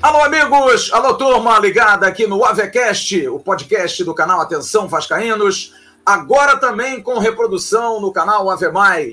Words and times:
Alô, 0.00 0.24
amigos! 0.24 0.90
Alô, 0.92 1.14
turma 1.14 1.58
ligada 1.58 2.06
aqui 2.06 2.26
no 2.26 2.42
AVECast, 2.44 3.28
o 3.28 3.38
podcast 3.38 4.02
do 4.02 4.14
canal 4.14 4.40
Atenção 4.40 4.88
Vascaínos. 4.88 5.74
Agora 6.04 6.56
também 6.56 7.02
com 7.02 7.18
reprodução 7.18 8.00
no 8.00 8.10
canal 8.10 8.48
AVE. 8.50 9.12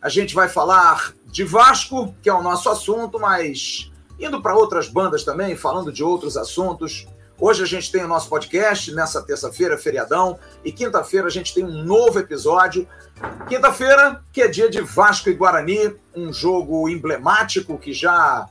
A 0.00 0.08
gente 0.08 0.34
vai 0.34 0.48
falar 0.48 1.12
de 1.26 1.44
Vasco, 1.44 2.14
que 2.22 2.30
é 2.30 2.32
o 2.32 2.42
nosso 2.42 2.70
assunto, 2.70 3.20
mas 3.20 3.92
indo 4.18 4.40
para 4.40 4.56
outras 4.56 4.88
bandas 4.88 5.22
também, 5.22 5.54
falando 5.54 5.92
de 5.92 6.02
outros 6.02 6.36
assuntos. 6.38 7.06
Hoje 7.40 7.62
a 7.62 7.66
gente 7.66 7.92
tem 7.92 8.02
o 8.02 8.08
nosso 8.08 8.28
podcast, 8.28 8.92
nessa 8.92 9.22
terça-feira, 9.22 9.78
feriadão, 9.78 10.36
e 10.64 10.72
quinta-feira 10.72 11.28
a 11.28 11.30
gente 11.30 11.54
tem 11.54 11.64
um 11.64 11.84
novo 11.84 12.18
episódio. 12.18 12.88
Quinta-feira, 13.48 14.20
que 14.32 14.42
é 14.42 14.48
dia 14.48 14.68
de 14.68 14.80
Vasco 14.80 15.28
e 15.28 15.34
Guarani, 15.34 15.94
um 16.16 16.32
jogo 16.32 16.88
emblemático 16.88 17.78
que 17.78 17.92
já 17.92 18.44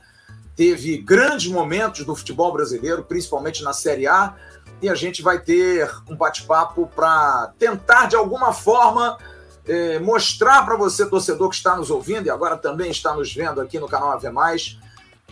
teve 0.56 0.96
grandes 0.96 1.48
momentos 1.48 2.06
no 2.06 2.16
futebol 2.16 2.50
brasileiro, 2.50 3.04
principalmente 3.04 3.62
na 3.62 3.74
Série 3.74 4.06
A, 4.06 4.34
e 4.80 4.88
a 4.88 4.94
gente 4.94 5.20
vai 5.20 5.38
ter 5.38 5.90
um 6.08 6.16
bate-papo 6.16 6.90
para 6.96 7.52
tentar, 7.58 8.06
de 8.06 8.16
alguma 8.16 8.54
forma, 8.54 9.18
eh, 9.66 9.98
mostrar 9.98 10.64
para 10.64 10.76
você, 10.76 11.04
torcedor 11.04 11.50
que 11.50 11.56
está 11.56 11.76
nos 11.76 11.90
ouvindo 11.90 12.26
e 12.26 12.30
agora 12.30 12.56
também 12.56 12.90
está 12.90 13.12
nos 13.12 13.34
vendo 13.34 13.60
aqui 13.60 13.78
no 13.78 13.86
canal 13.86 14.12
Ave 14.12 14.30
Mais, 14.30 14.78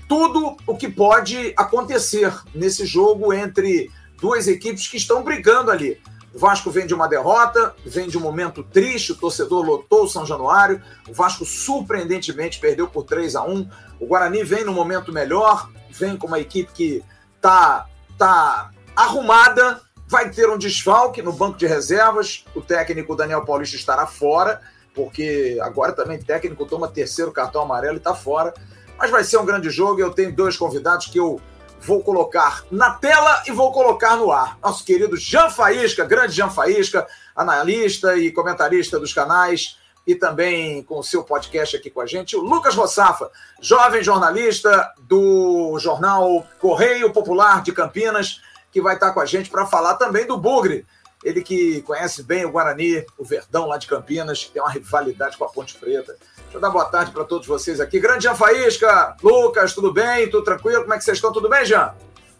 tudo 0.09 0.56
o 0.66 0.77
que 0.77 0.88
pode 0.88 1.52
acontecer 1.56 2.33
nesse 2.55 2.87
jogo 2.87 3.33
entre 3.33 3.91
duas 4.20 4.48
equipes 4.48 4.87
que 4.87 4.96
estão 4.96 5.23
brigando 5.23 5.70
ali. 5.70 6.01
O 6.34 6.38
Vasco 6.38 6.70
vem 6.70 6.87
de 6.87 6.95
uma 6.95 7.09
derrota, 7.09 7.74
vem 7.84 8.09
de 8.09 8.19
um 8.19 8.20
momento 8.20 8.62
triste, 8.62 9.12
o 9.12 9.16
torcedor 9.16 9.65
lotou 9.65 10.05
o 10.05 10.09
São 10.09 10.27
Januário, 10.27 10.82
o 11.09 11.15
Vasco 11.15 11.46
surpreendentemente 11.46 12.60
perdeu 12.60 12.87
por 12.87 13.04
3 13.04 13.37
a 13.37 13.43
1 13.43 13.68
o 13.99 14.07
Guarani 14.07 14.45
vem 14.45 14.65
no 14.65 14.73
momento 14.73 15.12
melhor, 15.12 15.71
vem 15.90 16.16
com 16.16 16.27
uma 16.27 16.38
equipe 16.38 16.71
que 16.73 17.04
tá, 17.40 17.87
tá 18.18 18.71
arrumada, 18.95 19.80
vai 20.07 20.30
ter 20.30 20.49
um 20.51 20.59
desfalque 20.59 21.23
no 21.23 21.32
banco 21.32 21.57
de 21.57 21.66
reservas, 21.66 22.45
o 22.54 22.60
técnico 22.60 23.16
Daniel 23.16 23.45
Paulista 23.45 23.77
estará 23.77 24.07
fora, 24.07 24.60
porque 24.95 25.59
agora 25.62 25.93
também 25.93 26.18
técnico 26.18 26.66
toma 26.66 26.88
terceiro 26.88 27.32
cartão 27.32 27.62
amarelo 27.62 27.95
e 27.95 27.99
está 27.99 28.15
fora, 28.15 28.52
mas 28.99 29.11
vai 29.11 29.25
ser 29.25 29.39
um 29.39 29.45
grande 29.45 29.71
jogo 29.71 29.99
e 29.99 30.02
eu 30.02 30.13
tenho 30.13 30.35
dois 30.35 30.57
convidados 30.57 31.07
que 31.07 31.19
eu 31.19 31.41
vou 31.80 32.02
colocar 32.02 32.65
na 32.71 32.91
tela 32.91 33.43
e 33.47 33.52
vou 33.52 33.73
colocar 33.73 34.16
no 34.16 34.33
ar. 34.33 34.59
Nosso 34.63 34.85
querido 34.85 35.16
Jean 35.16 35.51
Faísca, 35.51 36.05
grande 36.05 36.35
Jean 36.35 36.51
Faísca, 36.51 37.07
analista 37.35 38.17
e 38.17 38.30
comentarista 38.30 38.99
dos 38.99 39.13
canais 39.13 39.79
e 40.07 40.15
também 40.15 40.83
com 40.85 40.99
o 40.99 41.05
seu 41.05 41.24
podcast 41.24 41.77
aqui 41.77 41.91
com 41.91 42.01
a 42.01 42.07
gente, 42.07 42.37
o 42.37 42.41
Lucas 42.41 42.77
Rossafa, 42.77 43.30
jovem 43.61 44.02
jornalista 44.02 44.93
do 45.01 45.77
jornal 45.80 46.47
Correio 46.61 47.13
Popular 47.13 47.63
de 47.63 47.73
Campinas, 47.73 48.41
que 48.71 48.80
vai 48.80 48.95
estar 48.95 49.13
com 49.13 49.21
a 49.21 49.27
gente 49.27 49.51
para 49.51 49.67
falar 49.67 49.95
também 49.95 50.27
do 50.27 50.39
Bugre. 50.39 50.87
Ele 51.24 51.43
que 51.43 51.83
conhece 51.83 52.23
bem 52.23 52.45
o 52.45 52.52
Guarani, 52.52 53.05
o 53.19 53.24
Verdão 53.24 53.67
lá 53.67 53.79
de 53.79 53.89
Campinas, 53.89 54.45
que 54.45 54.52
tem 54.52 54.63
uma 54.63 54.71
rivalidade 54.71 55.37
com 55.37 55.45
a 55.45 55.49
Ponte 55.49 55.74
Preta. 55.74 56.17
Deixa 56.57 56.66
eu 56.66 56.73
dar 56.73 56.73
boa 56.73 56.87
tarde 56.87 57.10
para 57.10 57.23
todos 57.23 57.46
vocês 57.46 57.80
aqui. 57.80 58.01
Grande 58.01 58.23
Jean 58.23 58.35
Faísca, 58.35 59.15
Lucas, 59.23 59.74
tudo 59.74 59.93
bem? 59.93 60.30
Tudo 60.30 60.43
tranquilo? 60.43 60.80
Como 60.80 60.95
é 60.95 60.96
que 60.96 61.04
vocês 61.04 61.18
estão? 61.18 61.30
Tudo 61.30 61.51
bem, 61.51 61.66
Jean? 61.66 61.95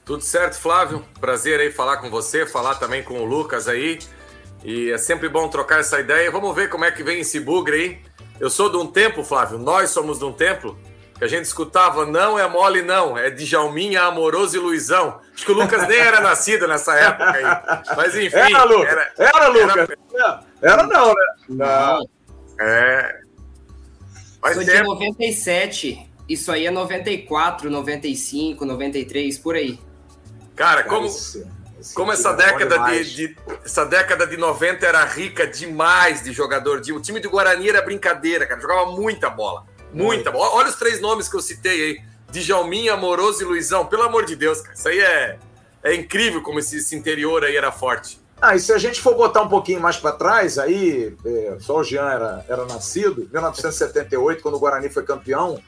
Tudo 0.06 0.22
certo, 0.22 0.59
Flávio. 0.59 1.05
Prazer 1.20 1.61
aí 1.61 1.70
falar 1.70 1.98
com 1.98 2.09
você, 2.09 2.47
falar 2.47 2.77
também 2.77 3.03
com 3.03 3.20
o 3.20 3.27
Lucas 3.27 3.69
aí. 3.69 3.98
E 4.64 4.91
é 4.91 4.97
sempre 4.97 5.28
bom 5.28 5.48
trocar 5.48 5.81
essa 5.81 6.00
ideia. 6.00 6.31
Vamos 6.31 6.55
ver 6.56 6.70
como 6.70 6.87
é 6.87 6.91
que 6.91 7.03
vem 7.03 7.20
esse 7.20 7.39
bugre 7.39 7.77
aí. 7.77 8.00
Eu 8.41 8.48
sou 8.48 8.70
de 8.70 8.78
um 8.78 8.87
tempo, 8.87 9.22
Flávio, 9.22 9.59
nós 9.59 9.91
somos 9.91 10.19
de 10.19 10.25
um 10.25 10.33
tempo 10.33 10.75
que 11.19 11.25
a 11.25 11.28
gente 11.28 11.44
escutava 11.44 12.06
não 12.06 12.38
é 12.38 12.48
mole 12.48 12.81
não, 12.81 13.19
é 13.19 13.28
Djalminha, 13.28 14.04
Amoroso 14.04 14.56
e 14.56 14.59
Luizão. 14.59 15.21
Acho 15.34 15.44
que 15.44 15.53
o 15.53 15.54
Lucas 15.54 15.87
nem 15.87 15.98
era 15.98 16.21
nascido 16.22 16.66
nessa 16.66 16.94
época 16.94 17.33
aí. 17.33 17.84
Mas 17.94 18.16
enfim. 18.16 18.34
Era, 18.34 18.65
Lucas. 18.65 18.93
Era, 18.93 19.12
era 19.19 19.48
Lucas. 19.48 19.88
Era, 20.15 20.41
era 20.62 20.83
não, 20.84 21.09
né? 21.09 21.27
Não. 21.50 22.09
É. 22.59 23.25
Faz 24.47 24.59
Sou 24.59 24.65
tempo. 24.65 24.79
de 24.79 25.07
97. 25.09 26.11
Isso 26.29 26.53
aí 26.53 26.67
é 26.67 26.71
94, 26.71 27.69
95, 27.69 28.65
93, 28.65 29.39
por 29.39 29.57
aí. 29.57 29.79
Cara, 30.55 30.84
como, 30.84 31.09
como 31.95 32.12
essa 32.12 32.33
década 32.33 32.79
de, 32.79 33.15
de, 33.17 33.37
essa 33.65 33.84
década 33.84 34.25
de 34.25 34.37
90 34.37 34.87
era 34.87 35.05
rica 35.05 35.49
demais 35.49 36.23
de 36.23 36.33
jogador. 36.33 36.81
De, 36.81 36.93
o 36.93 37.01
time 37.01 37.19
do 37.19 37.29
Guarani 37.29 37.69
era 37.69 37.83
brincadeira, 37.83 38.47
cara. 38.47 38.61
Jogava 38.61 38.93
muita 38.93 39.29
bola. 39.29 39.67
Muita 39.93 40.31
bola. 40.31 40.55
Olha 40.55 40.69
os 40.69 40.77
três 40.77 41.01
nomes 41.01 41.28
que 41.28 41.34
eu 41.34 41.43
citei 41.43 41.83
aí. 41.83 42.01
Djalminha, 42.31 42.95
Amoroso 42.95 43.43
e 43.43 43.45
Luizão. 43.45 43.87
Pelo 43.87 44.05
amor 44.05 44.25
de 44.25 44.37
Deus, 44.37 44.61
cara. 44.61 44.75
Isso 44.75 44.89
aí 44.89 45.01
é, 45.01 45.39
é 45.83 45.95
incrível 45.95 46.41
como 46.41 46.61
esse, 46.61 46.77
esse 46.77 46.95
interior 46.95 47.45
aí 47.45 47.57
era 47.57 47.73
forte. 47.73 48.21
Ah, 48.41 48.54
e 48.54 48.60
se 48.60 48.72
a 48.72 48.78
gente 48.78 49.00
for 49.00 49.14
botar 49.14 49.42
um 49.42 49.48
pouquinho 49.48 49.80
mais 49.80 49.97
para 49.97 50.12
trás, 50.12 50.58
aí, 50.58 51.16
é, 51.24 51.56
só 51.58 51.78
o 51.78 51.84
Jean 51.84 52.08
era, 52.08 52.44
era 52.48 52.66
nascido, 52.66 53.22
em 53.22 53.32
1978, 53.32 54.42
quando 54.42 54.56
o 54.56 54.58
Guarani 54.58 54.91
foi 54.91 55.04
campeão, 55.04 55.58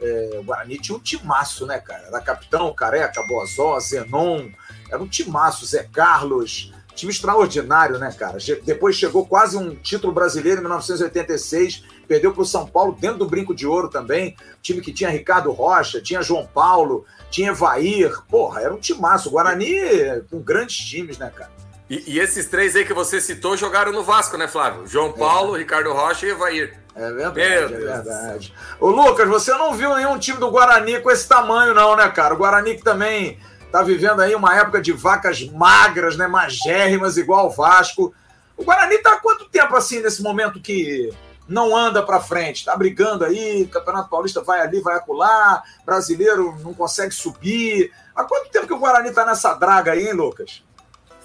é, 0.00 0.38
o 0.38 0.42
Guarani 0.42 0.78
tinha 0.78 0.96
um 0.96 1.00
timaço, 1.00 1.64
né, 1.64 1.78
cara? 1.78 2.04
Era 2.08 2.20
capitão, 2.20 2.74
Careca, 2.74 3.22
Boazó, 3.22 3.78
Zenon, 3.78 4.48
era 4.90 5.00
um 5.00 5.06
timaço, 5.06 5.64
Zé 5.64 5.84
Carlos, 5.92 6.72
time 6.98 7.12
extraordinário, 7.12 7.98
né, 7.98 8.12
cara? 8.12 8.38
Depois 8.64 8.96
chegou 8.96 9.24
quase 9.24 9.56
um 9.56 9.76
título 9.76 10.12
brasileiro 10.12 10.58
em 10.58 10.62
1986, 10.62 11.84
perdeu 12.08 12.32
para 12.32 12.42
o 12.42 12.46
São 12.46 12.66
Paulo 12.66 12.96
dentro 12.98 13.18
do 13.18 13.26
Brinco 13.26 13.54
de 13.54 13.66
Ouro 13.66 13.88
também. 13.88 14.36
Time 14.60 14.80
que 14.80 14.92
tinha 14.92 15.08
Ricardo 15.08 15.52
Rocha, 15.52 16.00
tinha 16.00 16.22
João 16.22 16.46
Paulo, 16.46 17.04
tinha 17.30 17.50
Evair. 17.50 18.20
Porra, 18.28 18.62
era 18.62 18.74
um 18.74 18.78
timaço. 18.78 19.30
Guarani 19.30 19.68
com 20.28 20.40
grandes 20.40 20.78
times, 20.78 21.18
né, 21.18 21.30
cara? 21.32 21.67
E, 21.88 22.14
e, 22.14 22.18
esses 22.18 22.46
três 22.46 22.76
aí 22.76 22.84
que 22.84 22.92
você 22.92 23.20
citou 23.20 23.56
jogaram 23.56 23.92
no 23.92 24.02
Vasco, 24.02 24.36
né, 24.36 24.46
Flávio? 24.46 24.86
João 24.86 25.10
Paulo, 25.12 25.56
é. 25.56 25.60
Ricardo 25.60 25.92
Rocha 25.92 26.26
e 26.26 26.30
Evair. 26.30 26.78
É 26.94 27.12
verdade, 27.12 27.40
é 27.40 27.66
verdade. 27.66 28.54
Ô, 28.78 28.88
Lucas, 28.88 29.28
você 29.28 29.52
não 29.52 29.72
viu 29.74 29.94
nenhum 29.96 30.18
time 30.18 30.38
do 30.38 30.50
Guarani 30.50 31.00
com 31.00 31.10
esse 31.10 31.26
tamanho, 31.26 31.72
não, 31.72 31.96
né, 31.96 32.08
cara? 32.08 32.34
O 32.34 32.36
Guarani 32.36 32.76
que 32.76 32.82
também 32.82 33.38
tá 33.72 33.82
vivendo 33.82 34.20
aí 34.20 34.34
uma 34.34 34.54
época 34.54 34.82
de 34.82 34.92
vacas 34.92 35.48
magras, 35.48 36.16
né? 36.16 36.26
Magérrimas, 36.26 37.16
igual 37.16 37.46
o 37.46 37.50
Vasco. 37.50 38.12
O 38.56 38.64
Guarani 38.64 38.98
tá 38.98 39.14
há 39.14 39.20
quanto 39.20 39.48
tempo 39.48 39.74
assim 39.74 40.00
nesse 40.00 40.22
momento 40.22 40.60
que 40.60 41.10
não 41.48 41.74
anda 41.74 42.02
para 42.02 42.20
frente? 42.20 42.64
Tá 42.64 42.76
brigando 42.76 43.24
aí, 43.24 43.66
Campeonato 43.66 44.10
Paulista 44.10 44.42
vai 44.42 44.60
ali, 44.60 44.80
vai 44.80 44.96
acolá, 44.96 45.62
brasileiro 45.86 46.54
não 46.62 46.74
consegue 46.74 47.14
subir. 47.14 47.92
Há 48.14 48.24
quanto 48.24 48.50
tempo 48.50 48.66
que 48.66 48.74
o 48.74 48.78
Guarani 48.78 49.12
tá 49.12 49.24
nessa 49.24 49.54
draga 49.54 49.92
aí, 49.92 50.08
hein, 50.08 50.12
Lucas? 50.12 50.62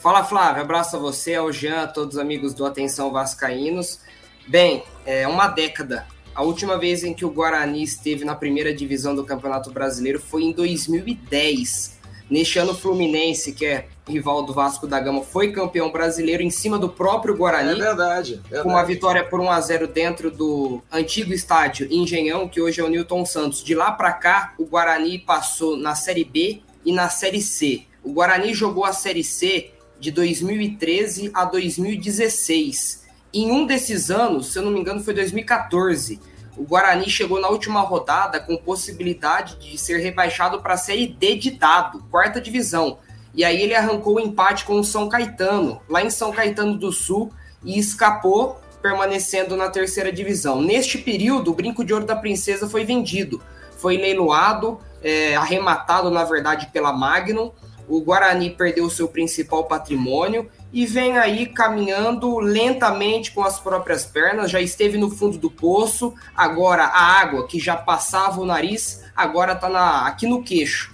Fala, 0.03 0.21
Flávio. 0.21 0.61
Abraço 0.61 0.97
a 0.97 0.99
você, 0.99 1.35
ao 1.35 1.49
Jean, 1.49 1.83
a 1.83 1.87
todos 1.87 2.15
os 2.15 2.21
amigos 2.21 2.53
do 2.53 2.65
Atenção 2.65 3.09
Vascaínos. 3.09 4.01
Bem, 4.45 4.83
é 5.05 5.25
uma 5.25 5.47
década. 5.47 6.05
A 6.35 6.43
última 6.43 6.77
vez 6.77 7.05
em 7.05 7.13
que 7.13 7.23
o 7.23 7.29
Guarani 7.29 7.81
esteve 7.81 8.25
na 8.25 8.35
primeira 8.35 8.73
divisão 8.75 9.15
do 9.15 9.23
Campeonato 9.23 9.71
Brasileiro 9.71 10.19
foi 10.19 10.43
em 10.43 10.51
2010. 10.51 12.01
Neste 12.29 12.59
ano, 12.59 12.73
o 12.73 12.75
Fluminense, 12.75 13.53
que 13.53 13.65
é 13.65 13.87
rival 14.05 14.43
do 14.43 14.51
Vasco 14.51 14.85
da 14.85 14.99
Gama, 14.99 15.23
foi 15.23 15.53
campeão 15.53 15.89
brasileiro 15.89 16.43
em 16.43 16.49
cima 16.49 16.77
do 16.77 16.89
próprio 16.89 17.37
Guarani. 17.37 17.79
É 17.79 17.83
verdade. 17.85 18.41
verdade. 18.43 18.61
Com 18.61 18.71
uma 18.71 18.83
vitória 18.83 19.23
por 19.23 19.39
1 19.39 19.49
a 19.49 19.61
0 19.61 19.87
dentro 19.87 20.29
do 20.29 20.81
antigo 20.91 21.31
estádio 21.31 21.87
Engenhão, 21.89 22.49
que 22.49 22.59
hoje 22.59 22.81
é 22.81 22.83
o 22.83 22.89
Newton 22.89 23.25
Santos. 23.25 23.63
De 23.63 23.73
lá 23.73 23.89
para 23.89 24.11
cá, 24.11 24.53
o 24.57 24.65
Guarani 24.65 25.17
passou 25.17 25.77
na 25.77 25.95
Série 25.95 26.25
B 26.25 26.61
e 26.83 26.91
na 26.91 27.07
Série 27.07 27.41
C. 27.41 27.83
O 28.03 28.11
Guarani 28.11 28.53
jogou 28.53 28.83
a 28.83 28.91
Série 28.91 29.23
C 29.23 29.71
de 30.03 30.11
2013 30.11 31.31
a 31.33 31.45
2016. 31.45 33.03
Em 33.33 33.51
um 33.51 33.65
desses 33.65 34.11
anos, 34.11 34.51
se 34.51 34.59
eu 34.59 34.63
não 34.63 34.71
me 34.71 34.79
engano, 34.79 35.03
foi 35.03 35.13
2014 35.13 36.19
o 36.55 36.63
Guarani 36.63 37.09
chegou 37.09 37.39
na 37.39 37.49
última 37.49 37.81
rodada 37.81 38.39
com 38.39 38.55
possibilidade 38.55 39.57
de 39.57 39.77
ser 39.77 39.97
rebaixado 39.97 40.61
para 40.61 40.75
a 40.75 40.77
Série 40.77 41.07
D 41.07 41.35
de 41.35 41.51
dado, 41.51 42.03
quarta 42.11 42.39
divisão. 42.39 42.99
E 43.33 43.43
aí 43.43 43.59
ele 43.61 43.73
arrancou 43.73 44.15
o 44.15 44.19
empate 44.19 44.63
com 44.63 44.79
o 44.79 44.83
São 44.83 45.09
Caetano, 45.09 45.81
lá 45.89 46.03
em 46.03 46.11
São 46.11 46.31
Caetano 46.31 46.77
do 46.77 46.91
Sul, 46.91 47.31
e 47.63 47.79
escapou, 47.79 48.59
permanecendo 48.81 49.55
na 49.55 49.69
terceira 49.69 50.11
divisão. 50.11 50.61
Neste 50.61 50.99
período, 50.99 51.51
o 51.51 51.55
Brinco 51.55 51.83
de 51.83 51.93
Ouro 51.93 52.05
da 52.05 52.15
Princesa 52.15 52.69
foi 52.69 52.85
vendido, 52.85 53.41
foi 53.77 53.97
leiloado, 53.97 54.77
é, 55.01 55.35
arrematado, 55.35 56.11
na 56.11 56.23
verdade, 56.23 56.67
pela 56.71 56.93
Magnum. 56.93 57.51
O 57.93 58.01
Guarani 58.01 58.49
perdeu 58.49 58.89
seu 58.89 59.07
principal 59.07 59.65
patrimônio 59.65 60.49
e 60.73 60.83
vem 60.83 61.15
aí 61.19 61.45
caminhando 61.45 62.39
lentamente 62.39 63.31
com 63.31 63.43
as 63.43 63.59
próprias 63.59 64.03
pernas, 64.03 64.49
já 64.49 64.59
esteve 64.59 64.97
no 64.97 65.11
fundo 65.11 65.37
do 65.37 65.51
poço, 65.51 66.11
agora 66.35 66.85
a 66.85 67.21
água 67.21 67.45
que 67.45 67.59
já 67.59 67.75
passava 67.75 68.41
o 68.41 68.45
nariz, 68.47 69.03
agora 69.15 69.53
está 69.53 70.07
aqui 70.07 70.25
no 70.25 70.41
queixo. 70.41 70.91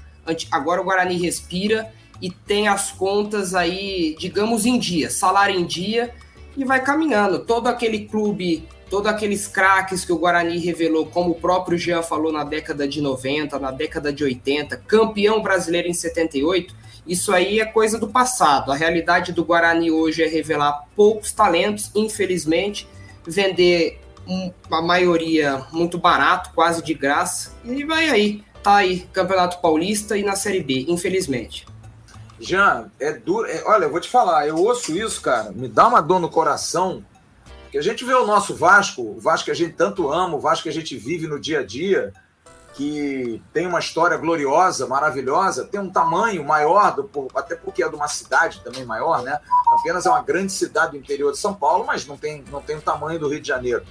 Agora 0.51 0.81
o 0.81 0.83
Guarani 0.83 1.15
respira 1.15 1.89
e 2.21 2.29
tem 2.29 2.67
as 2.67 2.91
contas 2.91 3.55
aí, 3.55 4.13
digamos, 4.19 4.65
em 4.65 4.77
dia, 4.77 5.09
salário 5.09 5.57
em 5.57 5.65
dia, 5.65 6.13
e 6.57 6.65
vai 6.65 6.83
caminhando. 6.83 7.39
Todo 7.39 7.67
aquele 7.67 8.07
clube, 8.07 8.67
todos 8.89 9.09
aqueles 9.09 9.47
craques 9.47 10.03
que 10.03 10.11
o 10.11 10.17
Guarani 10.17 10.57
revelou, 10.57 11.05
como 11.05 11.31
o 11.31 11.35
próprio 11.35 11.77
Jean 11.77 12.01
falou 12.01 12.33
na 12.33 12.43
década 12.43 12.85
de 12.85 12.99
90, 12.99 13.57
na 13.57 13.71
década 13.71 14.11
de 14.11 14.21
80, 14.21 14.75
campeão 14.85 15.41
brasileiro 15.41 15.87
em 15.87 15.93
78, 15.93 16.88
isso 17.09 17.33
aí 17.33 17.59
é 17.59 17.65
coisa 17.65 17.97
do 17.97 18.07
passado. 18.07 18.71
A 18.71 18.75
realidade 18.75 19.33
do 19.33 19.43
Guarani 19.43 19.89
hoje 19.89 20.23
é 20.23 20.27
revelar 20.27 20.85
poucos 20.95 21.31
talentos, 21.31 21.89
infelizmente, 21.95 22.87
vender 23.25 23.99
a 24.71 24.81
maioria 24.81 25.65
muito 25.71 25.97
barato, 25.97 26.51
quase 26.53 26.83
de 26.83 26.93
graça, 26.93 27.51
e 27.65 27.83
vai 27.83 28.09
aí. 28.09 28.43
Tá 28.61 28.75
aí, 28.75 29.07
Campeonato 29.11 29.59
Paulista 29.59 30.15
e 30.17 30.23
na 30.23 30.35
Série 30.35 30.61
B, 30.61 30.85
infelizmente. 30.87 31.65
Jean, 32.39 32.91
é 32.99 33.11
duro. 33.11 33.47
É, 33.47 33.63
olha, 33.65 33.85
eu 33.85 33.91
vou 33.91 33.99
te 33.99 34.07
falar, 34.07 34.47
eu 34.47 34.57
ouço 34.57 34.95
isso, 34.95 35.19
cara, 35.19 35.51
me 35.51 35.67
dá 35.67 35.87
uma 35.87 36.01
dor 36.01 36.19
no 36.19 36.29
coração. 36.29 37.03
Que 37.71 37.77
a 37.77 37.81
gente 37.81 38.05
vê 38.05 38.13
o 38.13 38.25
nosso 38.25 38.55
Vasco, 38.55 39.01
o 39.01 39.19
Vasco 39.19 39.45
que 39.45 39.51
a 39.51 39.55
gente 39.55 39.73
tanto 39.73 40.11
ama, 40.11 40.35
o 40.35 40.39
Vasco 40.39 40.63
que 40.63 40.69
a 40.69 40.73
gente 40.73 40.95
vive 40.95 41.27
no 41.27 41.39
dia 41.39 41.59
a 41.59 41.63
dia, 41.65 42.13
que 42.79 43.43
tem 43.51 43.67
uma 43.67 43.79
história 43.79 44.15
gloriosa, 44.15 44.87
maravilhosa, 44.87 45.65
tem 45.65 45.81
um 45.81 45.89
tamanho 45.89 46.45
maior, 46.45 46.95
do, 46.95 47.27
até 47.35 47.53
porque 47.53 47.83
é 47.83 47.89
de 47.89 47.93
uma 47.93 48.07
cidade 48.07 48.61
também 48.63 48.85
maior, 48.85 49.21
né? 49.21 49.37
Apenas 49.77 50.05
é 50.05 50.09
uma 50.09 50.21
grande 50.21 50.53
cidade 50.53 50.91
do 50.91 50.97
interior 50.97 51.33
de 51.33 51.37
São 51.37 51.53
Paulo, 51.53 51.83
mas 51.85 52.07
não 52.07 52.15
tem, 52.15 52.41
não 52.49 52.61
tem 52.61 52.77
o 52.77 52.81
tamanho 52.81 53.19
do 53.19 53.27
Rio 53.27 53.41
de 53.41 53.47
Janeiro. 53.49 53.83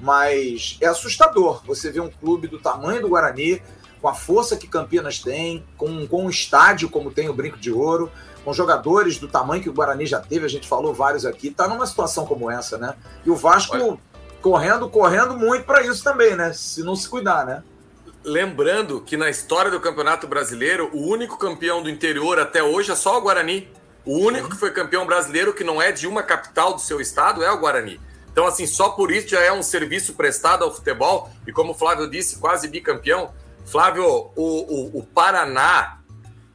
Mas 0.00 0.78
é 0.80 0.86
assustador 0.86 1.64
você 1.66 1.90
ver 1.90 1.98
um 1.98 2.08
clube 2.08 2.46
do 2.46 2.60
tamanho 2.60 3.00
do 3.00 3.08
Guarani, 3.08 3.60
com 4.00 4.06
a 4.06 4.14
força 4.14 4.56
que 4.56 4.68
Campinas 4.68 5.18
tem, 5.18 5.66
com, 5.76 6.06
com 6.06 6.26
um 6.26 6.30
estádio 6.30 6.88
como 6.88 7.10
tem 7.10 7.28
o 7.28 7.34
Brinco 7.34 7.58
de 7.58 7.72
Ouro, 7.72 8.08
com 8.44 8.52
jogadores 8.52 9.18
do 9.18 9.26
tamanho 9.26 9.60
que 9.64 9.68
o 9.68 9.72
Guarani 9.74 10.06
já 10.06 10.20
teve, 10.20 10.46
a 10.46 10.48
gente 10.48 10.68
falou 10.68 10.94
vários 10.94 11.26
aqui, 11.26 11.50
tá 11.50 11.66
numa 11.66 11.86
situação 11.88 12.24
como 12.24 12.48
essa, 12.48 12.78
né? 12.78 12.94
E 13.26 13.30
o 13.30 13.34
Vasco 13.34 13.74
Olha. 13.74 13.98
correndo, 14.40 14.88
correndo 14.88 15.36
muito 15.36 15.64
para 15.64 15.82
isso 15.82 16.04
também, 16.04 16.36
né? 16.36 16.52
Se 16.52 16.84
não 16.84 16.94
se 16.94 17.08
cuidar, 17.08 17.44
né? 17.44 17.64
Lembrando 18.28 19.00
que 19.00 19.16
na 19.16 19.30
história 19.30 19.70
do 19.70 19.80
Campeonato 19.80 20.28
Brasileiro, 20.28 20.90
o 20.92 21.06
único 21.06 21.38
campeão 21.38 21.82
do 21.82 21.88
interior 21.88 22.38
até 22.38 22.62
hoje 22.62 22.92
é 22.92 22.94
só 22.94 23.16
o 23.16 23.22
Guarani. 23.22 23.66
O 24.04 24.18
único 24.18 24.50
que 24.50 24.56
foi 24.56 24.70
campeão 24.70 25.06
brasileiro 25.06 25.54
que 25.54 25.64
não 25.64 25.80
é 25.80 25.90
de 25.90 26.06
uma 26.06 26.22
capital 26.22 26.74
do 26.74 26.80
seu 26.80 27.00
estado 27.00 27.42
é 27.42 27.50
o 27.50 27.58
Guarani. 27.58 27.98
Então, 28.30 28.46
assim, 28.46 28.66
só 28.66 28.90
por 28.90 29.10
isso 29.10 29.28
já 29.28 29.40
é 29.40 29.50
um 29.50 29.62
serviço 29.62 30.12
prestado 30.12 30.62
ao 30.62 30.74
futebol. 30.74 31.30
E 31.46 31.52
como 31.52 31.72
o 31.72 31.74
Flávio 31.74 32.08
disse, 32.08 32.38
quase 32.38 32.68
bicampeão. 32.68 33.32
Flávio, 33.64 34.04
o, 34.04 34.32
o, 34.36 34.98
o 34.98 35.02
Paraná, 35.06 36.00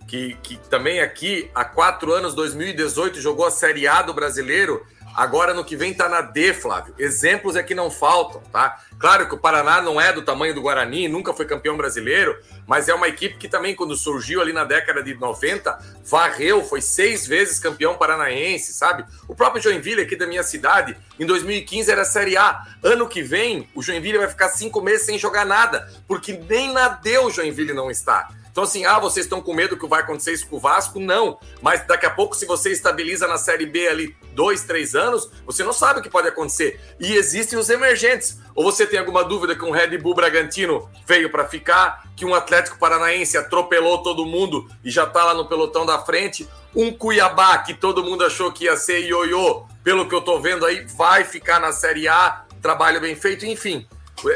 que, 0.08 0.38
que 0.44 0.58
também 0.70 1.02
aqui 1.02 1.50
há 1.56 1.66
quatro 1.66 2.14
anos, 2.14 2.36
2018, 2.36 3.20
jogou 3.20 3.48
a 3.48 3.52
Série 3.52 3.88
A 3.88 4.04
do 4.04 4.14
brasileiro, 4.14 4.86
agora 5.16 5.54
no 5.54 5.64
que 5.64 5.76
vem 5.76 5.94
tá 5.94 6.10
na 6.10 6.22
D, 6.22 6.54
Flávio. 6.54 6.94
Exemplos 6.98 7.56
é 7.56 7.64
que 7.64 7.76
não 7.76 7.90
faltam, 7.90 8.42
tá? 8.52 8.80
Claro 9.00 9.28
que 9.28 9.36
o 9.36 9.38
Paraná 9.38 9.82
não 9.82 10.00
é 10.00 10.14
do 10.14 10.22
tamanho 10.22 10.54
do 10.56 10.62
Guarani, 10.62 11.08
nunca 11.08 11.34
foi 11.34 11.46
campeão 11.46 11.76
brasileiro, 11.76 12.38
mas 12.66 12.88
é 12.88 12.94
uma 12.94 13.08
equipe 13.08 13.38
que 13.38 13.48
também, 13.48 13.76
quando 13.76 13.96
surgiu 13.96 14.42
ali 14.42 14.54
na 14.54 14.64
década 14.64 15.04
de 15.04 15.14
90, 15.14 15.78
varreu, 16.06 16.64
foi 16.64 16.82
seis 16.82 17.28
vezes 17.28 17.60
campeão 17.60 17.98
paranaense, 17.98 18.74
sabe? 18.74 19.06
O 19.28 19.36
próprio 19.36 19.62
Joinville, 19.62 20.02
aqui 20.02 20.16
da 20.16 20.28
minha 20.28 20.44
cidade, 20.44 20.96
em 21.20 21.26
2015 21.26 21.92
era 21.92 22.06
Série 22.06 22.38
A. 22.38 22.66
Ano 22.82 23.08
que 23.08 23.22
vem, 23.22 23.68
o 23.76 23.82
Joinville 23.82 24.18
vai 24.18 24.28
ficar 24.28 24.50
cinco 24.50 24.82
meses 24.82 25.06
sem 25.06 25.18
jogar 25.18 25.46
nada, 25.46 25.92
porque 26.08 26.34
nem 26.34 26.72
na 26.72 26.88
D 26.90 27.18
o 27.18 27.30
Joinville 27.30 27.74
não 27.74 27.92
está. 27.92 28.30
Então, 28.54 28.66
assim, 28.66 28.86
ah, 28.86 29.00
vocês 29.00 29.26
estão 29.26 29.42
com 29.42 29.52
medo 29.52 29.76
que 29.76 29.88
vai 29.88 30.02
acontecer 30.02 30.32
isso 30.32 30.48
com 30.48 30.58
o 30.58 30.60
Vasco? 30.60 31.00
Não. 31.00 31.40
Mas 31.60 31.88
daqui 31.88 32.06
a 32.06 32.10
pouco, 32.12 32.36
se 32.36 32.46
você 32.46 32.72
estabiliza 32.72 33.28
na 33.28 33.36
Série 33.36 33.66
B 33.66 33.88
ali 33.88 34.16
dois, 34.32 34.62
três 34.62 34.94
anos, 34.94 35.28
você 35.44 35.64
não 35.64 35.74
sabe 35.74 36.00
o 36.00 36.04
que 36.04 36.10
pode 36.10 36.28
acontecer. 36.28 36.80
E 37.00 37.16
existem 37.16 37.58
os 37.58 37.72
emergentes. 37.72 38.38
Ou 38.54 38.64
você 38.64 38.86
tem 38.86 39.00
alguma 39.00 39.24
dúvida 39.24 39.56
que 39.56 39.66
um 39.66 39.72
Red 39.72 39.98
Bull 39.98 40.14
Bragantino 40.14 40.88
veio 41.04 41.32
para 41.32 41.48
ficar, 41.48 42.04
que 42.16 42.26
um 42.26 42.36
Atlético 42.36 42.78
Paranaense 42.78 43.40
atropelou 43.40 44.04
todo 44.04 44.24
mundo 44.24 44.70
e 44.84 44.92
já 44.92 45.06
está 45.06 45.24
lá 45.24 45.34
no 45.34 45.50
pelotão 45.50 45.84
da 45.84 45.98
frente, 45.98 46.48
um 46.76 46.94
Cuiabá 46.94 47.58
que 47.58 47.74
todo 47.74 48.04
mundo 48.04 48.24
achou 48.24 48.52
que 48.52 48.66
ia 48.66 48.78
ser 48.78 49.00
ioiô, 49.00 49.66
pelo 49.84 50.08
que 50.08 50.14
eu 50.14 50.20
estou 50.20 50.40
vendo 50.40 50.64
aí, 50.64 50.86
vai 50.96 51.24
ficar 51.24 51.60
na 51.60 51.72
Série 51.72 52.08
A, 52.08 52.46
trabalho 52.62 53.02
bem 53.02 53.16
feito, 53.16 53.48
enfim. 53.48 53.88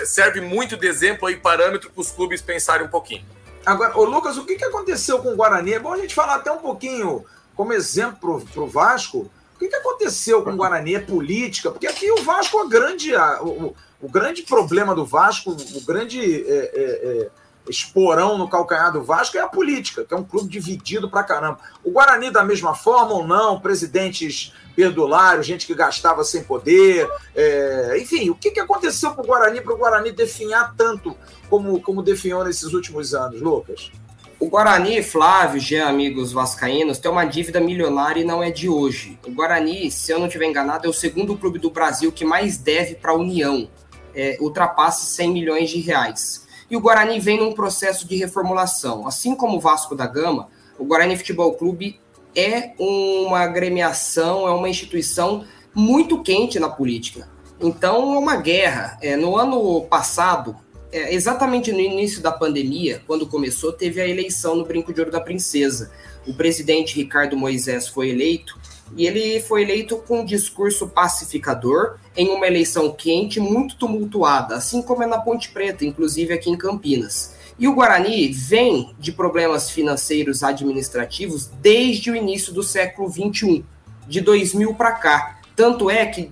Serve 0.06 0.42
muito 0.42 0.76
de 0.76 0.88
exemplo 0.88 1.28
aí, 1.28 1.36
parâmetro 1.36 1.92
para 1.92 2.02
os 2.02 2.10
clubes 2.10 2.42
pensarem 2.42 2.88
um 2.88 2.90
pouquinho. 2.90 3.37
Agora, 3.68 4.00
ô 4.00 4.06
Lucas, 4.06 4.38
o 4.38 4.46
que, 4.46 4.56
que 4.56 4.64
aconteceu 4.64 5.20
com 5.20 5.34
o 5.34 5.36
Guarani? 5.36 5.74
É 5.74 5.80
bom 5.80 5.92
a 5.92 5.98
gente 5.98 6.16
falar 6.16 6.36
até 6.36 6.50
um 6.50 6.60
pouquinho 6.60 7.26
como 7.54 7.74
exemplo 7.74 8.42
para 8.54 8.62
o 8.62 8.68
Vasco. 8.68 9.30
O 9.56 9.60
que, 9.60 9.68
que 9.68 9.76
aconteceu 9.76 10.42
com 10.42 10.52
o 10.52 10.56
Guarani? 10.56 10.96
É 10.96 11.00
política? 11.02 11.70
Porque 11.70 11.86
aqui 11.86 12.10
o 12.10 12.24
Vasco, 12.24 12.60
a 12.60 12.70
grande, 12.70 13.14
a, 13.14 13.44
o, 13.44 13.76
o, 14.02 14.08
grande 14.08 14.44
problema 14.44 14.96
do 14.96 15.06
Vasco, 15.06 15.52
o 15.52 15.82
grande 15.86 16.46
é, 16.48 16.56
é, 16.56 16.82
é, 17.26 17.30
esporão 17.70 18.38
no 18.38 18.50
calcanhar 18.50 18.92
do 18.92 19.04
Vasco 19.04 19.38
é 19.38 19.42
a 19.42 19.48
política, 19.48 20.04
que 20.04 20.14
é 20.14 20.18
um 20.18 20.24
clube 20.24 20.50
dividido 20.50 21.10
pra 21.10 21.24
caramba. 21.24 21.60
O 21.84 21.92
Guarani, 21.92 22.32
da 22.32 22.44
mesma 22.44 22.74
forma 22.74 23.14
ou 23.14 23.28
não, 23.28 23.60
presidentes 23.60 24.54
perdulários, 24.76 25.46
gente 25.46 25.66
que 25.66 25.74
gastava 25.74 26.24
sem 26.24 26.44
poder, 26.44 27.10
é, 27.36 27.98
enfim, 28.00 28.30
o 28.30 28.36
que, 28.36 28.52
que 28.52 28.60
aconteceu 28.60 29.12
com 29.12 29.24
o 29.24 29.26
Guarani 29.26 29.62
para 29.62 29.74
o 29.74 29.78
Guarani 29.78 30.12
definhar 30.12 30.76
tanto 30.76 31.18
como, 31.50 31.82
como 31.82 32.04
definhou 32.04 32.44
nesses 32.44 32.74
últimos 32.74 33.14
anos, 33.16 33.42
Lucas? 33.42 33.92
O 34.40 34.50
Guarani, 34.50 35.02
Flávio, 35.02 35.60
Jean, 35.60 35.88
amigos 35.88 36.32
vascaínos, 36.32 37.00
tem 37.00 37.10
uma 37.10 37.26
dívida 37.26 37.60
milionária 37.60 38.22
e 38.22 38.24
não 38.24 38.44
é 38.44 38.52
de 38.52 38.70
hoje. 38.70 39.18
O 39.26 39.32
Guarani, 39.32 39.90
se 39.90 40.12
eu 40.12 40.20
não 40.20 40.28
estiver 40.28 40.46
enganado, 40.46 40.86
é 40.86 40.90
o 40.90 40.94
segundo 40.94 41.36
clube 41.36 41.58
do 41.58 41.72
Brasil 41.72 42.12
que 42.12 42.24
mais 42.24 42.56
deve 42.56 42.94
para 42.94 43.12
a 43.12 43.16
União. 43.16 43.68
É, 44.14 44.38
ultrapassa 44.40 45.06
100 45.06 45.32
milhões 45.32 45.70
de 45.72 45.80
reais. 45.80 46.47
E 46.70 46.76
o 46.76 46.82
Guarani 46.82 47.20
vem 47.20 47.40
num 47.40 47.54
processo 47.54 48.08
de 48.08 48.16
reformulação. 48.16 49.08
Assim 49.08 49.36
como 49.36 49.58
o 49.58 49.60
Vasco 49.60 49.96
da 49.96 50.06
Gama, 50.06 50.50
o 50.78 50.86
Guarani 50.86 51.16
Futebol 51.16 51.54
Clube 51.54 52.00
é 52.36 52.74
uma 52.78 53.40
agremiação, 53.40 54.48
é 54.48 54.52
uma 54.52 54.70
instituição 54.70 55.46
muito 55.74 56.22
quente 56.22 56.60
na 56.60 56.70
política. 56.70 57.30
Então, 57.60 58.14
é 58.14 58.18
uma 58.18 58.36
guerra. 58.36 58.98
É, 59.02 59.16
no 59.16 59.38
ano 59.38 59.82
passado, 59.84 60.56
é, 60.92 61.14
exatamente 61.14 61.72
no 61.72 61.80
início 61.80 62.22
da 62.22 62.32
pandemia, 62.32 63.02
quando 63.08 63.28
começou, 63.28 63.72
teve 63.72 64.00
a 64.02 64.08
eleição 64.08 64.56
no 64.56 64.66
Brinco 64.66 64.94
de 64.94 65.00
Ouro 65.00 65.12
da 65.12 65.22
Princesa. 65.22 65.92
O 66.28 66.34
presidente 66.34 66.96
Ricardo 66.96 67.38
Moisés 67.38 67.88
foi 67.88 68.10
eleito 68.10 68.60
e 68.96 69.06
ele 69.06 69.40
foi 69.42 69.64
eleito 69.64 69.98
com 69.98 70.22
um 70.22 70.26
discurso 70.26 70.88
pacificador 70.88 71.98
em 72.16 72.30
uma 72.30 72.48
eleição 72.48 72.92
quente, 72.92 73.40
muito 73.40 73.76
tumultuada, 73.76 74.56
assim 74.56 74.82
como 74.82 75.04
é 75.04 75.06
na 75.06 75.20
Ponte 75.20 75.50
Preta, 75.50 75.86
inclusive 75.86 76.34
aqui 76.34 76.50
em 76.50 76.58
Campinas. 76.58 77.36
E 77.60 77.68
o 77.68 77.74
Guarani 77.74 78.28
vem 78.28 78.96
de 79.00 79.12
problemas 79.12 79.70
financeiros 79.70 80.44
administrativos 80.44 81.50
desde 81.60 82.12
o 82.12 82.16
início 82.16 82.54
do 82.54 82.62
século 82.62 83.10
XXI, 83.12 83.66
de 84.08 84.22
2000 84.22 84.74
para 84.76 84.92
cá. 84.94 85.40
Tanto 85.56 85.90
é 85.90 86.06
que 86.06 86.32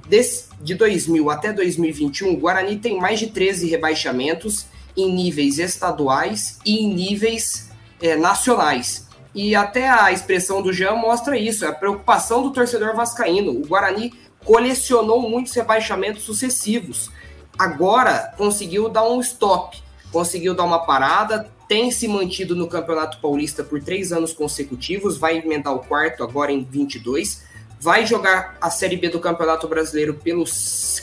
de 0.62 0.76
2000 0.76 1.30
até 1.32 1.52
2021, 1.52 2.34
o 2.34 2.38
Guarani 2.38 2.78
tem 2.78 3.00
mais 3.00 3.20
de 3.20 3.28
13 3.28 3.68
rebaixamentos 3.68 4.68
em 4.96 5.12
níveis 5.12 5.58
estaduais 5.58 6.60
e 6.64 6.78
em 6.78 6.94
níveis 6.94 7.70
é, 8.02 8.16
nacionais. 8.16 9.05
E 9.36 9.54
até 9.54 9.90
a 9.90 10.14
expressão 10.14 10.62
do 10.62 10.72
Jean 10.72 10.96
mostra 10.96 11.38
isso, 11.38 11.68
a 11.68 11.74
preocupação 11.74 12.42
do 12.42 12.52
torcedor 12.52 12.96
vascaíno. 12.96 13.52
O 13.52 13.68
Guarani 13.68 14.14
colecionou 14.46 15.30
muitos 15.30 15.54
rebaixamentos 15.54 16.24
sucessivos. 16.24 17.12
Agora 17.60 18.34
conseguiu 18.38 18.88
dar 18.88 19.08
um 19.08 19.20
stop, 19.20 19.78
conseguiu 20.12 20.56
dar 20.56 20.64
uma 20.64 20.86
parada, 20.86 21.50
tem 21.68 21.92
se 21.92 22.08
mantido 22.08 22.56
no 22.56 22.68
Campeonato 22.68 23.20
Paulista 23.20 23.64
por 23.64 23.84
três 23.84 24.14
anos 24.14 24.34
consecutivos, 24.34 25.18
vai 25.18 25.38
emendar 25.38 25.74
o 25.74 25.80
quarto 25.80 26.24
agora 26.24 26.52
em 26.52 26.64
22 26.64 27.44
vai 27.86 28.04
jogar 28.04 28.58
a 28.60 28.72
Série 28.72 28.98
B 28.98 29.10
do 29.10 29.20
Campeonato 29.20 29.68
Brasileiro 29.68 30.16
pelo 30.16 30.44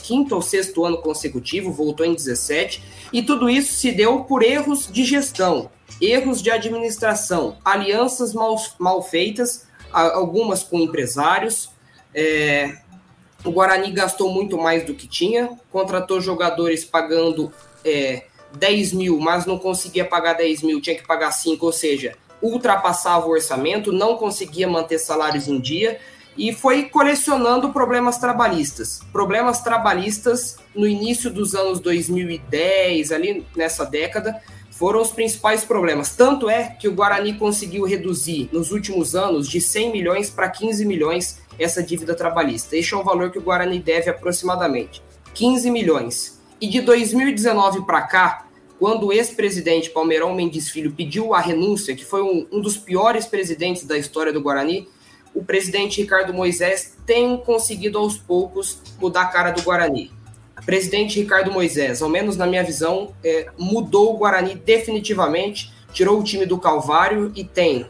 quinto 0.03 0.35
ou 0.35 0.43
sexto 0.43 0.85
ano 0.85 0.99
consecutivo, 0.99 1.71
voltou 1.71 2.05
em 2.05 2.13
17, 2.13 2.83
e 3.13 3.23
tudo 3.23 3.49
isso 3.49 3.75
se 3.75 3.93
deu 3.93 4.25
por 4.25 4.43
erros 4.43 4.89
de 4.91 5.05
gestão, 5.05 5.71
erros 6.01 6.43
de 6.43 6.51
administração, 6.51 7.57
alianças 7.65 8.35
mal, 8.35 8.57
mal 8.79 9.03
feitas, 9.03 9.67
algumas 9.93 10.63
com 10.63 10.79
empresários. 10.79 11.71
É, 12.15 12.79
o 13.45 13.51
Guarani 13.51 13.91
gastou 13.91 14.31
muito 14.31 14.57
mais 14.57 14.85
do 14.85 14.95
que 14.95 15.07
tinha, 15.07 15.59
contratou 15.71 16.21
jogadores 16.21 16.85
pagando 16.85 17.53
é, 17.85 18.25
10 18.57 18.93
mil, 18.93 19.19
mas 19.19 19.47
não 19.47 19.59
conseguia 19.59 20.05
pagar 20.05 20.35
10 20.35 20.63
mil, 20.63 20.81
tinha 20.81 20.97
que 20.97 21.07
pagar 21.07 21.33
5, 21.33 21.65
ou 21.65 21.73
seja, 21.73 22.17
ultrapassava 22.41 23.27
o 23.27 23.31
orçamento, 23.31 23.93
não 23.93 24.17
conseguia 24.17 24.69
manter 24.69 24.99
salários 24.99 25.49
em 25.49 25.61
dia 25.61 25.99
e 26.37 26.53
foi 26.53 26.85
colecionando 26.85 27.73
problemas 27.73 28.19
trabalhistas. 28.19 29.01
Problemas 29.13 29.61
trabalhistas 29.61 30.57
no 30.75 30.87
início 30.87 31.31
dos 31.31 31.55
anos 31.55 31.79
2010, 31.81 33.13
ali 33.13 33.47
nessa 33.55 33.85
década, 33.85 34.41
foram 34.73 35.03
os 35.03 35.11
principais 35.11 35.65
problemas. 35.65 36.17
Tanto 36.17 36.49
é 36.49 36.77
que 36.81 36.89
o 36.89 36.95
Guarani 36.95 37.35
conseguiu 37.35 37.85
reduzir 37.85 38.49
nos 38.51 38.73
últimos 38.73 39.15
anos 39.15 39.49
de 39.49 39.61
100 39.61 39.93
milhões 39.93 40.31
para 40.31 40.49
15 40.49 40.85
milhões 40.85 41.41
essa 41.59 41.83
dívida 41.83 42.15
trabalhista. 42.15 42.77
Este 42.77 42.95
é 42.95 42.97
o 42.97 43.05
valor 43.05 43.31
que 43.31 43.39
o 43.39 43.43
Guarani 43.43 43.79
deve 43.79 44.11
aproximadamente. 44.11 45.03
15 45.35 45.71
milhões. 45.71 46.41
E 46.61 46.67
de 46.67 46.81
2019 46.81 47.85
para 47.85 48.03
cá, 48.03 48.47
quando 48.79 49.07
o 49.07 49.13
ex-presidente 49.13 49.91
Palmeirão 49.91 50.35
Mendes 50.35 50.71
Filho 50.71 50.93
pediu 50.93 51.35
a 51.35 51.41
renúncia, 51.41 51.95
que 51.95 52.05
foi 52.05 52.23
um, 52.23 52.47
um 52.51 52.61
dos 52.61 52.77
piores 52.77 53.27
presidentes 53.27 53.85
da 53.85 53.99
história 53.99 54.33
do 54.33 54.41
Guarani, 54.41 54.89
o 55.35 55.45
presidente 55.45 56.01
Ricardo 56.01 56.33
Moisés 56.33 56.97
tem 57.05 57.37
conseguido 57.39 57.99
aos 57.99 58.17
poucos 58.17 58.81
mudar 58.99 59.23
a 59.23 59.27
cara 59.27 59.51
do 59.51 59.63
Guarani 59.63 60.11
presidente 60.65 61.21
Ricardo 61.21 61.51
Moisés, 61.51 62.03
ao 62.03 62.09
menos 62.09 62.37
na 62.37 62.47
minha 62.47 62.63
visão, 62.63 63.13
é, 63.25 63.47
mudou 63.59 64.15
o 64.15 64.19
Guarani 64.19 64.55
definitivamente, 64.55 65.73
tirou 65.93 66.21
o 66.21 66.25
time 66.25 66.47
do 66.47 66.59
Calvário 66.59 67.33
e 67.35 67.45
tem 67.45 67.87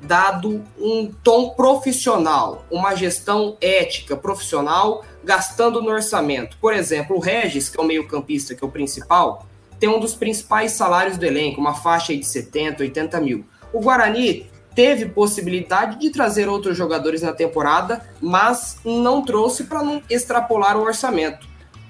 dado 0.00 0.62
um 0.78 1.10
tom 1.22 1.50
profissional, 1.50 2.64
uma 2.70 2.94
gestão 2.94 3.56
ética, 3.60 4.16
profissional, 4.16 5.04
gastando 5.24 5.80
no 5.80 5.90
orçamento. 5.90 6.56
Por 6.60 6.72
exemplo, 6.72 7.16
o 7.16 7.20
Regis, 7.20 7.68
que 7.68 7.78
é 7.78 7.82
o 7.82 7.86
meio-campista, 7.86 8.54
que 8.54 8.62
é 8.62 8.66
o 8.66 8.70
principal, 8.70 9.46
tem 9.78 9.88
um 9.88 10.00
dos 10.00 10.14
principais 10.14 10.72
salários 10.72 11.18
do 11.18 11.24
elenco, 11.24 11.60
uma 11.60 11.74
faixa 11.74 12.16
de 12.16 12.24
70, 12.24 12.82
80 12.82 13.20
mil. 13.20 13.44
O 13.72 13.80
Guarani 13.80 14.48
teve 14.74 15.06
possibilidade 15.06 15.98
de 15.98 16.10
trazer 16.10 16.48
outros 16.48 16.76
jogadores 16.76 17.22
na 17.22 17.32
temporada, 17.32 18.06
mas 18.20 18.78
não 18.84 19.22
trouxe 19.22 19.64
para 19.64 19.82
não 19.82 20.02
extrapolar 20.08 20.76
o 20.76 20.82
orçamento. 20.82 21.46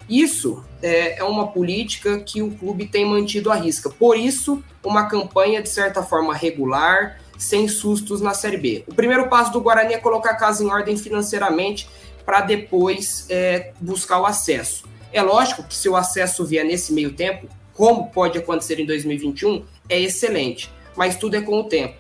Isso 0.09 0.65
é, 0.83 1.19
é, 1.19 1.25
uma 1.25 1.49
política 1.49 2.19
que 2.21 2.41
o 2.43 2.51
clube 2.53 2.87
tem 2.87 3.05
mantido 3.05 3.51
à 3.51 3.57
risca. 3.57 3.91
Por 3.91 4.17
isso, 4.17 4.63
uma 4.83 5.09
campanha 5.09 5.61
de 5.61 5.69
certa 5.69 6.03
forma 6.03 6.35
regular, 6.35 7.21
sem 7.37 7.69
sustos 7.69 8.21
na 8.21 8.33
Série 8.33 8.57
B. 8.57 8.85
O 8.87 8.95
primeiro 8.95 9.29
passo 9.29 9.53
do 9.53 9.61
Guarani 9.61 9.95
é 9.95 9.99
colocar 9.99 10.31
a 10.31 10.37
casa 10.37 10.63
em 10.63 10.69
ordem 10.69 10.97
financeiramente 10.97 11.89
para 12.25 12.41
depois 12.41 13.27
é, 13.29 13.73
buscar 13.81 14.21
o 14.21 14.27
acesso. 14.27 14.85
É 15.13 15.23
lógico 15.23 15.65
que 15.65 15.75
se 15.75 15.89
o 15.89 15.97
acesso 15.97 16.45
vier 16.45 16.65
nesse 16.65 16.93
meio 16.93 17.13
tempo, 17.13 17.49
como 17.75 18.11
pode 18.11 18.39
acontecer 18.39 18.81
em 18.81 18.87
2021, 18.87 19.65
é 19.89 20.01
excelente, 20.01 20.71
mas 20.97 21.17
tudo 21.17 21.37
é 21.37 21.43
com 21.43 21.61
o 21.61 21.65
tempo. 21.65 21.95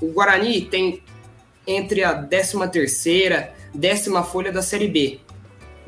O 0.00 0.08
Guarani 0.08 0.62
tem 0.62 1.02
entre 1.66 2.04
a 2.04 2.14
13 2.14 2.68
terceira, 2.68 3.54
décima 3.72 4.22
folha 4.22 4.52
da 4.52 4.60
Série 4.60 4.88
B 4.88 5.20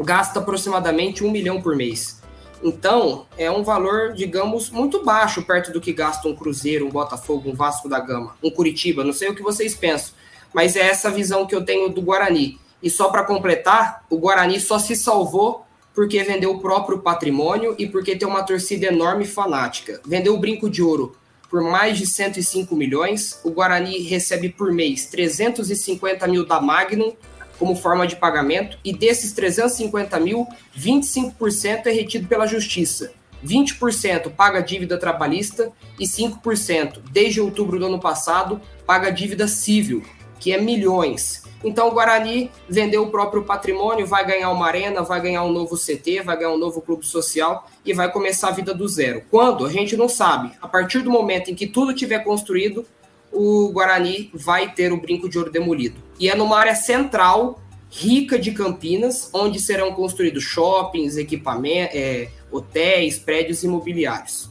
gasta 0.00 0.40
aproximadamente 0.40 1.24
um 1.24 1.30
milhão 1.30 1.60
por 1.60 1.76
mês. 1.76 2.20
Então, 2.62 3.26
é 3.36 3.50
um 3.50 3.62
valor, 3.62 4.12
digamos, 4.12 4.70
muito 4.70 5.04
baixo 5.04 5.42
perto 5.42 5.72
do 5.72 5.80
que 5.80 5.92
gasta 5.92 6.26
um 6.26 6.34
Cruzeiro, 6.34 6.86
um 6.86 6.90
Botafogo, 6.90 7.50
um 7.50 7.54
Vasco 7.54 7.88
da 7.88 8.00
Gama, 8.00 8.36
um 8.42 8.50
Curitiba. 8.50 9.04
Não 9.04 9.12
sei 9.12 9.28
o 9.28 9.34
que 9.34 9.42
vocês 9.42 9.74
pensam, 9.74 10.14
mas 10.54 10.74
é 10.74 10.80
essa 10.80 11.10
visão 11.10 11.46
que 11.46 11.54
eu 11.54 11.64
tenho 11.64 11.88
do 11.90 12.02
Guarani. 12.02 12.58
E 12.82 12.90
só 12.90 13.08
para 13.08 13.24
completar, 13.24 14.04
o 14.10 14.18
Guarani 14.18 14.58
só 14.58 14.78
se 14.78 14.96
salvou 14.96 15.64
porque 15.94 16.22
vendeu 16.22 16.50
o 16.52 16.60
próprio 16.60 16.98
patrimônio 16.98 17.74
e 17.78 17.86
porque 17.86 18.16
tem 18.16 18.28
uma 18.28 18.42
torcida 18.42 18.86
enorme 18.86 19.24
e 19.24 19.28
fanática. 19.28 20.00
Vendeu 20.04 20.34
o 20.34 20.38
brinco 20.38 20.68
de 20.68 20.82
ouro 20.82 21.16
por 21.48 21.62
mais 21.62 21.96
de 21.96 22.06
105 22.06 22.74
milhões. 22.76 23.40
O 23.44 23.50
Guarani 23.50 23.98
recebe 24.00 24.48
por 24.48 24.72
mês 24.72 25.06
350 25.06 26.26
mil 26.28 26.44
da 26.44 26.60
Magnum, 26.60 27.12
como 27.58 27.76
forma 27.76 28.06
de 28.06 28.16
pagamento, 28.16 28.78
e 28.84 28.92
desses 28.92 29.32
350 29.32 30.18
mil, 30.20 30.46
25% 30.78 31.86
é 31.86 31.90
retido 31.90 32.26
pela 32.26 32.46
Justiça, 32.46 33.12
20% 33.44 34.30
paga 34.30 34.60
dívida 34.60 34.98
trabalhista 34.98 35.70
e 35.98 36.04
5%, 36.04 37.00
desde 37.10 37.40
outubro 37.40 37.78
do 37.78 37.86
ano 37.86 38.00
passado, 38.00 38.60
paga 38.86 39.10
dívida 39.10 39.46
civil, 39.46 40.02
que 40.38 40.52
é 40.52 40.60
milhões. 40.60 41.44
Então 41.64 41.88
o 41.88 41.92
Guarani 41.92 42.50
vendeu 42.68 43.02
o 43.02 43.10
próprio 43.10 43.42
patrimônio, 43.42 44.06
vai 44.06 44.26
ganhar 44.26 44.50
uma 44.50 44.66
arena, 44.66 45.02
vai 45.02 45.20
ganhar 45.20 45.42
um 45.42 45.52
novo 45.52 45.76
CT, 45.76 46.22
vai 46.22 46.36
ganhar 46.36 46.52
um 46.52 46.58
novo 46.58 46.80
clube 46.80 47.06
social 47.06 47.68
e 47.84 47.92
vai 47.92 48.10
começar 48.12 48.48
a 48.48 48.52
vida 48.52 48.74
do 48.74 48.86
zero. 48.86 49.22
Quando? 49.30 49.64
A 49.64 49.72
gente 49.72 49.96
não 49.96 50.08
sabe. 50.08 50.52
A 50.60 50.68
partir 50.68 51.00
do 51.00 51.10
momento 51.10 51.50
em 51.50 51.54
que 51.54 51.66
tudo 51.66 51.94
tiver 51.94 52.20
construído, 52.20 52.84
o 53.32 53.70
Guarani 53.72 54.30
vai 54.32 54.72
ter 54.72 54.92
o 54.92 55.00
brinco 55.00 55.28
de 55.28 55.38
ouro 55.38 55.50
demolido. 55.50 56.05
E 56.18 56.28
é 56.28 56.34
numa 56.34 56.58
área 56.58 56.74
central, 56.74 57.60
rica 57.90 58.38
de 58.38 58.52
Campinas, 58.52 59.30
onde 59.32 59.60
serão 59.60 59.92
construídos 59.92 60.44
shoppings, 60.44 61.16
equipamentos, 61.16 61.94
é, 61.94 62.30
hotéis, 62.50 63.18
prédios 63.18 63.62
imobiliários. 63.62 64.50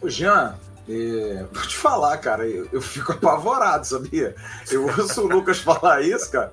O 0.00 0.08
Jean, 0.08 0.56
é, 0.88 1.44
vou 1.52 1.62
te 1.62 1.76
falar, 1.76 2.16
cara, 2.18 2.46
eu, 2.46 2.68
eu, 2.72 2.80
fico 2.80 3.12
apavorado, 3.12 3.86
sabia? 3.86 4.34
Eu 4.70 4.84
ouço 4.86 5.22
o 5.22 5.26
Lucas 5.26 5.58
falar 5.58 6.02
isso, 6.02 6.30
cara, 6.30 6.52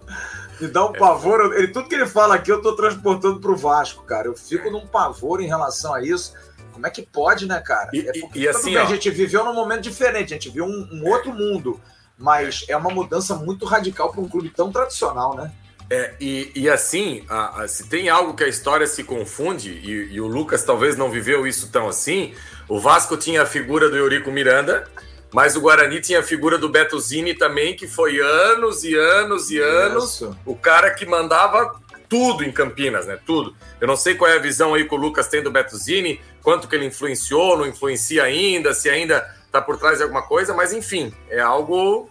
me 0.59 0.67
dá 0.67 0.85
um 0.85 0.93
pavor. 0.93 1.53
Ele, 1.55 1.67
tudo 1.67 1.87
que 1.87 1.95
ele 1.95 2.07
fala 2.07 2.35
aqui 2.35 2.51
eu 2.51 2.61
tô 2.61 2.75
transportando 2.75 3.39
pro 3.39 3.55
Vasco, 3.55 4.03
cara. 4.03 4.27
Eu 4.27 4.35
fico 4.35 4.71
num 4.71 4.87
pavor 4.87 5.41
em 5.41 5.47
relação 5.47 5.93
a 5.93 6.01
isso. 6.01 6.33
Como 6.71 6.87
é 6.87 6.89
que 6.89 7.03
pode, 7.03 7.45
né, 7.45 7.59
cara? 7.59 7.89
E, 7.93 7.99
é 7.99 8.19
porque, 8.19 8.39
e 8.39 8.47
assim, 8.47 8.73
bem, 8.73 8.77
a 8.77 8.85
gente 8.85 9.09
viveu 9.11 9.43
num 9.43 9.53
momento 9.53 9.81
diferente, 9.81 10.33
a 10.33 10.37
gente 10.37 10.49
viu 10.49 10.65
um, 10.65 10.89
um 10.91 11.07
outro 11.07 11.31
mundo, 11.31 11.79
mas 12.17 12.65
é 12.67 12.77
uma 12.77 12.89
mudança 12.89 13.35
muito 13.35 13.65
radical 13.65 14.11
para 14.11 14.21
um 14.21 14.29
clube 14.29 14.49
tão 14.49 14.71
tradicional, 14.71 15.35
né? 15.35 15.51
É, 15.89 16.15
e, 16.19 16.51
e 16.55 16.69
assim, 16.69 17.23
a, 17.29 17.63
a, 17.63 17.67
se 17.67 17.87
tem 17.87 18.09
algo 18.09 18.33
que 18.33 18.43
a 18.43 18.47
história 18.47 18.87
se 18.87 19.03
confunde, 19.03 19.69
e, 19.69 20.13
e, 20.13 20.21
o 20.21 20.27
Lucas 20.27 20.63
talvez 20.63 20.97
não 20.97 21.11
viveu 21.11 21.45
isso 21.45 21.69
tão 21.71 21.87
assim, 21.87 22.33
o 22.67 22.79
Vasco 22.79 23.17
tinha 23.17 23.43
a 23.43 23.45
figura 23.45 23.89
do 23.89 23.97
Eurico 23.97 24.31
Miranda, 24.31 24.89
mas 25.33 25.55
o 25.55 25.61
Guarani 25.61 25.99
tinha 25.99 26.19
a 26.19 26.23
figura 26.23 26.57
do 26.57 26.69
Beto 26.69 26.99
Zini 26.99 27.33
também, 27.33 27.75
que 27.75 27.87
foi 27.87 28.19
anos 28.19 28.83
e 28.83 28.95
anos 28.95 29.51
e 29.51 29.59
anos 29.59 30.15
isso. 30.15 30.37
o 30.45 30.55
cara 30.55 30.91
que 30.91 31.05
mandava 31.05 31.75
tudo 32.07 32.43
em 32.43 32.51
Campinas, 32.51 33.07
né? 33.07 33.17
Tudo. 33.25 33.55
Eu 33.81 33.87
não 33.87 33.95
sei 33.95 34.13
qual 34.13 34.29
é 34.29 34.35
a 34.35 34.39
visão 34.39 34.75
aí 34.75 34.87
que 34.87 34.93
o 34.93 34.97
Lucas 34.97 35.27
tem 35.27 35.41
do 35.41 35.49
Beto 35.49 35.75
Zini, 35.75 36.21
quanto 36.43 36.67
que 36.67 36.75
ele 36.75 36.85
influenciou, 36.85 37.57
não 37.57 37.65
influencia 37.65 38.23
ainda, 38.23 38.73
se 38.73 38.89
ainda 38.89 39.27
tá 39.53 39.61
por 39.61 39.77
trás 39.77 39.97
de 39.99 40.03
alguma 40.03 40.23
coisa, 40.23 40.51
mas 40.51 40.73
enfim, 40.73 41.13
é 41.29 41.39
algo, 41.39 42.09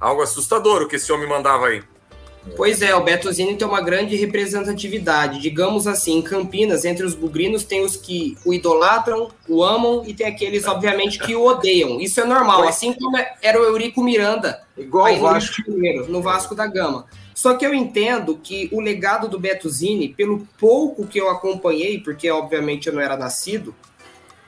algo 0.00 0.22
assustador 0.22 0.82
o 0.82 0.88
que 0.88 0.94
esse 0.94 1.12
homem 1.12 1.28
mandava 1.28 1.66
aí. 1.66 1.82
Pois 2.56 2.82
é, 2.82 2.94
o 2.94 3.02
Betosini 3.02 3.56
tem 3.56 3.66
uma 3.66 3.80
grande 3.80 4.14
representatividade. 4.16 5.40
Digamos 5.40 5.86
assim, 5.86 6.18
em 6.18 6.22
Campinas, 6.22 6.84
entre 6.84 7.04
os 7.04 7.14
bugrinos, 7.14 7.64
tem 7.64 7.82
os 7.82 7.96
que 7.96 8.36
o 8.44 8.52
idolatram, 8.52 9.30
o 9.48 9.64
amam, 9.64 10.04
e 10.06 10.12
tem 10.12 10.26
aqueles, 10.26 10.66
obviamente, 10.66 11.18
que 11.18 11.34
o 11.34 11.42
odeiam. 11.42 12.00
Isso 12.00 12.20
é 12.20 12.24
normal, 12.24 12.68
assim 12.68 12.92
como 12.92 13.16
era 13.42 13.60
o 13.60 13.64
Eurico 13.64 14.02
Miranda, 14.02 14.62
Igual 14.76 15.14
o 15.14 15.20
Vasco. 15.20 15.62
no 16.08 16.20
Vasco 16.20 16.54
da 16.54 16.66
Gama. 16.66 17.06
Só 17.34 17.54
que 17.54 17.66
eu 17.66 17.74
entendo 17.74 18.38
que 18.40 18.68
o 18.70 18.80
legado 18.80 19.26
do 19.26 19.40
Betosini, 19.40 20.10
pelo 20.10 20.46
pouco 20.60 21.06
que 21.06 21.18
eu 21.18 21.30
acompanhei, 21.30 21.98
porque 21.98 22.30
obviamente 22.30 22.86
eu 22.86 22.92
não 22.92 23.00
era 23.00 23.16
nascido, 23.16 23.74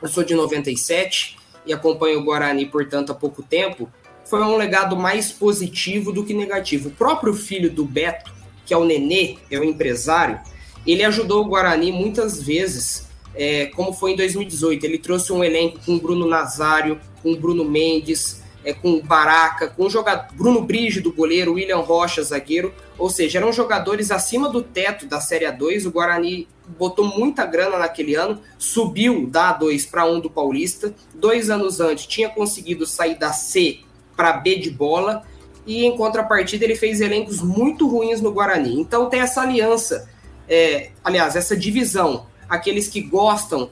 eu 0.01 0.09
sou 0.09 0.23
de 0.23 0.35
97 0.35 1.37
e 1.67 1.73
acompanho 1.73 2.21
o 2.21 2.25
Guarani, 2.25 2.67
portanto, 2.67 3.11
há 3.11 3.15
pouco 3.15 3.43
tempo, 3.43 3.91
foi 4.25 4.41
um 4.43 4.57
legado 4.57 4.97
mais 4.97 5.31
positivo 5.31 6.13
do 6.13 6.25
que 6.25 6.35
negativo. 6.35 6.89
O 6.89 6.93
próprio 6.93 7.33
filho 7.35 7.71
do 7.71 7.85
Beto, 7.85 8.33
que 8.65 8.75
é 8.75 8.77
o 8.77 8.85
Nenê, 8.85 9.37
é 9.51 9.59
o 9.59 9.65
empresário, 9.65 10.41
ele 10.87 11.05
ajudou 11.05 11.43
o 11.43 11.49
Guarani 11.49 11.91
muitas 11.91 12.43
vezes, 12.43 13.09
é, 13.35 13.67
como 13.67 13.93
foi 13.93 14.13
em 14.13 14.17
2018. 14.17 14.85
Ele 14.85 14.99
trouxe 14.99 15.33
um 15.33 15.43
elenco 15.43 15.79
com 15.85 15.99
Bruno 15.99 16.27
Nazário, 16.27 17.01
com 17.23 17.35
Bruno 17.35 17.65
Mendes, 17.65 18.43
é, 18.65 18.73
com 18.73 19.01
Baraca, 19.01 19.69
com 19.69 19.87
o 19.87 19.91
jogador 19.91 20.27
Bruno 20.35 20.61
Brígido, 20.63 21.13
goleiro, 21.13 21.55
William 21.55 21.79
Rocha, 21.79 22.23
zagueiro. 22.23 22.73
Ou 22.99 23.11
seja, 23.11 23.39
eram 23.39 23.53
jogadores 23.53 24.11
acima 24.11 24.49
do 24.49 24.63
teto 24.63 25.07
da 25.07 25.21
Série 25.21 25.45
A2. 25.45 25.87
O 25.87 25.91
Guarani 25.91 26.49
botou 26.79 27.05
muita 27.05 27.47
grana 27.47 27.79
naquele 27.79 28.15
ano, 28.15 28.41
subiu 28.59 29.27
da 29.27 29.59
A2 29.59 29.89
para 29.91 30.05
1 30.05 30.21
do 30.21 30.31
Paulista. 30.31 30.95
Dois 31.15 31.51
anos 31.51 31.81
antes 31.81 32.07
tinha 32.07 32.29
conseguido 32.29 32.87
sair 32.87 33.19
da 33.19 33.33
C 33.33 33.81
para 34.17 34.33
B 34.33 34.57
de 34.57 34.71
bola, 34.71 35.25
e 35.67 35.85
em 35.85 35.97
contrapartida 35.97 36.65
ele 36.65 36.77
fez 36.77 37.01
elencos 37.01 37.43
muito 37.43 37.89
ruins 37.89 38.21
no 38.21 38.33
Guarani. 38.33 38.81
Então 38.81 39.11
tem 39.11 39.21
essa 39.21 39.43
aliança, 39.43 40.09
é, 40.49 40.91
aliás, 41.05 41.37
essa 41.37 41.57
divisão. 41.57 42.27
Aqueles 42.49 42.89
que 42.89 43.01
gostam 43.01 43.71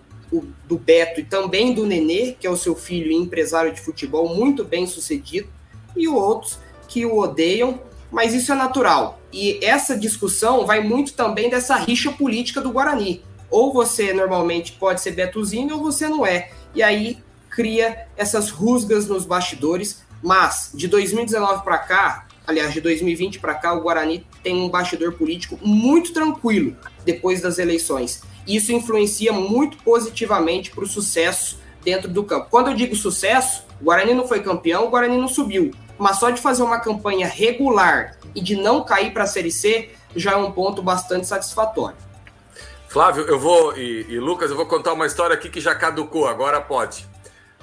do 0.66 0.76
Beto 0.76 1.20
e 1.20 1.24
também 1.24 1.72
do 1.72 1.86
Nenê, 1.86 2.32
que 2.38 2.46
é 2.46 2.50
o 2.50 2.56
seu 2.56 2.74
filho 2.74 3.12
e 3.12 3.14
empresário 3.14 3.72
de 3.72 3.80
futebol 3.80 4.34
muito 4.34 4.64
bem 4.64 4.86
sucedido, 4.86 5.48
e 5.96 6.08
outros 6.08 6.58
que 6.88 7.06
o 7.06 7.18
odeiam, 7.18 7.80
mas 8.14 8.32
isso 8.32 8.52
é 8.52 8.54
natural. 8.54 9.20
E 9.32 9.58
essa 9.62 9.98
discussão 9.98 10.64
vai 10.64 10.80
muito 10.80 11.12
também 11.12 11.50
dessa 11.50 11.76
rixa 11.76 12.10
política 12.12 12.60
do 12.60 12.70
Guarani. 12.70 13.22
Ou 13.50 13.72
você 13.72 14.14
normalmente 14.14 14.72
pode 14.72 15.02
ser 15.02 15.10
Betozinho 15.10 15.74
ou 15.74 15.82
você 15.82 16.08
não 16.08 16.24
é. 16.24 16.50
E 16.74 16.82
aí 16.82 17.18
cria 17.50 18.06
essas 18.16 18.50
rusgas 18.50 19.06
nos 19.06 19.26
bastidores 19.26 20.04
mas 20.24 20.70
de 20.72 20.88
2019 20.88 21.62
para 21.62 21.76
cá, 21.76 22.26
aliás, 22.46 22.72
de 22.72 22.80
2020 22.80 23.40
para 23.40 23.54
cá, 23.54 23.74
o 23.74 23.82
Guarani 23.82 24.26
tem 24.42 24.56
um 24.56 24.70
bastidor 24.70 25.12
político 25.12 25.58
muito 25.62 26.14
tranquilo 26.14 26.74
depois 27.04 27.42
das 27.42 27.58
eleições. 27.58 28.22
Isso 28.46 28.72
influencia 28.72 29.34
muito 29.34 29.76
positivamente 29.84 30.70
para 30.70 30.82
o 30.82 30.86
sucesso 30.86 31.60
dentro 31.84 32.08
do 32.08 32.24
campo. 32.24 32.46
Quando 32.50 32.70
eu 32.70 32.74
digo 32.74 32.96
sucesso, 32.96 33.64
o 33.78 33.84
Guarani 33.84 34.14
não 34.14 34.26
foi 34.26 34.42
campeão, 34.42 34.86
o 34.86 34.90
Guarani 34.90 35.18
não 35.18 35.28
subiu. 35.28 35.72
Mas 35.98 36.18
só 36.18 36.30
de 36.30 36.40
fazer 36.40 36.62
uma 36.62 36.80
campanha 36.80 37.26
regular 37.26 38.16
e 38.34 38.40
de 38.40 38.56
não 38.56 38.84
cair 38.84 39.12
para 39.12 39.24
a 39.24 39.26
Série 39.26 39.52
C 39.52 39.90
já 40.16 40.32
é 40.32 40.36
um 40.36 40.50
ponto 40.52 40.82
bastante 40.82 41.26
satisfatório. 41.26 41.96
Flávio, 42.88 43.24
eu 43.24 43.38
vou 43.38 43.76
e, 43.76 44.06
e, 44.08 44.18
Lucas, 44.20 44.50
eu 44.50 44.56
vou 44.56 44.66
contar 44.66 44.92
uma 44.92 45.06
história 45.06 45.34
aqui 45.34 45.48
que 45.48 45.60
já 45.60 45.74
caducou, 45.74 46.28
agora 46.28 46.60
pode. 46.60 47.06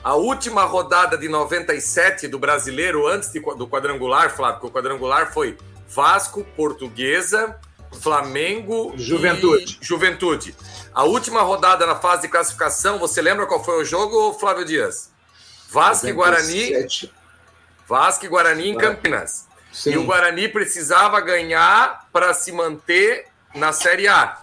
A 0.03 0.15
última 0.15 0.63
rodada 0.65 1.17
de 1.17 1.29
97 1.29 2.27
do 2.27 2.39
Brasileiro 2.39 3.07
antes 3.07 3.31
de, 3.31 3.39
do 3.39 3.67
quadrangular, 3.67 4.35
Flávio, 4.35 4.59
que 4.59 4.65
o 4.65 4.71
quadrangular 4.71 5.31
foi 5.31 5.57
Vasco, 5.87 6.43
Portuguesa, 6.55 7.55
Flamengo 7.99 8.93
Juventude. 8.97 9.79
e 9.81 9.85
Juventude. 9.85 10.55
A 10.93 11.03
última 11.03 11.41
rodada 11.41 11.85
na 11.85 11.95
fase 11.95 12.23
de 12.23 12.27
classificação, 12.27 12.97
você 12.97 13.21
lembra 13.21 13.45
qual 13.45 13.63
foi 13.63 13.81
o 13.81 13.85
jogo, 13.85 14.33
Flávio 14.33 14.65
Dias? 14.65 15.11
Vasco 15.69 16.07
97. 16.07 16.09
e 16.09 16.13
Guarani. 16.13 17.20
Vasco 17.91 18.23
e 18.25 18.29
Guarani 18.29 18.69
em 18.69 18.77
Campinas. 18.77 19.49
Sim. 19.69 19.91
E 19.91 19.97
o 19.97 20.05
Guarani 20.05 20.47
precisava 20.47 21.19
ganhar 21.19 22.07
para 22.13 22.33
se 22.33 22.49
manter 22.49 23.25
na 23.53 23.73
Série 23.73 24.07
A. 24.07 24.37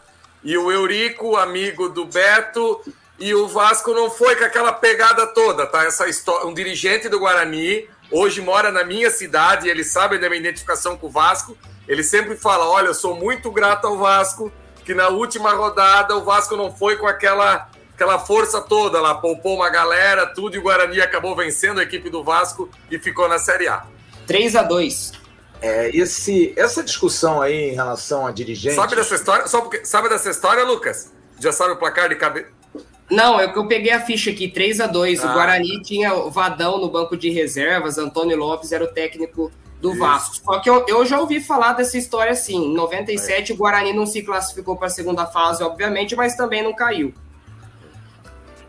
E 0.45 0.59
o 0.59 0.71
Eurico, 0.71 1.35
amigo 1.35 1.89
do 1.89 2.05
Beto, 2.05 2.79
e 3.19 3.35
o 3.35 3.49
Vasco 3.49 3.95
não 3.95 4.11
foi 4.11 4.37
com 4.37 4.45
aquela 4.45 4.71
pegada 4.71 5.27
toda, 5.29 5.67
tá? 5.67 5.83
Essa 5.85 6.07
história, 6.07 6.47
um 6.47 6.53
dirigente 6.53 7.09
do 7.09 7.19
Guarani 7.19 7.89
hoje 8.13 8.43
mora 8.43 8.71
na 8.71 8.85
minha 8.85 9.11
cidade, 9.11 9.67
ele 9.67 9.83
sabe 9.83 10.19
da 10.19 10.29
minha 10.29 10.41
identificação 10.41 10.99
com 10.99 11.07
o 11.07 11.11
Vasco. 11.11 11.57
Ele 11.89 12.05
sempre 12.05 12.37
fala: 12.37 12.69
"Olha, 12.69 12.89
eu 12.89 12.95
sou 12.95 13.15
muito 13.15 13.51
grato 13.51 13.87
ao 13.87 13.97
Vasco, 13.97 14.53
que 14.85 14.93
na 14.93 15.09
última 15.09 15.55
rodada 15.55 16.15
o 16.15 16.23
Vasco 16.23 16.55
não 16.55 16.71
foi 16.71 16.99
com 16.99 17.07
aquela 17.07 17.71
aquela 17.99 18.17
força 18.21 18.61
toda 18.61 19.01
lá, 19.01 19.17
poupou 19.17 19.57
uma 19.57 19.69
galera, 19.69 20.25
tudo 20.25 20.55
e 20.55 20.59
o 20.61 20.63
Guarani 20.63 21.01
acabou 21.01 21.35
vencendo 21.35 21.81
a 21.81 21.83
equipe 21.83 22.09
do 22.09 22.23
Vasco 22.23 22.71
e 22.89 22.97
ficou 22.97 23.29
na 23.29 23.41
Série 23.41 23.67
A. 23.67 23.85
3 24.25 24.55
a 24.55 24.63
2 24.63 25.13
é, 25.61 25.91
esse, 25.97 26.55
essa 26.57 26.85
discussão 26.85 27.43
aí 27.43 27.71
em 27.71 27.75
relação 27.75 28.25
a 28.25 28.31
dirigente. 28.31 28.77
Sabe 28.77 28.95
dessa 28.95 29.17
história? 29.17 29.49
Só 29.49 29.61
porque, 29.61 29.85
sabe 29.85 30.09
dessa 30.09 30.31
história, 30.31 30.63
Lucas? 30.63 31.13
Já 31.41 31.51
sabe 31.51 31.73
o 31.73 31.77
placar 31.77 32.09
de 32.09 32.15
cabeça? 32.15 32.47
Não, 33.11 33.41
é 33.41 33.51
que 33.51 33.59
eu 33.59 33.67
peguei 33.67 33.91
a 33.91 34.01
ficha 34.01 34.31
aqui, 34.31 34.47
3 34.47 34.81
a 34.81 34.87
2 34.87 35.25
ah. 35.25 35.31
O 35.31 35.35
Guarani 35.35 35.83
tinha 35.83 36.15
o 36.15 36.31
Vadão 36.31 36.79
no 36.79 36.89
banco 36.89 37.17
de 37.17 37.31
reservas, 37.31 37.99
Antônio 37.99 38.37
Lopes 38.37 38.71
era 38.71 38.85
o 38.85 38.87
técnico 38.87 39.51
do 39.81 39.91
Isso. 39.91 39.99
Vasco. 39.99 40.37
Só 40.37 40.61
que 40.61 40.71
eu, 40.71 40.85
eu 40.87 41.05
já 41.05 41.19
ouvi 41.19 41.41
falar 41.41 41.73
dessa 41.73 41.99
história 41.99 42.31
assim. 42.31 42.67
Em 42.67 42.75
97, 42.75 43.51
é. 43.51 43.55
o 43.57 43.59
Guarani 43.59 43.93
não 43.93 44.07
se 44.07 44.23
classificou 44.23 44.77
para 44.77 44.87
a 44.87 44.91
segunda 44.91 45.27
fase, 45.27 45.65
obviamente, 45.65 46.15
mas 46.15 46.37
também 46.37 46.63
não 46.63 46.73
caiu. 46.73 47.13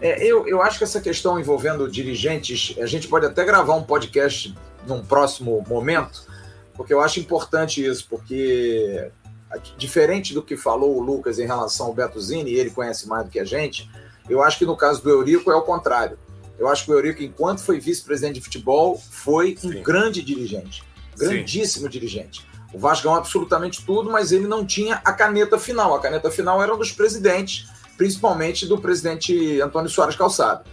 É, 0.02 0.24
eu, 0.26 0.48
eu 0.48 0.62
acho 0.62 0.78
que 0.78 0.84
essa 0.84 1.02
questão 1.02 1.40
envolvendo 1.40 1.90
dirigentes, 1.90 2.76
a 2.80 2.86
gente 2.86 3.08
pode 3.08 3.26
até 3.26 3.44
gravar 3.44 3.76
um 3.76 3.84
podcast 3.84 4.56
num 4.88 5.04
próximo 5.04 5.64
momento, 5.68 6.26
porque 6.74 6.94
eu 6.94 7.02
acho 7.02 7.20
importante 7.20 7.86
isso, 7.86 8.08
porque 8.10 9.12
diferente 9.78 10.34
do 10.34 10.44
que 10.44 10.56
falou 10.56 10.96
o 10.96 11.02
Lucas 11.02 11.40
em 11.40 11.46
relação 11.46 11.88
ao 11.88 11.94
Beto 11.94 12.22
Zini, 12.22 12.54
ele 12.54 12.70
conhece 12.70 13.08
mais 13.08 13.26
do 13.26 13.32
que 13.32 13.40
a 13.40 13.44
gente, 13.44 13.90
eu 14.30 14.44
acho 14.44 14.58
que 14.58 14.66
no 14.66 14.78
caso 14.78 15.02
do 15.02 15.10
Eurico 15.10 15.52
é 15.52 15.56
o 15.56 15.64
contrário. 15.64 16.18
Eu 16.58 16.68
acho 16.68 16.86
que 16.86 16.92
o 16.92 16.94
Eurico, 16.94 17.24
enquanto 17.24 17.62
foi 17.62 17.80
vice-presidente 17.80 18.36
de 18.36 18.42
futebol, 18.42 18.98
foi 18.98 19.56
Sim. 19.58 19.80
um 19.80 19.84
grande 19.84 20.22
dirigente, 20.22 20.84
grandíssimo 21.18 21.86
Sim. 21.86 21.92
dirigente. 21.92 22.48
O 22.74 22.78
Vasco 22.78 23.06
ganhou 23.06 23.18
absolutamente 23.18 23.84
tudo, 23.84 24.12
mas 24.12 24.32
ele 24.32 24.48
não 24.48 24.64
tinha 24.66 25.02
a 25.04 25.12
caneta 25.12 25.58
final. 25.58 25.96
A 25.96 26.00
caneta 26.00 26.30
final 26.30 26.62
era 26.62 26.74
um 26.74 26.78
dos 26.78 26.92
presidentes, 26.92 27.68
principalmente 28.00 28.66
do 28.66 28.78
presidente 28.78 29.60
Antônio 29.60 29.90
Soares 29.90 30.16
Calçado. 30.16 30.64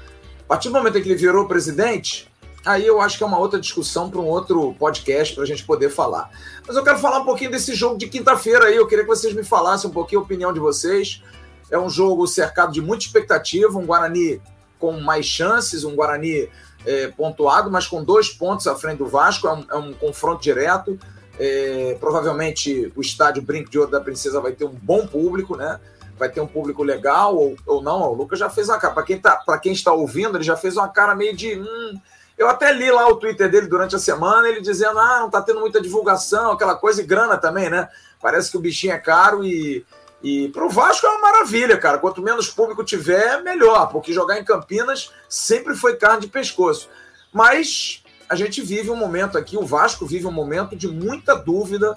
A 0.45 0.47
partir 0.47 0.69
do 0.69 0.75
momento 0.75 0.97
em 0.97 1.03
que 1.03 1.09
ele 1.09 1.17
virou 1.17 1.49
presidente, 1.49 2.31
aí 2.65 2.87
eu 2.87 3.01
acho 3.01 3.19
que 3.19 3.25
é 3.25 3.27
uma 3.27 3.41
outra 3.41 3.59
discussão 3.59 4.09
para 4.09 4.21
um 4.21 4.27
outro 4.27 4.77
podcast 4.79 5.35
para 5.35 5.43
a 5.43 5.47
gente 5.47 5.65
poder 5.65 5.91
falar. 5.91 6.31
Mas 6.65 6.77
eu 6.77 6.85
quero 6.85 7.01
falar 7.01 7.19
um 7.19 7.25
pouquinho 7.25 7.51
desse 7.51 7.75
jogo 7.75 7.99
de 7.99 8.07
quinta-feira 8.07 8.67
aí. 8.67 8.77
Eu 8.77 8.87
queria 8.87 9.03
que 9.03 9.11
vocês 9.11 9.35
me 9.35 9.43
falassem 9.43 9.91
um 9.91 9.93
pouquinho 9.93 10.21
a 10.21 10.25
opinião 10.25 10.53
de 10.53 10.61
vocês. 10.61 11.21
É 11.69 11.77
um 11.77 11.91
jogo 11.91 12.29
cercado 12.29 12.73
de 12.73 12.81
muita 12.81 13.05
expectativa, 13.05 13.77
um 13.77 13.85
Guarani 13.85 14.41
com 14.79 14.93
mais 15.01 15.27
chances, 15.27 15.83
um 15.83 15.97
Guarani 15.97 16.49
é, 16.87 17.09
pontuado, 17.09 17.73
mas 17.73 17.89
com 17.89 18.05
dois 18.05 18.29
pontos 18.29 18.69
à 18.69 18.77
frente 18.77 18.99
do 18.99 19.07
Vasco. 19.07 19.49
É 19.49 19.53
um, 19.53 19.65
é 19.69 19.75
um 19.75 19.93
confronto 19.93 20.41
direto. 20.41 20.97
É, 21.41 21.97
provavelmente 21.99 22.93
o 22.95 23.01
estádio 23.01 23.43
Brinco 23.43 23.69
de 23.69 23.81
Ouro 23.81 23.91
da 23.91 24.01
Princesa 24.01 24.41
vai 24.41 24.53
ter 24.53 24.65
um 24.65 24.77
bom 24.81 25.09
público, 25.09 25.57
né? 25.57 25.81
Vai 26.19 26.31
ter 26.31 26.41
um 26.41 26.47
público 26.47 26.83
legal 26.83 27.37
ou, 27.37 27.57
ou 27.67 27.83
não. 27.83 28.11
O 28.11 28.15
Lucas 28.15 28.39
já 28.39 28.49
fez 28.49 28.69
uma 28.69 28.79
cara. 28.79 28.95
Para 28.95 29.03
quem, 29.03 29.19
tá, 29.19 29.43
quem 29.63 29.73
está 29.73 29.93
ouvindo, 29.93 30.37
ele 30.37 30.45
já 30.45 30.57
fez 30.57 30.77
uma 30.77 30.89
cara 30.89 31.15
meio 31.15 31.37
de. 31.37 31.59
Hum, 31.59 32.01
eu 32.39 32.49
até 32.49 32.73
li 32.73 32.91
lá 32.91 33.09
o 33.09 33.17
Twitter 33.17 33.51
dele 33.51 33.67
durante 33.67 33.95
a 33.95 33.99
semana, 33.99 34.49
ele 34.49 34.61
dizendo: 34.61 34.99
ah, 34.99 35.21
não 35.21 35.31
tá 35.31 35.43
tendo 35.43 35.61
muita 35.61 35.81
divulgação, 35.81 36.53
aquela 36.53 36.75
coisa 36.75 37.03
e 37.03 37.07
grana 37.07 37.37
também, 37.37 37.69
né? 37.69 37.89
Parece 38.21 38.51
que 38.51 38.57
o 38.57 38.61
bichinho 38.61 38.95
é 38.95 38.99
caro 38.99 39.45
e. 39.45 39.85
E 40.23 40.49
pro 40.49 40.71
Vasco 40.71 41.07
é 41.07 41.11
uma 41.11 41.21
maravilha, 41.21 41.77
cara. 41.77 41.99
Quanto 41.99 42.23
menos 42.23 42.49
público 42.49 42.83
tiver, 42.83 43.43
melhor, 43.43 43.91
porque 43.93 44.15
jogar 44.15 44.41
em 44.41 44.45
Campinas 44.45 45.13
sempre 45.29 45.77
foi 45.77 45.97
carne 45.97 46.23
de 46.23 46.29
pescoço. 46.29 46.89
Mas 47.33 48.03
a 48.29 48.35
gente 48.35 48.63
vive 48.63 48.91
um 48.91 48.97
momento 48.97 49.37
aqui, 49.37 49.57
o 49.57 49.65
Vasco 49.65 50.07
vive 50.07 50.27
um 50.27 50.33
momento 50.33 50.75
de 50.75 50.89
muita 50.89 51.35
dúvida. 51.35 51.97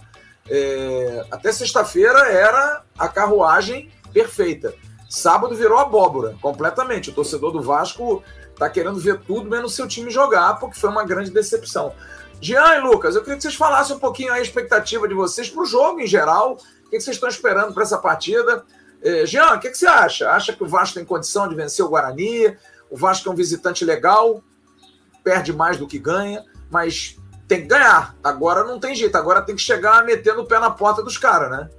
É... 0.51 1.25
até 1.31 1.51
sexta-feira 1.51 2.27
era 2.27 2.83
a 2.97 3.07
carruagem 3.07 3.89
perfeita. 4.13 4.73
Sábado 5.09 5.55
virou 5.55 5.77
abóbora, 5.77 6.35
completamente. 6.41 7.09
O 7.09 7.13
torcedor 7.13 7.51
do 7.51 7.61
Vasco 7.61 8.23
tá 8.55 8.69
querendo 8.69 8.99
ver 8.99 9.19
tudo 9.21 9.49
menos 9.49 9.73
seu 9.73 9.87
time 9.87 10.11
jogar, 10.11 10.59
porque 10.59 10.79
foi 10.79 10.89
uma 10.89 11.03
grande 11.03 11.31
decepção. 11.31 11.93
Jean 12.41 12.75
e 12.75 12.79
Lucas, 12.81 13.15
eu 13.15 13.21
queria 13.21 13.37
que 13.37 13.41
vocês 13.41 13.55
falassem 13.55 13.95
um 13.95 13.99
pouquinho 13.99 14.31
a 14.31 14.39
expectativa 14.39 15.07
de 15.07 15.13
vocês 15.13 15.49
para 15.49 15.61
o 15.61 15.65
jogo 15.65 15.99
em 15.99 16.07
geral. 16.07 16.57
O 16.85 16.89
que 16.89 16.99
vocês 16.99 17.15
estão 17.15 17.27
esperando 17.27 17.73
para 17.73 17.83
essa 17.83 17.97
partida? 17.97 18.63
Eh, 19.01 19.25
Jean, 19.25 19.53
o 19.53 19.59
que 19.59 19.73
você 19.73 19.87
acha? 19.87 20.29
Acha 20.29 20.53
que 20.53 20.63
o 20.63 20.67
Vasco 20.67 20.95
tem 20.95 21.05
condição 21.05 21.47
de 21.47 21.55
vencer 21.55 21.83
o 21.83 21.89
Guarani? 21.89 22.55
O 22.89 22.97
Vasco 22.97 23.29
é 23.29 23.31
um 23.31 23.35
visitante 23.35 23.85
legal, 23.85 24.43
perde 25.23 25.53
mais 25.53 25.77
do 25.77 25.87
que 25.87 25.99
ganha, 25.99 26.43
mas 26.69 27.17
tem 27.47 27.61
que 27.61 27.67
ganhar. 27.67 28.15
Agora 28.23 28.63
não 28.63 28.79
tem 28.79 28.95
jeito, 28.95 29.15
agora 29.15 29.41
tem 29.41 29.55
que 29.55 29.61
chegar 29.61 30.03
metendo 30.05 30.41
o 30.41 30.45
pé 30.45 30.59
na 30.59 30.71
porta 30.71 31.03
dos 31.03 31.17
caras, 31.17 31.51
né? 31.51 31.69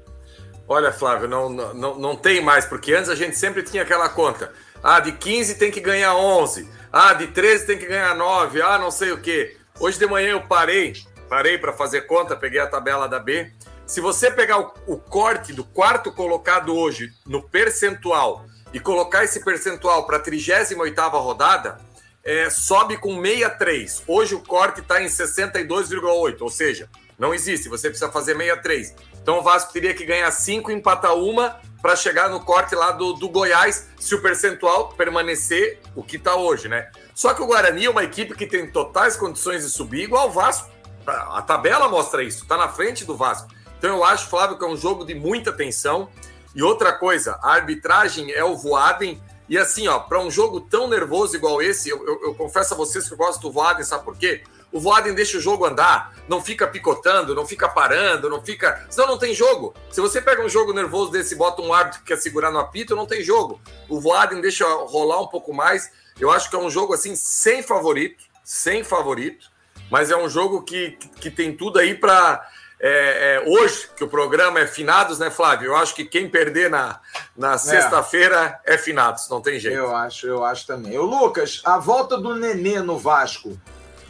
Olha, 0.72 0.92
Flávio, 0.92 1.26
não, 1.26 1.50
não, 1.50 1.98
não 1.98 2.14
tem 2.14 2.40
mais, 2.40 2.64
porque 2.64 2.94
antes 2.94 3.11
a 3.11 3.16
gente 3.16 3.37
sempre 3.37 3.61
tinha 3.61 3.83
aquela 3.83 4.09
conta. 4.09 4.52
Ah, 4.80 5.00
de 5.00 5.11
15 5.11 5.56
tem 5.56 5.68
que 5.68 5.80
ganhar 5.80 6.14
11. 6.14 6.70
Ah, 6.92 7.12
de 7.12 7.26
13 7.26 7.66
tem 7.66 7.76
que 7.76 7.87
ganhar 7.87 8.14
9. 8.14 8.62
Ah, 8.62 8.78
não 8.78 8.92
sei 8.92 9.11
o 9.11 9.20
quê. 9.20 9.56
Hoje 9.80 9.98
de 9.98 10.06
manhã 10.06 10.28
eu 10.28 10.42
parei, 10.42 10.92
parei 11.28 11.59
para 11.59 11.72
fazer 11.72 12.02
conta, 12.02 12.37
peguei 12.37 12.61
a 12.61 12.68
tabela 12.68 13.09
da 13.09 13.18
B. 13.18 13.50
Se 13.85 14.00
você 14.00 14.30
pegar 14.30 14.61
o, 14.61 14.72
o 14.87 14.96
corte 14.96 15.52
do 15.52 15.64
quarto 15.64 16.12
colocado 16.12 16.72
hoje 16.72 17.11
no 17.26 17.42
percentual 17.42 18.46
e 18.72 18.78
colocar 18.78 19.24
esse 19.24 19.44
percentual 19.44 20.06
para 20.06 20.18
a 20.18 20.20
38 20.20 21.00
rodada, 21.18 21.78
é, 22.22 22.48
sobe 22.48 22.96
com 22.96 23.20
63. 23.20 24.04
Hoje 24.06 24.37
o 24.37 24.40
corte 24.40 24.83
está 24.83 25.02
em 25.02 25.06
62,8, 25.06 26.37
ou 26.42 26.48
seja, 26.48 26.88
não 27.18 27.35
existe, 27.35 27.68
você 27.68 27.88
precisa 27.88 28.12
fazer 28.12 28.37
63. 28.37 28.94
Então 29.22 29.38
o 29.38 29.42
Vasco 29.42 29.72
teria 29.72 29.94
que 29.94 30.04
ganhar 30.04 30.30
5, 30.30 30.70
empatar 30.70 31.14
uma 31.14 31.61
para 31.80 31.96
chegar 31.96 32.28
no 32.28 32.40
corte 32.40 32.74
lá 32.74 32.90
do, 32.90 33.14
do 33.14 33.28
Goiás, 33.28 33.88
se 33.98 34.14
o 34.14 34.20
percentual 34.20 34.90
permanecer 34.90 35.80
o 35.94 36.02
que 36.02 36.16
está 36.16 36.37
hoje, 36.37 36.68
né? 36.68 36.90
Só 37.14 37.33
que 37.33 37.42
o 37.42 37.46
Guarani 37.46 37.87
é 37.87 37.90
uma 37.90 38.04
equipe 38.04 38.35
que 38.35 38.46
tem 38.46 38.70
totais 38.70 39.16
condições 39.16 39.64
de 39.64 39.70
subir, 39.70 40.04
igual 40.04 40.28
o 40.28 40.30
Vasco. 40.30 40.70
A 41.06 41.42
tabela 41.42 41.88
mostra 41.88 42.22
isso, 42.22 42.42
está 42.42 42.56
na 42.56 42.68
frente 42.68 43.04
do 43.04 43.16
Vasco. 43.16 43.48
Então 43.78 43.96
eu 43.96 44.04
acho, 44.04 44.28
Flávio, 44.28 44.59
que 44.59 44.64
é 44.64 44.68
um 44.68 44.76
jogo 44.76 45.04
de 45.04 45.14
muita 45.14 45.52
tensão. 45.52 46.09
E 46.54 46.62
outra 46.62 46.92
coisa, 46.92 47.38
a 47.42 47.52
arbitragem 47.52 48.30
é 48.33 48.44
o 48.44 48.56
Voaden. 48.56 49.20
E 49.48 49.56
assim, 49.56 49.88
ó, 49.88 49.98
para 49.98 50.20
um 50.20 50.30
jogo 50.30 50.61
tão 50.61 50.87
nervoso 50.87 51.35
igual 51.35 51.62
esse, 51.62 51.88
eu, 51.88 52.06
eu, 52.06 52.20
eu 52.24 52.35
confesso 52.35 52.74
a 52.74 52.76
vocês 52.76 53.09
que 53.09 53.14
eu 53.14 53.18
gosto 53.18 53.40
do 53.40 53.50
Voaden, 53.50 53.85
sabe 53.85 54.04
por 54.04 54.16
quê? 54.16 54.44
O 54.72 54.78
Voaden 54.78 55.14
deixa 55.14 55.37
o 55.37 55.40
jogo 55.40 55.64
andar, 55.64 56.14
não 56.28 56.40
fica 56.40 56.66
picotando, 56.66 57.35
não 57.35 57.44
fica 57.44 57.68
parando, 57.68 58.30
não 58.30 58.40
fica. 58.40 58.87
Senão 58.88 59.09
não 59.09 59.18
tem 59.18 59.35
jogo. 59.35 59.74
Se 59.90 60.00
você 60.00 60.20
pega 60.20 60.42
um 60.42 60.48
jogo 60.48 60.72
nervoso 60.72 61.11
desse 61.11 61.35
e 61.35 61.37
bota 61.37 61.61
um 61.61 61.72
árbitro 61.72 62.00
que 62.00 62.06
quer 62.06 62.16
segurar 62.16 62.50
no 62.50 62.59
apito, 62.59 62.94
não 62.94 63.06
tem 63.06 63.22
jogo. 63.22 63.61
O 63.88 64.00
Voaden 64.00 64.40
deixa 64.40 64.64
rolar 64.64 65.20
um 65.20 65.26
pouco 65.26 65.52
mais. 65.52 65.90
Eu 66.20 66.30
acho 66.30 66.48
que 66.48 66.54
é 66.54 66.59
um 66.59 66.70
jogo 66.70 66.94
assim, 66.94 67.16
sem 67.16 67.62
favorito, 67.62 68.24
sem 68.44 68.85
favorito, 68.85 69.50
mas 69.90 70.11
é 70.11 70.16
um 70.16 70.28
jogo 70.28 70.62
que, 70.62 70.96
que 71.16 71.30
tem 71.30 71.56
tudo 71.56 71.78
aí 71.78 71.94
para. 71.94 72.46
É, 72.83 73.35
é, 73.37 73.44
hoje, 73.46 73.90
que 73.94 74.02
o 74.02 74.09
programa 74.09 74.61
é 74.61 74.66
finados, 74.66 75.18
né, 75.18 75.30
Flávio? 75.30 75.66
Eu 75.66 75.76
acho 75.76 75.94
que 75.94 76.02
quem 76.02 76.30
perder 76.30 76.70
na, 76.70 76.98
na 77.37 77.54
é. 77.54 77.59
sexta-feira 77.59 78.59
é. 78.64 78.74
é 78.74 78.78
finados, 78.78 79.28
não 79.28 79.42
tem 79.42 79.59
jeito. 79.59 79.76
Eu 79.76 79.94
acho, 79.94 80.26
eu 80.26 80.42
acho 80.42 80.66
também. 80.66 80.96
O 80.96 81.04
Lucas, 81.04 81.61
a 81.64 81.76
volta 81.78 82.16
do 82.16 82.35
Nenê 82.37 82.80
no 82.80 82.96
Vasco 82.96 83.61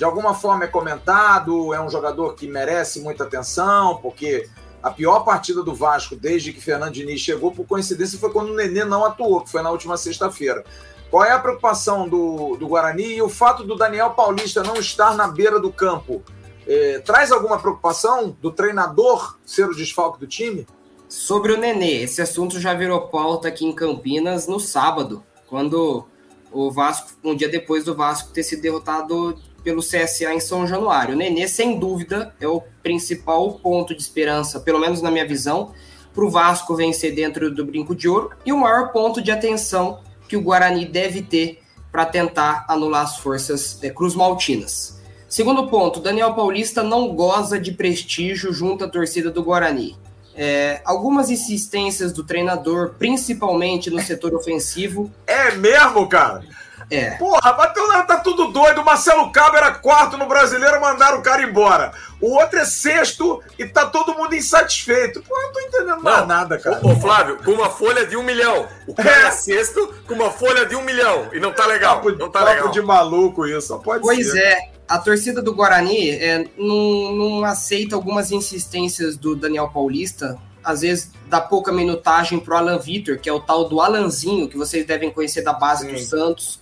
de 0.01 0.05
alguma 0.07 0.33
forma 0.33 0.65
é 0.65 0.67
comentado, 0.67 1.75
é 1.75 1.79
um 1.79 1.91
jogador 1.91 2.35
que 2.35 2.49
merece 2.49 3.03
muita 3.03 3.25
atenção, 3.25 3.99
porque 4.01 4.49
A 4.83 4.91
pior 4.91 5.21
partida 5.21 5.63
do 5.63 5.75
Vasco 5.75 6.17
desde 6.17 6.53
que 6.53 6.61
Fernando 6.61 6.93
Diniz 6.93 7.21
chegou, 7.21 7.53
por 7.53 7.67
coincidência, 7.67 8.19
foi 8.19 8.33
quando 8.33 8.51
o 8.51 8.55
Nenê 8.55 8.85
não 8.85 9.05
atuou, 9.05 9.43
que 9.43 9.51
foi 9.51 9.63
na 9.63 9.71
última 9.71 9.97
sexta-feira. 9.97 10.65
Qual 11.11 11.25
é 11.25 11.33
a 11.33 11.39
preocupação 11.39 12.09
do, 12.09 12.57
do 12.57 12.69
Guarani 12.69 13.17
e 13.17 13.23
o 13.23 13.29
fato 13.29 13.65
do 13.65 13.77
Daniel 13.77 14.11
Paulista 14.11 14.63
não 14.63 14.77
estar 14.77 15.15
na 15.15 15.29
beira 15.29 15.61
do 15.61 15.71
campo? 15.71 16.23
É, 16.67 17.01
traz 17.01 17.33
alguma 17.33 17.59
preocupação 17.59 18.37
do 18.41 18.51
treinador 18.51 19.37
ser 19.45 19.69
o 19.69 19.75
desfalque 19.75 20.21
do 20.21 20.27
time? 20.27 20.67
Sobre 21.09 21.53
o 21.53 21.59
Nenê, 21.59 22.03
esse 22.03 22.23
assunto 22.23 22.61
já 22.61 22.73
virou 22.73 23.09
pauta 23.09 23.49
aqui 23.49 23.67
em 23.67 23.75
Campinas 23.75 24.47
no 24.47 24.61
sábado, 24.61 25.23
quando 25.47 26.07
o 26.53 26.71
Vasco, 26.71 27.11
um 27.25 27.35
dia 27.35 27.49
depois 27.49 27.85
do 27.85 27.95
Vasco 27.95 28.31
ter 28.31 28.45
sido 28.45 28.63
derrotado 28.63 29.37
pelo 29.63 29.83
CSA 29.83 30.35
em 30.35 30.41
São 30.41 30.67
Januário. 30.67 31.15
O 31.15 31.17
Nenê, 31.17 31.47
sem 31.47 31.79
dúvida, 31.79 32.35
é 32.41 32.47
o 32.47 32.63
principal 32.83 33.53
ponto 33.55 33.95
de 33.95 34.03
esperança, 34.03 34.61
pelo 34.61 34.79
menos 34.79 35.01
na 35.03 35.11
minha 35.11 35.27
visão, 35.27 35.73
para 36.13 36.25
o 36.25 36.31
Vasco 36.31 36.75
vencer 36.75 37.15
dentro 37.15 37.51
do 37.55 37.65
Brinco 37.65 37.95
de 37.95 38.09
Ouro 38.09 38.31
e 38.45 38.53
o 38.53 38.59
maior 38.59 38.93
ponto 38.93 39.23
de 39.23 39.31
atenção 39.31 40.01
que 40.29 40.37
o 40.37 40.41
Guarani 40.41 40.85
deve 40.85 41.23
ter 41.23 41.61
para 41.91 42.07
tentar 42.07 42.65
anular 42.69 43.03
as 43.03 43.19
forças 43.19 43.83
é, 43.83 43.91
Cruz 43.91 44.15
Maltinas. 44.15 45.01
Segundo 45.29 45.69
ponto, 45.69 46.01
Daniel 46.01 46.35
Paulista 46.35 46.83
não 46.83 47.15
goza 47.15 47.59
de 47.59 47.73
prestígio 47.73 48.53
junto 48.53 48.85
à 48.85 48.89
torcida 48.89 49.31
do 49.31 49.43
Guarani. 49.43 49.97
É, 50.35 50.81
algumas 50.85 51.31
insistências 51.31 52.13
do 52.13 52.25
treinador, 52.25 52.95
principalmente 52.99 53.91
no 53.91 54.01
setor 54.01 54.35
ofensivo. 54.35 55.11
É 55.27 55.55
mesmo, 55.55 56.09
cara? 56.09 56.45
É. 56.91 57.13
Porra, 57.13 57.55
mas 57.57 58.07
tá 58.07 58.17
tudo 58.19 58.49
doido. 58.49 58.81
O 58.81 58.85
Marcelo 58.85 59.31
Cabo 59.31 59.57
era 59.57 59.71
quarto 59.71 60.19
no 60.19 60.27
brasileiro, 60.27 60.81
mandaram 60.81 61.19
o 61.19 61.23
cara 61.23 61.43
embora. 61.43 61.93
O 62.21 62.35
outro 62.35 62.59
é 62.59 62.65
sexto 62.65 63.41
e 63.57 63.65
tá 63.65 63.87
todo 63.87 64.15
mundo 64.15 64.35
insatisfeito. 64.35 65.23
Pô, 65.23 65.37
eu 65.37 65.43
não 65.45 65.53
tô 65.53 65.61
entendendo 65.61 66.03
mais 66.03 66.27
nada, 66.27 66.59
cara. 66.59 66.81
Ô, 66.83 66.97
Flávio, 66.97 67.39
com 67.45 67.53
uma 67.53 67.71
folha 67.71 68.05
de 68.05 68.17
um 68.17 68.23
milhão. 68.25 68.67
O 68.89 68.95
cara 68.95 69.25
é, 69.25 69.27
é 69.29 69.31
sexto 69.31 69.95
com 70.07 70.15
uma 70.15 70.31
folha 70.31 70.67
de 70.67 70.75
um 70.75 70.83
milhão. 70.83 71.29
E 71.33 71.39
não 71.39 71.53
tá 71.53 71.65
legal. 71.65 71.97
Papo, 71.97 72.11
não 72.11 72.29
tá 72.29 72.41
papo 72.41 72.53
legal. 72.53 72.71
de 72.73 72.83
maluco 72.83 73.47
isso, 73.47 73.69
só 73.69 73.79
pode 73.79 74.03
pois 74.03 74.27
ser. 74.27 74.33
Pois 74.33 74.43
é. 74.43 74.71
A 74.89 74.99
torcida 74.99 75.41
do 75.41 75.55
Guarani 75.55 76.11
é, 76.11 76.45
não, 76.59 77.13
não 77.13 77.45
aceita 77.45 77.95
algumas 77.95 78.33
insistências 78.33 79.17
do 79.17 79.37
Daniel 79.37 79.69
Paulista 79.69 80.37
às 80.63 80.83
vezes 80.83 81.11
dá 81.29 81.41
pouca 81.41 81.73
minutagem 81.73 82.39
para 82.39 82.55
o 82.55 82.57
Alan 82.59 82.79
Vitor, 82.79 83.19
que 83.19 83.29
é 83.29 83.33
o 83.33 83.41
tal 83.41 83.69
do 83.69 83.81
Alanzinho, 83.81 84.49
que 84.49 84.57
vocês 84.57 84.85
devem 84.85 85.11
conhecer 85.11 85.43
da 85.43 85.53
base 85.53 85.87
Sim. 85.87 85.93
do 85.93 85.99
Santos. 86.01 86.60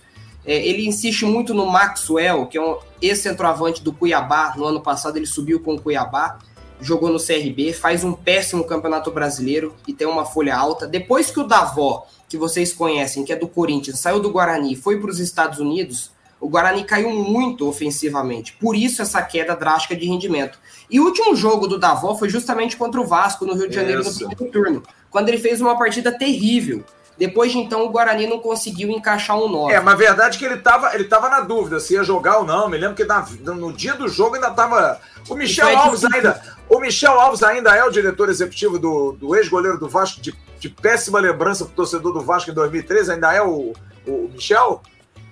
É, 0.49 0.67
ele 0.67 0.87
insiste 0.87 1.27
muito 1.27 1.53
no 1.53 1.67
Maxwell, 1.67 2.47
que 2.47 2.57
é 2.57 2.61
um 2.61 2.79
ex-centroavante 2.99 3.83
do 3.83 3.93
Cuiabá. 3.93 4.55
No 4.57 4.65
ano 4.65 4.81
passado 4.81 5.15
ele 5.15 5.27
subiu 5.27 5.59
com 5.59 5.75
o 5.75 5.79
Cuiabá, 5.79 6.39
jogou 6.81 7.11
no 7.11 7.19
CRB, 7.19 7.71
faz 7.71 8.03
um 8.03 8.13
péssimo 8.13 8.63
campeonato 8.63 9.11
brasileiro 9.11 9.75
e 9.87 9.93
tem 9.93 10.07
uma 10.07 10.25
folha 10.25 10.57
alta. 10.57 10.87
Depois 10.87 11.29
que 11.29 11.39
o 11.39 11.43
Davó, 11.43 12.07
que 12.27 12.35
vocês 12.35 12.73
conhecem, 12.73 13.23
que 13.23 13.31
é 13.31 13.35
do 13.35 13.47
Corinthians, 13.47 13.99
saiu 13.99 14.19
do 14.19 14.31
Guarani 14.31 14.73
e 14.73 14.75
foi 14.75 14.99
para 14.99 15.11
os 15.11 15.19
Estados 15.19 15.59
Unidos, 15.59 16.09
o 16.41 16.49
Guarani 16.49 16.83
caiu 16.83 17.11
muito 17.11 17.69
ofensivamente. 17.69 18.53
Por 18.53 18.75
isso 18.75 19.03
essa 19.03 19.21
queda 19.21 19.55
drástica 19.55 19.95
de 19.95 20.07
rendimento. 20.07 20.57
E 20.89 20.99
o 20.99 21.05
último 21.05 21.35
jogo 21.35 21.67
do 21.67 21.77
Davó 21.77 22.15
foi 22.15 22.27
justamente 22.27 22.75
contra 22.75 22.99
o 22.99 23.05
Vasco 23.05 23.45
no 23.45 23.53
Rio 23.53 23.69
de 23.69 23.75
Janeiro 23.75 24.01
isso. 24.01 24.23
no 24.23 24.29
primeiro 24.29 24.51
turno, 24.51 24.83
quando 25.11 25.29
ele 25.29 25.37
fez 25.37 25.61
uma 25.61 25.77
partida 25.77 26.11
terrível. 26.11 26.83
Depois 27.19 27.51
de 27.51 27.57
então, 27.57 27.83
o 27.83 27.89
Guarani 27.89 28.25
não 28.25 28.39
conseguiu 28.39 28.89
encaixar 28.89 29.37
um 29.37 29.49
9. 29.49 29.73
É, 29.73 29.81
mas 29.81 29.93
a 29.93 29.97
verdade 29.97 30.37
é 30.37 30.39
que 30.39 30.45
ele 30.45 30.53
estava 30.53 30.95
ele 30.95 31.03
tava 31.03 31.27
na 31.27 31.41
dúvida 31.41 31.77
se 31.77 31.95
ia 31.95 32.03
jogar 32.03 32.37
ou 32.37 32.45
não. 32.45 32.69
Me 32.69 32.77
lembro 32.77 32.95
que 32.95 33.03
na, 33.03 33.27
no 33.41 33.73
dia 33.73 33.93
do 33.93 34.07
jogo 34.07 34.35
ainda 34.35 34.47
estava. 34.47 35.01
O 35.27 35.35
Michel 35.35 35.77
Alves 35.77 36.05
ainda. 36.05 36.41
O 36.69 36.79
Michel 36.79 37.19
Alves 37.19 37.43
ainda 37.43 37.75
é 37.75 37.83
o 37.83 37.91
diretor 37.91 38.29
executivo 38.29 38.79
do, 38.79 39.11
do 39.11 39.35
ex-goleiro 39.35 39.77
do 39.77 39.89
Vasco, 39.89 40.21
de, 40.21 40.33
de 40.59 40.69
péssima 40.69 41.19
lembrança 41.19 41.65
para 41.65 41.73
o 41.73 41.75
torcedor 41.75 42.13
do 42.13 42.21
Vasco 42.21 42.51
em 42.51 42.53
2013, 42.53 43.11
ainda 43.11 43.33
é 43.33 43.41
o, 43.41 43.73
o 44.07 44.29
Michel? 44.31 44.81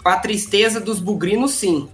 Para 0.04 0.19
tristeza 0.19 0.82
dos 0.82 1.00
bugrinos, 1.00 1.54
sim. 1.54 1.89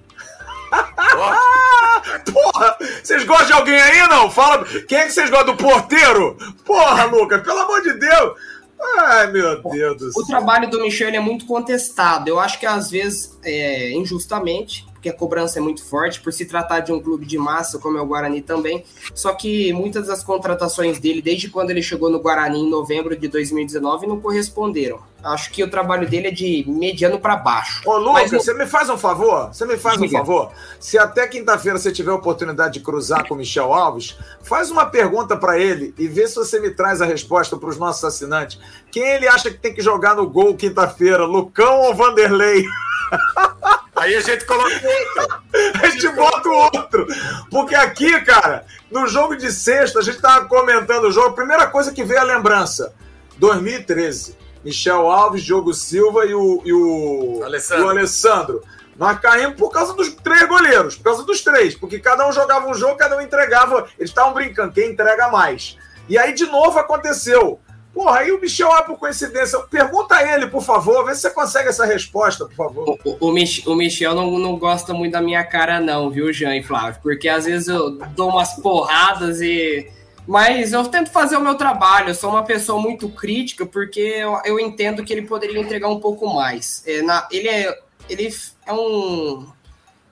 Porra, 2.33 2.77
vocês 3.03 3.23
gostam 3.25 3.45
de 3.45 3.53
alguém 3.53 3.79
aí, 3.79 4.07
não? 4.09 4.31
Fala, 4.31 4.65
quem 4.87 4.97
é 4.97 5.05
que 5.05 5.11
vocês 5.11 5.29
gostam 5.29 5.55
do 5.55 5.63
porteiro? 5.63 6.35
Porra, 6.65 7.03
Lucas, 7.05 7.43
pelo 7.43 7.59
amor 7.59 7.81
de 7.83 7.93
Deus. 7.93 8.33
Ai, 8.79 9.31
meu 9.31 9.61
Deus 9.61 9.97
do 9.97 10.11
céu. 10.11 10.23
O 10.23 10.25
trabalho 10.25 10.69
do 10.69 10.81
Michel 10.81 11.09
é 11.09 11.19
muito 11.19 11.45
contestado. 11.45 12.29
Eu 12.29 12.39
acho 12.39 12.59
que 12.59 12.65
às 12.65 12.89
vezes, 12.91 13.37
é, 13.43 13.91
injustamente, 13.91 14.85
porque 14.93 15.09
a 15.09 15.13
cobrança 15.13 15.59
é 15.59 15.61
muito 15.61 15.83
forte, 15.83 16.21
por 16.21 16.31
se 16.31 16.45
tratar 16.45 16.79
de 16.79 16.91
um 16.93 16.99
clube 16.99 17.25
de 17.25 17.37
massa, 17.37 17.77
como 17.77 17.97
é 17.97 18.01
o 18.01 18.05
Guarani 18.05 18.41
também. 18.41 18.85
Só 19.13 19.33
que 19.33 19.73
muitas 19.73 20.07
das 20.07 20.23
contratações 20.23 20.99
dele, 20.99 21.21
desde 21.21 21.49
quando 21.49 21.71
ele 21.71 21.81
chegou 21.81 22.09
no 22.09 22.21
Guarani 22.21 22.61
em 22.61 22.69
novembro 22.69 23.15
de 23.15 23.27
2019, 23.27 24.07
não 24.07 24.21
corresponderam. 24.21 24.99
Acho 25.23 25.51
que 25.51 25.63
o 25.63 25.69
trabalho 25.69 26.07
dele 26.07 26.27
é 26.27 26.31
de 26.31 26.65
mediano 26.67 27.19
para 27.19 27.37
baixo. 27.37 27.81
Ô, 27.85 27.97
Lucas, 27.97 28.31
Mas, 28.31 28.43
você 28.43 28.53
me 28.53 28.65
faz 28.65 28.89
um 28.89 28.97
favor? 28.97 29.47
Você 29.47 29.65
me 29.65 29.77
faz 29.77 29.99
diga. 29.99 30.15
um 30.15 30.19
favor? 30.19 30.51
Se 30.79 30.97
até 30.97 31.25
quinta-feira 31.27 31.77
você 31.77 31.91
tiver 31.91 32.11
a 32.11 32.15
oportunidade 32.15 32.73
de 32.73 32.79
cruzar 32.81 33.25
com 33.27 33.33
o 33.33 33.37
Michel 33.37 33.73
Alves, 33.73 34.17
faz 34.41 34.69
uma 34.69 34.85
pergunta 34.85 35.37
para 35.37 35.57
ele 35.57 35.93
e 35.97 36.07
vê 36.07 36.27
se 36.27 36.35
você 36.35 36.59
me 36.59 36.71
traz 36.71 37.01
a 37.01 37.05
resposta 37.05 37.55
para 37.55 37.69
os 37.69 37.77
nossos 37.77 38.03
assinantes. 38.03 38.59
Quem 38.91 39.03
ele 39.03 39.27
acha 39.27 39.49
que 39.49 39.57
tem 39.57 39.73
que 39.73 39.81
jogar 39.81 40.15
no 40.15 40.29
gol 40.29 40.55
quinta-feira, 40.55 41.25
Lucão 41.25 41.79
ou 41.81 41.95
Vanderlei? 41.95 42.65
Aí 43.95 44.15
a 44.15 44.21
gente 44.21 44.43
coloca 44.45 44.69
outro. 44.75 45.43
A 45.81 45.89
gente 45.89 46.09
bota 46.09 46.49
o 46.49 46.53
outro. 46.53 47.07
Porque 47.49 47.75
aqui, 47.75 48.19
cara, 48.21 48.65
no 48.91 49.07
jogo 49.07 49.35
de 49.35 49.51
sexta, 49.51 49.99
a 49.99 50.01
gente 50.01 50.19
tava 50.19 50.45
comentando 50.47 51.05
o 51.05 51.11
jogo. 51.11 51.27
A 51.29 51.33
primeira 51.33 51.67
coisa 51.67 51.93
que 51.93 52.03
veio 52.03 52.19
a 52.19 52.23
lembrança: 52.23 52.93
2013. 53.37 54.42
Michel 54.63 55.09
Alves, 55.09 55.43
Diogo 55.43 55.73
Silva 55.73 56.25
e 56.25 56.33
o, 56.33 56.61
e 56.63 56.73
o, 56.73 57.41
Alessandro. 57.43 57.85
o 57.85 57.89
Alessandro. 57.89 58.63
Nós 58.97 59.19
caímos 59.19 59.55
por 59.55 59.69
causa 59.69 59.93
dos 59.93 60.13
três 60.13 60.47
goleiros, 60.47 60.95
por 60.95 61.05
causa 61.05 61.23
dos 61.23 61.41
três, 61.41 61.75
porque 61.75 61.99
cada 61.99 62.27
um 62.27 62.31
jogava 62.31 62.69
um 62.69 62.73
jogo, 62.73 62.95
cada 62.95 63.17
um 63.17 63.21
entregava. 63.21 63.87
Eles 63.97 64.11
estavam 64.11 64.33
brincando, 64.33 64.71
quem 64.71 64.91
entrega 64.91 65.29
mais. 65.29 65.77
E 66.07 66.17
aí, 66.17 66.33
de 66.33 66.45
novo, 66.45 66.77
aconteceu. 66.77 67.59
Porra, 67.93 68.19
aí 68.19 68.31
o 68.31 68.41
Michel 68.41 68.75
é 68.75 68.81
por 68.81 68.97
coincidência. 68.97 69.59
Pergunta 69.59 70.15
a 70.15 70.33
ele, 70.35 70.47
por 70.47 70.63
favor, 70.63 71.05
vê 71.05 71.13
se 71.13 71.21
você 71.21 71.29
consegue 71.29 71.69
essa 71.69 71.85
resposta, 71.85 72.45
por 72.45 72.55
favor. 72.55 72.97
O, 73.05 73.27
o, 73.27 73.31
Mich 73.31 73.63
o 73.67 73.75
Michel 73.75 74.15
não, 74.15 74.39
não 74.39 74.57
gosta 74.57 74.93
muito 74.93 75.11
da 75.11 75.21
minha 75.21 75.43
cara, 75.43 75.79
não, 75.79 76.09
viu, 76.09 76.33
Jean 76.33 76.55
e 76.55 76.63
Flávio? 76.63 76.99
Porque 77.03 77.29
às 77.29 77.45
vezes 77.45 77.67
eu 77.67 77.91
dou 78.15 78.29
umas 78.29 78.53
porradas 78.53 79.41
e. 79.41 79.87
Mas 80.27 80.71
eu 80.71 80.85
tento 80.85 81.11
fazer 81.11 81.35
o 81.35 81.41
meu 81.41 81.55
trabalho, 81.55 82.09
eu 82.09 82.15
sou 82.15 82.29
uma 82.29 82.43
pessoa 82.43 82.81
muito 82.81 83.09
crítica, 83.09 83.65
porque 83.65 83.99
eu, 83.99 84.39
eu 84.45 84.59
entendo 84.59 85.03
que 85.03 85.11
ele 85.11 85.23
poderia 85.23 85.59
entregar 85.59 85.89
um 85.89 85.99
pouco 85.99 86.33
mais. 86.33 86.83
É, 86.85 87.01
na, 87.01 87.27
ele, 87.31 87.47
é, 87.47 87.79
ele 88.09 88.29
é 88.65 88.73
um. 88.73 89.45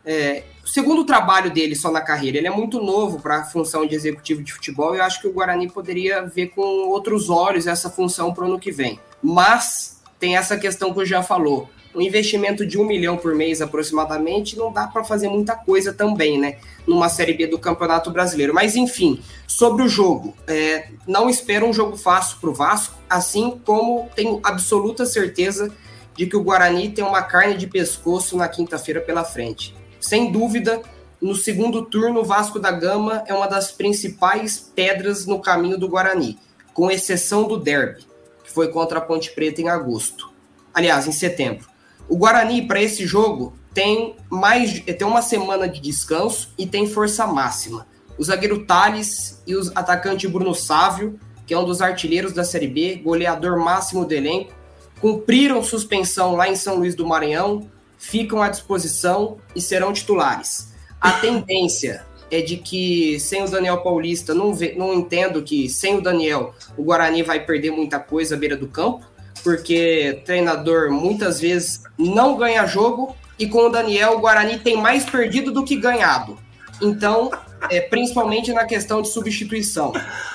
É, 0.06 0.44
segundo 0.66 1.04
trabalho 1.04 1.52
dele 1.52 1.76
só 1.76 1.92
na 1.92 2.02
carreira. 2.02 2.38
Ele 2.38 2.48
é 2.48 2.52
muito 2.52 2.82
novo 2.82 3.20
para 3.20 3.42
a 3.42 3.44
função 3.44 3.86
de 3.86 3.96
executivo 3.96 4.44
de 4.44 4.54
futebol 4.54 4.96
e 4.96 5.00
eu 5.00 5.04
acho 5.04 5.22
que 5.22 5.28
o 5.28 5.34
Guarani 5.34 5.70
poderia 5.70 6.24
ver 6.24 6.48
com 6.48 6.62
outros 6.62 7.30
olhos 7.30 7.68
essa 7.68 7.90
função 7.90 8.34
para 8.34 8.44
o 8.44 8.48
ano 8.48 8.60
que 8.60 8.72
vem. 8.72 9.00
Mas 9.22 10.02
tem 10.20 10.38
essa 10.38 10.58
questão 10.58 10.94
que 10.94 11.02
eu 11.02 11.06
já 11.06 11.22
falou. 11.22 11.70
Um 11.94 12.02
investimento 12.02 12.66
de 12.66 12.78
um 12.78 12.86
milhão 12.86 13.18
por 13.18 13.36
mês 13.36 13.62
aproximadamente 13.62 14.58
não 14.58 14.72
dá 14.72 14.88
para 14.88 15.04
fazer 15.04 15.28
muita 15.28 15.56
coisa 15.56 15.92
também, 15.92 16.40
né? 16.40 16.58
Numa 16.88 17.10
Série 17.10 17.34
B 17.34 17.48
do 17.48 17.60
Campeonato 17.60 18.10
Brasileiro. 18.12 18.54
Mas 18.54 18.76
enfim, 18.76 19.22
sobre 19.46 19.84
o 19.84 19.90
jogo, 19.90 20.34
é, 20.48 20.90
não 21.06 21.30
espero 21.30 21.68
um 21.68 21.74
jogo 21.74 21.98
fácil 21.98 22.38
para 22.40 22.50
o 22.50 22.54
Vasco, 22.54 22.98
assim 23.10 23.60
como 23.66 24.10
tenho 24.16 24.40
absoluta 24.44 25.06
certeza 25.06 25.72
de 26.16 26.26
que 26.26 26.36
o 26.36 26.44
Guarani 26.44 26.90
tem 26.90 27.04
uma 27.04 27.22
carne 27.22 27.58
de 27.58 27.68
pescoço 27.68 28.38
na 28.38 28.48
quinta-feira 28.48 29.02
pela 29.02 29.24
frente. 29.24 29.76
Sem 30.00 30.32
dúvida, 30.32 30.82
no 31.22 31.36
segundo 31.36 31.86
turno, 31.86 32.22
o 32.22 32.26
Vasco 32.26 32.60
da 32.60 32.72
Gama 32.72 33.24
é 33.28 33.34
uma 33.34 33.48
das 33.48 33.72
principais 33.72 34.72
pedras 34.76 35.26
no 35.26 35.40
caminho 35.40 35.78
do 35.78 35.88
Guarani, 35.88 36.40
com 36.74 36.90
exceção 36.90 37.48
do 37.48 37.58
derby, 37.58 38.06
que 38.44 38.52
foi 38.52 38.70
contra 38.70 38.98
a 38.98 39.02
Ponte 39.02 39.32
Preta 39.32 39.62
em 39.62 39.70
agosto. 39.70 40.32
Aliás, 40.74 41.08
em 41.08 41.12
setembro. 41.12 41.71
O 42.12 42.18
Guarani, 42.18 42.64
para 42.64 42.82
esse 42.82 43.08
jogo, 43.08 43.54
tem 43.74 44.18
mais 44.30 44.82
tem 44.82 45.08
uma 45.08 45.22
semana 45.22 45.66
de 45.66 45.80
descanso 45.80 46.54
e 46.58 46.68
tem 46.68 46.86
força 46.86 47.26
máxima. 47.26 47.88
O 48.18 48.24
zagueiro 48.26 48.66
Thales 48.66 49.42
e 49.48 49.56
o 49.56 49.62
atacante 49.74 50.28
Bruno 50.28 50.54
Sávio, 50.54 51.18
que 51.48 51.54
é 51.54 51.58
um 51.58 51.64
dos 51.64 51.82
artilheiros 51.82 52.34
da 52.34 52.44
Série 52.44 52.68
B, 52.68 52.98
goleador 52.98 53.58
máximo 53.58 54.04
do 54.04 54.12
elenco, 54.12 54.52
cumpriram 55.00 55.64
suspensão 55.64 56.36
lá 56.36 56.50
em 56.50 56.56
São 56.58 56.76
Luís 56.76 56.96
do 56.96 57.08
Maranhão 57.08 57.66
ficam 57.98 58.42
à 58.42 58.50
disposição 58.50 59.38
e 59.56 59.62
serão 59.62 59.94
titulares. 59.94 60.74
A 61.00 61.14
tendência 61.24 62.06
é 62.30 62.42
de 62.42 62.58
que 62.58 63.22
sem 63.22 63.42
o 63.42 63.50
Daniel 63.50 63.78
Paulista, 63.84 64.34
não, 64.34 64.54
vê, 64.54 64.76
não 64.76 64.94
entendo 64.94 65.42
que 65.42 65.70
sem 65.70 65.98
o 65.98 66.02
Daniel 66.02 66.54
o 66.76 66.84
Guarani 66.84 67.24
vai 67.24 67.46
perder 67.46 67.72
muita 67.72 68.00
coisa 68.00 68.36
à 68.36 68.38
beira 68.38 68.58
do 68.58 68.68
campo, 68.68 69.06
porque 69.44 70.22
treinador 70.26 70.92
muitas 70.92 71.40
vezes 71.40 71.84
não 71.98 72.38
ganha 72.38 72.66
jogo 72.66 73.16
e 73.38 73.48
com 73.48 73.68
o 73.68 73.70
Daniel 73.70 74.14
o 74.14 74.20
Guarani 74.20 74.60
tem 74.60 74.78
mais 74.78 75.06
perdido 75.06 75.52
do 75.52 75.64
que 75.64 75.76
ganhado. 75.76 76.38
Então 76.82 77.32
é, 77.70 77.82
principalmente 77.82 78.52
na 78.52 78.66
questão 78.66 79.02
de 79.02 79.10
substituição. 79.10 79.94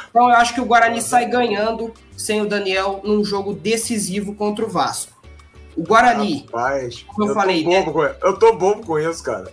Então 0.08 0.28
eu 0.28 0.36
acho 0.36 0.54
que 0.54 0.60
o 0.60 0.64
Guarani 0.64 1.02
sai 1.02 1.26
ganhando 1.26 1.92
sem 2.16 2.40
o 2.40 2.48
Daniel 2.48 3.00
num 3.04 3.24
jogo 3.24 3.52
decisivo 3.52 4.34
contra 4.34 4.64
o 4.64 4.68
Vasco. 4.68 5.12
O 5.76 5.82
Guarani, 5.82 6.46
Rapaz, 6.46 7.02
como 7.02 7.24
eu, 7.24 7.28
eu 7.28 7.34
falei, 7.34 7.62
bobo 7.62 7.92
com, 7.92 8.02
eu 8.02 8.38
tô 8.38 8.54
bobo 8.54 8.86
com 8.86 8.98
isso, 8.98 9.22
cara. 9.22 9.52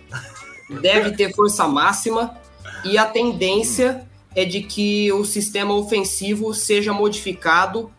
Deve 0.80 1.12
ter 1.12 1.34
força 1.34 1.68
máxima 1.68 2.34
e 2.82 2.96
a 2.96 3.04
tendência 3.04 4.06
é 4.34 4.44
de 4.44 4.62
que 4.62 5.12
o 5.12 5.24
sistema 5.24 5.74
ofensivo 5.74 6.54
seja 6.54 6.92
modificado 6.92 7.90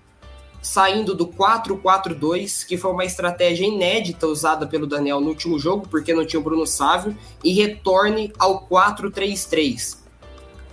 saindo 0.66 1.14
do 1.14 1.28
4-4-2, 1.28 2.66
que 2.66 2.76
foi 2.76 2.92
uma 2.92 3.06
estratégia 3.06 3.68
inédita 3.68 4.26
usada 4.26 4.66
pelo 4.66 4.88
Daniel 4.88 5.22
no 5.22 5.28
último 5.28 5.60
jogo, 5.60 5.88
porque 5.88 6.12
não 6.12 6.26
tinha 6.26 6.40
o 6.40 6.44
Bruno 6.44 6.66
Sávio, 6.66 7.16
e 7.44 7.54
retorne 7.54 8.34
ao 8.40 8.68
4-3-3. 8.68 10.00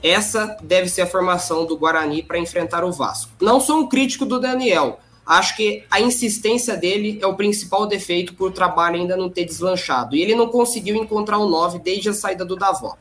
Essa 0.02 0.56
deve 0.62 0.88
ser 0.88 1.02
a 1.02 1.06
formação 1.06 1.66
do 1.66 1.76
Guarani 1.76 2.22
para 2.22 2.38
enfrentar 2.38 2.84
o 2.84 2.90
Vasco. 2.90 3.32
Não 3.38 3.60
sou 3.60 3.80
um 3.80 3.86
crítico 3.86 4.24
do 4.24 4.40
Daniel. 4.40 4.98
Acho 5.26 5.54
que 5.56 5.84
a 5.90 6.00
insistência 6.00 6.74
dele 6.74 7.18
é 7.20 7.26
o 7.26 7.36
principal 7.36 7.86
defeito 7.86 8.34
por 8.34 8.48
o 8.48 8.52
trabalho 8.52 8.96
ainda 8.96 9.14
não 9.14 9.28
ter 9.28 9.44
deslanchado. 9.44 10.16
E 10.16 10.22
ele 10.22 10.34
não 10.34 10.48
conseguiu 10.48 10.96
encontrar 10.96 11.36
o 11.36 11.50
9 11.50 11.78
desde 11.80 12.08
a 12.08 12.14
saída 12.14 12.46
do 12.46 12.56
Davó. 12.56 12.96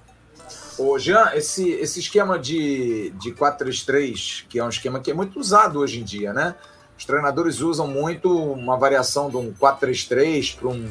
Ô, 0.77 0.99
Jean, 0.99 1.31
esse, 1.35 1.69
esse 1.71 2.01
esquema 2.01 2.37
de, 2.37 3.11
de 3.11 3.31
4-3-3, 3.31 4.43
que 4.49 4.59
é 4.59 4.63
um 4.63 4.69
esquema 4.69 4.99
que 4.99 5.09
é 5.09 5.13
muito 5.13 5.39
usado 5.39 5.79
hoje 5.79 6.01
em 6.01 6.03
dia, 6.03 6.33
né? 6.33 6.53
Os 7.01 7.05
treinadores 7.05 7.61
usam 7.61 7.87
muito 7.87 8.31
uma 8.31 8.77
variação 8.77 9.27
de 9.27 9.35
um 9.35 9.51
4-3-3 9.51 10.55
para 10.55 10.69
um 10.69 10.87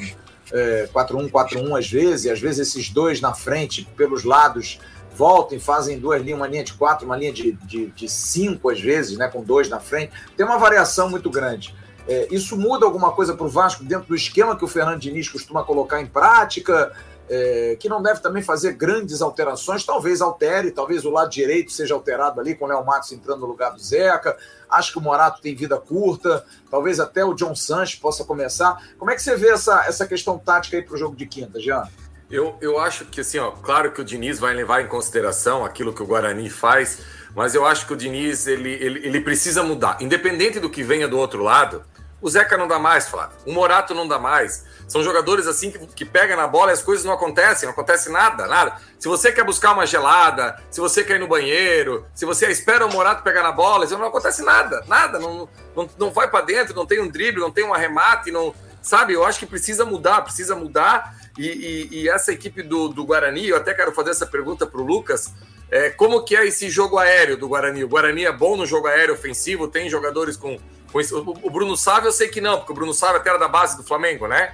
é, 0.53 0.89
4-1-4-1 0.93 1.79
às 1.79 1.89
vezes, 1.89 2.25
e 2.25 2.31
às 2.31 2.41
vezes 2.41 2.67
esses 2.67 2.91
dois 2.91 3.21
na 3.21 3.33
frente, 3.33 3.85
pelos 3.97 4.25
lados, 4.25 4.81
voltam 5.15 5.57
e 5.57 5.61
fazem 5.61 6.01
duas 6.01 6.21
linhas, 6.21 6.37
uma 6.37 6.49
linha 6.49 6.65
de 6.65 6.75
quatro, 6.75 7.07
uma 7.07 7.17
linha 7.17 7.33
de, 7.33 7.53
de, 7.53 7.87
de 7.87 8.09
cinco 8.09 8.71
às 8.71 8.81
vezes, 8.81 9.17
né, 9.17 9.29
com 9.29 9.45
dois 9.45 9.69
na 9.69 9.79
frente. 9.79 10.13
Tem 10.37 10.45
uma 10.45 10.59
variação 10.59 11.09
muito 11.09 11.31
grande. 11.31 11.73
É, 12.09 12.27
isso 12.29 12.57
muda 12.57 12.85
alguma 12.85 13.13
coisa 13.13 13.33
para 13.37 13.47
o 13.47 13.49
Vasco 13.49 13.85
dentro 13.85 14.09
do 14.09 14.17
esquema 14.17 14.57
que 14.57 14.65
o 14.65 14.69
Fernando 14.69 14.99
Diniz 14.99 15.29
costuma 15.29 15.63
colocar 15.63 16.01
em 16.01 16.07
prática? 16.07 16.93
É, 17.33 17.77
que 17.79 17.89
não 17.89 18.03
deve 18.03 18.21
também 18.21 18.43
fazer 18.43 18.73
grandes 18.73 19.23
alterações, 19.23 19.85
talvez 19.85 20.21
altere, 20.21 20.73
talvez 20.73 21.05
o 21.05 21.11
lado 21.11 21.31
direito 21.31 21.71
seja 21.71 21.95
alterado 21.95 22.41
ali 22.41 22.57
com 22.57 22.65
o 22.65 22.69
Léo 22.69 22.85
Matos 22.85 23.13
entrando 23.13 23.43
no 23.43 23.47
lugar 23.47 23.71
do 23.71 23.79
Zeca. 23.79 24.37
Acho 24.69 24.93
que 24.93 24.99
o 24.99 25.01
Morato 25.01 25.41
tem 25.41 25.55
vida 25.55 25.79
curta, 25.79 26.45
talvez 26.69 26.99
até 26.99 27.25
o 27.25 27.33
John 27.33 27.55
Sanches 27.55 28.01
possa 28.01 28.25
começar. 28.25 28.83
Como 28.99 29.13
é 29.13 29.15
que 29.15 29.23
você 29.23 29.37
vê 29.37 29.51
essa, 29.51 29.85
essa 29.87 30.09
questão 30.09 30.39
tática 30.39 30.77
aí 30.77 30.83
para 30.83 30.95
o 30.95 30.99
jogo 30.99 31.15
de 31.15 31.25
quinta, 31.25 31.61
Jean? 31.61 31.85
Eu, 32.29 32.57
eu 32.61 32.79
acho 32.81 33.05
que, 33.05 33.21
assim, 33.21 33.39
ó, 33.39 33.53
claro 33.53 33.93
que 33.93 34.01
o 34.01 34.05
Diniz 34.05 34.41
vai 34.41 34.53
levar 34.53 34.81
em 34.81 34.89
consideração 34.89 35.65
aquilo 35.65 35.93
que 35.93 36.03
o 36.03 36.07
Guarani 36.07 36.51
faz, 36.51 36.99
mas 37.35 37.55
eu 37.55 37.65
acho 37.65 37.87
que 37.87 37.93
o 37.93 37.97
Diniz 37.97 38.49
ele, 38.49 38.73
ele, 38.73 39.07
ele 39.07 39.21
precisa 39.21 39.63
mudar. 39.63 39.99
Independente 40.01 40.59
do 40.59 40.71
que 40.71 40.83
venha 40.83 41.07
do 41.07 41.19
outro 41.19 41.43
lado, 41.43 41.85
o 42.21 42.29
Zeca 42.29 42.57
não 42.57 42.69
dá 42.69 42.79
mais, 42.79 43.09
Flávio. 43.09 43.37
O 43.47 43.53
Morato 43.53 43.95
não 43.95 44.07
dá 44.07 44.19
mais. 44.19 44.65
São 44.87 45.03
jogadores 45.03 45.47
assim 45.47 45.71
que, 45.71 45.79
que 45.87 46.05
pegam 46.05 46.37
na 46.37 46.47
bola 46.47 46.71
e 46.71 46.75
as 46.75 46.83
coisas 46.83 47.05
não 47.05 47.13
acontecem, 47.13 47.67
não 47.67 47.73
acontece 47.73 48.11
nada, 48.11 48.47
nada. 48.47 48.77
Se 48.99 49.07
você 49.07 49.31
quer 49.31 49.45
buscar 49.45 49.73
uma 49.73 49.87
gelada, 49.87 50.61
se 50.71 50.81
você 50.81 51.05
quer 51.05 51.17
ir 51.17 51.21
no 51.21 51.29
banheiro, 51.29 52.05
se 52.15 52.25
você 52.25 52.51
espera 52.51 52.85
o 52.85 52.93
Morato 52.93 53.23
pegar 53.23 53.43
na 53.43 53.53
bola, 53.53 53.87
não 53.87 54.09
acontece 54.09 54.43
nada, 54.43 54.85
nada. 54.89 55.19
Não, 55.19 55.49
não, 55.77 55.89
não 55.97 56.11
vai 56.11 56.29
para 56.29 56.45
dentro, 56.45 56.75
não 56.75 56.85
tem 56.85 57.01
um 57.01 57.09
drible, 57.09 57.41
não 57.41 57.51
tem 57.51 57.65
um 57.65 57.73
arremate, 57.73 58.31
não. 58.31 58.55
Sabe, 58.83 59.13
eu 59.13 59.25
acho 59.25 59.39
que 59.39 59.47
precisa 59.47 59.85
mudar, 59.85 60.23
precisa 60.23 60.57
mudar. 60.57 61.15
E, 61.39 61.47
e, 61.47 62.01
e 62.01 62.09
essa 62.09 62.33
equipe 62.33 62.63
do, 62.63 62.89
do 62.89 63.05
Guarani, 63.05 63.49
eu 63.49 63.57
até 63.57 63.73
quero 63.73 63.93
fazer 63.93 64.11
essa 64.11 64.27
pergunta 64.27 64.67
para 64.67 64.81
o 64.81 64.85
Lucas. 64.85 65.33
É, 65.71 65.89
como 65.89 66.25
que 66.25 66.35
é 66.35 66.45
esse 66.47 66.69
jogo 66.69 66.99
aéreo 66.99 67.37
do 67.37 67.47
Guarani? 67.47 67.85
O 67.85 67.89
Guarani 67.89 68.25
é 68.25 68.33
bom 68.33 68.57
no 68.57 68.67
jogo 68.67 68.89
aéreo 68.89 69.15
ofensivo, 69.15 69.69
tem 69.69 69.89
jogadores 69.89 70.37
com 70.37 70.59
o 70.93 71.51
Bruno 71.51 71.77
Sávio 71.77 72.09
eu 72.09 72.13
sei 72.13 72.29
que 72.29 72.41
não, 72.41 72.59
porque 72.59 72.73
o 72.73 72.75
Bruno 72.75 72.93
Sávio 72.93 73.17
até 73.17 73.31
era 73.31 73.39
da 73.39 73.49
base 73.49 73.77
do 73.77 73.83
Flamengo, 73.83 74.27
né? 74.27 74.53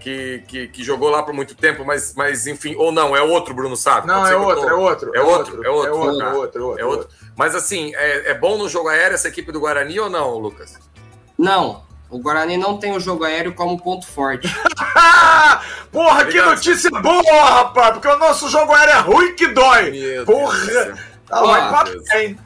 Que, 0.00 0.42
que, 0.48 0.66
que, 0.66 0.82
jogou 0.82 1.10
lá 1.10 1.22
por 1.22 1.32
muito 1.32 1.54
tempo, 1.54 1.84
mas, 1.84 2.12
mas 2.16 2.48
enfim, 2.48 2.74
ou 2.76 2.90
não, 2.90 3.14
é 3.16 3.22
outro 3.22 3.54
Bruno 3.54 3.76
Sávio. 3.76 4.08
Não, 4.08 4.26
é 4.26 4.36
outro, 4.36 4.62
tô... 4.62 4.68
é 4.68 4.74
outro, 4.74 5.10
é 5.14 5.20
outro. 5.20 5.64
É 5.64 5.66
outro, 5.66 5.66
é 5.66 5.70
outro, 5.70 5.94
é 5.94 6.00
outro, 6.00 6.22
é 6.22 6.32
outro, 6.32 6.80
é 6.80 6.84
outro. 6.84 7.08
Mas 7.36 7.54
assim, 7.54 7.94
é, 7.94 8.30
é 8.30 8.34
bom 8.34 8.58
no 8.58 8.68
jogo 8.68 8.88
aéreo 8.88 9.14
essa 9.14 9.28
equipe 9.28 9.52
do 9.52 9.60
Guarani 9.60 10.00
ou 10.00 10.10
não, 10.10 10.36
Lucas? 10.38 10.76
Não, 11.38 11.84
o 12.10 12.18
Guarani 12.18 12.56
não 12.56 12.78
tem 12.78 12.94
o 12.94 13.00
jogo 13.00 13.24
aéreo 13.24 13.54
como 13.54 13.80
ponto 13.80 14.06
forte. 14.06 14.48
Porra, 15.90 16.24
que 16.24 16.40
notícia 16.40 16.90
boa, 16.90 17.44
rapaz! 17.44 17.94
Porque 17.94 18.08
o 18.08 18.18
nosso 18.18 18.48
jogo 18.48 18.72
aéreo 18.72 18.94
é 18.94 18.98
ruim 18.98 19.34
que 19.34 19.48
dói. 19.48 19.90
Meu 19.92 20.24
Porra! 20.26 20.58
Tá 21.26 21.40
lá, 21.40 21.84
bem. 22.12 22.38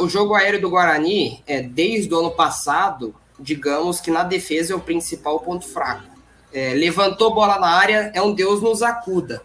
O 0.00 0.08
jogo 0.08 0.34
aéreo 0.34 0.60
do 0.60 0.70
Guarani, 0.70 1.42
é, 1.46 1.62
desde 1.62 2.12
o 2.12 2.18
ano 2.18 2.30
passado, 2.30 3.14
digamos 3.38 4.00
que 4.00 4.10
na 4.10 4.22
defesa 4.22 4.72
é 4.72 4.76
o 4.76 4.80
principal 4.80 5.40
ponto 5.40 5.66
fraco. 5.66 6.04
É, 6.52 6.74
levantou 6.74 7.34
bola 7.34 7.58
na 7.58 7.68
área, 7.68 8.10
é 8.14 8.22
um 8.22 8.32
Deus 8.32 8.60
nos 8.62 8.82
acuda. 8.82 9.42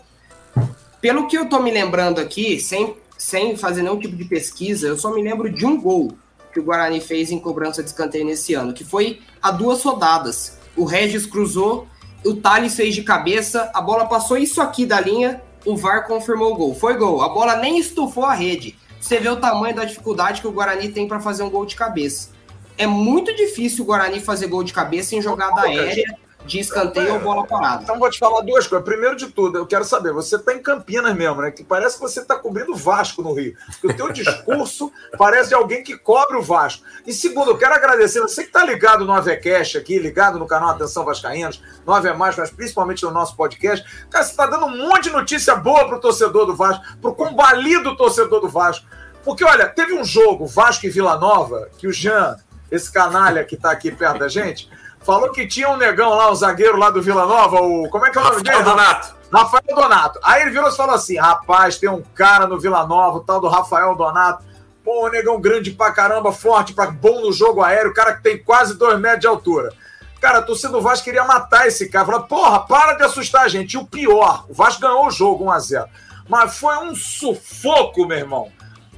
Pelo 1.02 1.28
que 1.28 1.38
eu 1.38 1.50
tô 1.50 1.60
me 1.60 1.72
lembrando 1.72 2.20
aqui, 2.20 2.60
sem, 2.60 2.96
sem 3.18 3.58
fazer 3.58 3.82
nenhum 3.82 4.00
tipo 4.00 4.16
de 4.16 4.26
pesquisa, 4.26 4.88
eu 4.88 4.98
só 4.98 5.12
me 5.12 5.22
lembro 5.22 5.50
de 5.50 5.66
um 5.66 5.80
gol 5.80 6.14
que 6.54 6.60
o 6.60 6.64
Guarani 6.64 7.02
fez 7.02 7.32
em 7.32 7.40
cobrança 7.40 7.84
de 7.84 7.90
escanteio 7.90 8.26
nesse 8.26 8.54
ano, 8.54 8.74
que 8.74 8.86
foi 8.86 9.20
a 9.42 9.52
duas 9.52 9.84
rodadas. 9.84 10.58
O 10.76 10.86
Regis 10.86 11.26
cruzou, 11.26 11.88
o 12.26 12.36
Thales 12.36 12.76
fez 12.76 12.96
de 12.96 13.04
cabeça, 13.04 13.70
a 13.74 13.82
bola 13.82 14.06
passou 14.06 14.38
isso 14.38 14.62
aqui 14.62 14.86
da 14.86 15.02
linha, 15.02 15.42
o 15.66 15.76
VAR 15.76 16.08
confirmou 16.08 16.54
o 16.54 16.56
gol. 16.56 16.76
Foi 16.76 16.96
gol. 16.96 17.22
A 17.22 17.30
bola 17.30 17.56
nem 17.58 17.80
estufou 17.80 18.26
a 18.26 18.34
rede 18.34 18.76
você 19.04 19.20
vê 19.20 19.28
o 19.28 19.36
tamanho 19.36 19.76
da 19.76 19.84
dificuldade 19.84 20.40
que 20.40 20.48
o 20.48 20.52
Guarani 20.52 20.88
tem 20.88 21.06
para 21.06 21.20
fazer 21.20 21.44
um 21.44 21.50
gol 21.50 21.66
de 21.66 21.76
cabeça. 21.76 22.30
É 22.78 22.88
muito 22.88 23.36
difícil 23.36 23.84
o 23.84 23.88
Guarani 23.88 24.22
fazer 24.22 24.48
gol 24.48 24.64
de 24.64 24.72
cabeça 24.72 25.14
em 25.14 25.22
jogada 25.22 25.60
aérea, 25.60 26.18
de 26.46 26.60
escanteio 26.60 27.14
ou 27.14 27.20
bola 27.20 27.46
parada. 27.46 27.84
Então 27.84 27.98
vou 27.98 28.10
te 28.10 28.20
falar 28.20 28.42
duas 28.42 28.68
coisas. 28.68 28.86
Primeiro 28.86 29.16
de 29.16 29.28
tudo, 29.28 29.58
eu 29.58 29.66
quero 29.66 29.84
saber, 29.86 30.12
você 30.12 30.36
está 30.36 30.54
em 30.54 30.62
Campinas 30.62 31.16
mesmo, 31.16 31.42
né? 31.42 31.52
Que 31.52 31.64
parece 31.64 31.96
que 31.96 32.02
você 32.02 32.20
está 32.20 32.36
cobrindo 32.36 32.76
Vasco 32.76 33.22
no 33.22 33.34
Rio. 33.34 33.56
o 33.84 33.94
teu 33.94 34.12
discurso 34.14 34.92
parece 35.18 35.50
de 35.50 35.56
alguém 35.56 35.84
que 35.84 35.98
cobre 35.98 36.38
o 36.38 36.42
Vasco. 36.42 36.84
E 37.06 37.14
segundo, 37.14 37.52
eu 37.52 37.58
quero 37.58 37.74
agradecer, 37.74 38.20
você 38.20 38.42
que 38.42 38.50
está 38.50 38.66
ligado 38.66 39.06
no 39.06 39.14
Avecast 39.14 39.78
aqui, 39.78 39.98
ligado 39.98 40.38
no 40.38 40.46
canal 40.46 40.70
Atenção 40.70 41.06
Vascaínos, 41.06 41.62
no 41.86 41.94
Ave 41.94 42.14
Mais, 42.14 42.36
mas 42.36 42.52
principalmente 42.52 43.04
no 43.04 43.12
nosso 43.12 43.36
podcast. 43.36 43.86
Cara, 44.10 44.24
você 44.24 44.32
está 44.32 44.46
dando 44.46 44.66
um 44.66 44.78
monte 44.78 45.04
de 45.04 45.12
notícia 45.12 45.56
boa 45.56 45.88
pro 45.88 46.00
torcedor 46.00 46.46
do 46.46 46.56
Vasco, 46.56 46.84
pro 47.02 47.16
combalido 47.16 47.96
torcedor 47.96 48.42
do 48.42 48.50
Vasco. 48.50 48.86
Porque, 49.24 49.44
olha, 49.44 49.70
teve 49.70 49.94
um 49.94 50.04
jogo, 50.04 50.46
Vasco 50.46 50.86
e 50.86 50.90
Vila 50.90 51.18
Nova, 51.18 51.70
que 51.78 51.88
o 51.88 51.94
Jean, 51.94 52.36
esse 52.70 52.92
canalha 52.92 53.46
que 53.46 53.56
está 53.56 53.72
aqui 53.72 53.90
perto 53.90 54.20
da 54.20 54.28
gente, 54.28 54.70
falou 55.06 55.32
que 55.32 55.48
tinha 55.48 55.70
um 55.70 55.78
negão 55.78 56.10
lá, 56.16 56.32
um 56.32 56.36
zagueiro 56.36 56.78
lá 56.78 56.90
do 56.90 57.02
Vila 57.02 57.26
Nova, 57.26 57.62
o. 57.62 57.90
Como 57.90 58.06
é 58.06 58.10
que 58.10 58.18
é 58.18 58.22
o 58.22 58.24
nome 58.24 58.44
dele? 58.44 58.58
Rafael 58.58 58.76
Donato. 58.76 59.16
Rafael 59.32 59.76
Donato. 59.76 60.20
Aí 60.24 60.42
ele 60.42 60.52
virou 60.52 60.70
e 60.70 60.76
falou 60.76 60.96
assim: 60.96 61.18
rapaz, 61.18 61.78
tem 61.78 61.90
um 61.90 62.02
cara 62.14 62.48
no 62.48 62.60
Vila 62.60 62.86
Nova, 62.86 63.18
o 63.18 63.22
tal 63.22 63.40
do 63.40 63.48
Rafael 63.48 63.96
Donato. 63.96 64.44
Pô, 64.84 65.08
um 65.08 65.10
negão 65.10 65.40
grande 65.40 65.72
pra 65.72 65.92
caramba, 65.92 66.34
forte, 66.34 66.74
pra, 66.74 66.92
bom 66.92 67.22
no 67.22 67.32
jogo 67.32 67.64
aéreo, 67.64 67.94
cara 67.94 68.16
que 68.16 68.24
tem 68.24 68.44
quase 68.44 68.78
dois 68.78 69.00
metros 69.00 69.22
de 69.22 69.28
altura. 69.28 69.74
Cara, 70.20 70.40
a 70.40 70.42
torcida 70.42 70.72
do 70.72 70.82
Vasco 70.82 71.06
queria 71.06 71.24
matar 71.26 71.68
esse 71.68 71.90
cara. 71.90 72.06
Falou, 72.06 72.24
porra, 72.24 72.62
para 72.62 72.94
de 72.94 73.04
assustar 73.04 73.44
a 73.44 73.48
gente. 73.48 73.74
E 73.74 73.78
o 73.78 73.86
pior, 73.86 74.46
o 74.48 74.54
Vasco 74.54 74.82
ganhou 74.82 75.08
o 75.08 75.12
jogo 75.12 75.46
1x0. 75.46 75.86
Mas 76.30 76.58
foi 76.58 76.78
um 76.78 76.96
sufoco, 76.96 78.06
meu 78.06 78.18
irmão. 78.18 78.52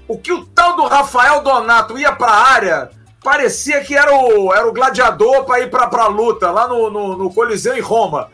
O 0.08 0.20
que 0.20 0.32
o 0.32 0.46
tal 0.46 0.76
do 0.76 0.86
Rafael 0.86 1.42
Donato 1.42 1.98
ia 1.98 2.12
pra 2.12 2.30
área, 2.30 2.92
parecia 3.26 3.84
que 3.84 3.98
era 3.98 4.16
o, 4.16 4.54
era 4.54 4.68
o 4.68 4.72
gladiador 4.72 5.46
para 5.46 5.60
ir 5.62 5.72
pra, 5.72 5.88
pra 5.88 6.06
luta, 6.06 6.52
lá 6.52 6.68
no, 6.68 6.92
no, 6.92 7.18
no 7.18 7.34
Coliseu 7.34 7.76
em 7.76 7.82
Roma. 7.82 8.30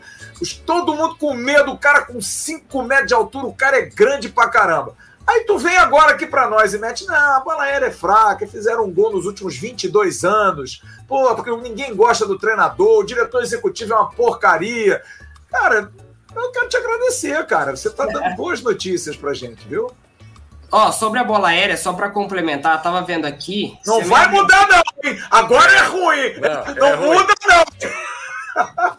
Todo 0.66 0.94
mundo 0.94 1.16
com 1.16 1.32
medo, 1.32 1.72
o 1.72 1.78
cara 1.78 2.02
com 2.02 2.20
5 2.20 2.82
metros 2.82 3.06
de 3.06 3.14
altura, 3.14 3.46
o 3.46 3.54
cara 3.54 3.78
é 3.78 3.86
grande 3.86 4.28
pra 4.28 4.50
caramba. 4.50 4.94
Aí 5.26 5.44
tu 5.44 5.56
vem 5.56 5.78
agora 5.78 6.12
aqui 6.12 6.26
para 6.26 6.46
nós 6.46 6.74
e 6.74 6.78
mete, 6.78 7.06
não, 7.06 7.36
a 7.36 7.40
bola 7.40 7.62
aérea 7.62 7.86
é 7.86 7.90
fraca, 7.90 8.46
fizeram 8.46 8.84
um 8.84 8.92
gol 8.92 9.12
nos 9.12 9.24
últimos 9.24 9.56
22 9.56 10.24
anos. 10.24 10.82
Pô, 11.08 11.34
porque 11.34 11.56
ninguém 11.56 11.94
gosta 11.94 12.26
do 12.26 12.38
treinador, 12.38 12.98
o 12.98 13.06
diretor 13.06 13.42
executivo 13.42 13.94
é 13.94 13.96
uma 13.96 14.10
porcaria. 14.10 15.02
Cara, 15.50 15.90
eu 16.36 16.50
quero 16.50 16.68
te 16.68 16.76
agradecer, 16.76 17.46
cara. 17.46 17.74
Você 17.74 17.88
tá 17.88 18.04
dando 18.04 18.36
boas 18.36 18.60
notícias 18.60 19.16
pra 19.16 19.32
gente, 19.32 19.66
viu? 19.66 19.90
Ó, 20.72 20.90
sobre 20.90 21.18
a 21.18 21.24
bola 21.24 21.48
aérea, 21.48 21.76
só 21.76 21.92
para 21.92 22.08
complementar, 22.08 22.82
tava 22.82 23.02
vendo 23.02 23.26
aqui. 23.26 23.78
Não 23.86 24.02
vai 24.04 24.26
mudar, 24.30 24.66
não, 24.66 25.10
hein? 25.10 25.18
Agora 25.30 25.70
é 25.70 25.82
ruim. 25.82 26.40
Não, 26.40 26.74
não 26.74 26.86
é 26.86 26.96
muda, 26.96 27.34
ruim. 27.42 27.64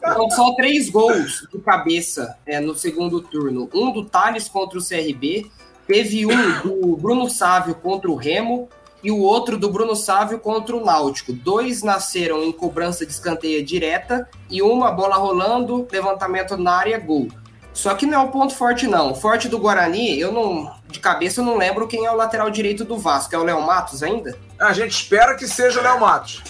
não. 0.08 0.14
São 0.14 0.30
só 0.30 0.56
três 0.56 0.90
gols 0.92 1.48
de 1.52 1.60
cabeça 1.60 2.38
é, 2.46 2.60
no 2.60 2.76
segundo 2.76 3.22
turno. 3.22 3.68
Um 3.74 3.92
do 3.92 4.06
Thales 4.06 4.48
contra 4.48 4.78
o 4.78 4.84
CRB, 4.84 5.50
teve 5.88 6.28
um 6.28 6.62
do 6.62 6.96
Bruno 6.96 7.28
Sávio 7.28 7.74
contra 7.74 8.10
o 8.10 8.16
Remo 8.16 8.70
e 9.04 9.10
o 9.10 9.20
outro 9.20 9.58
do 9.58 9.70
Bruno 9.70 9.96
Sávio 9.96 10.38
contra 10.40 10.76
o 10.76 10.86
Náutico. 10.86 11.34
Dois 11.34 11.82
nasceram 11.82 12.44
em 12.44 12.52
cobrança 12.52 13.04
de 13.04 13.12
escanteia 13.12 13.64
direta 13.64 14.30
e 14.48 14.62
uma 14.62 14.92
bola 14.92 15.16
rolando, 15.16 15.88
levantamento 15.92 16.56
na 16.56 16.76
área, 16.76 17.00
gol. 17.00 17.30
Só 17.74 17.96
que 17.96 18.06
não 18.06 18.22
é 18.22 18.24
o 18.24 18.30
ponto 18.30 18.54
forte, 18.54 18.86
não. 18.86 19.12
O 19.12 19.16
forte 19.16 19.50
do 19.50 19.58
Guarani, 19.58 20.20
eu 20.20 20.32
não 20.32 20.72
de 20.94 21.00
cabeça 21.00 21.42
eu 21.42 21.46
não 21.46 21.58
lembro 21.58 21.88
quem 21.88 22.06
é 22.06 22.12
o 22.12 22.16
lateral 22.16 22.50
direito 22.50 22.86
do 22.86 22.98
Vasco. 22.98 23.36
É 23.36 23.38
o 23.38 23.44
Léo 23.44 23.62
Matos 23.62 24.04
ainda? 24.04 24.38
A 24.60 24.72
gente 24.72 24.92
espera 24.92 25.36
que 25.36 25.48
seja 25.48 25.80
o 25.80 25.84
Léo 25.84 26.00
Matos. 26.00 26.42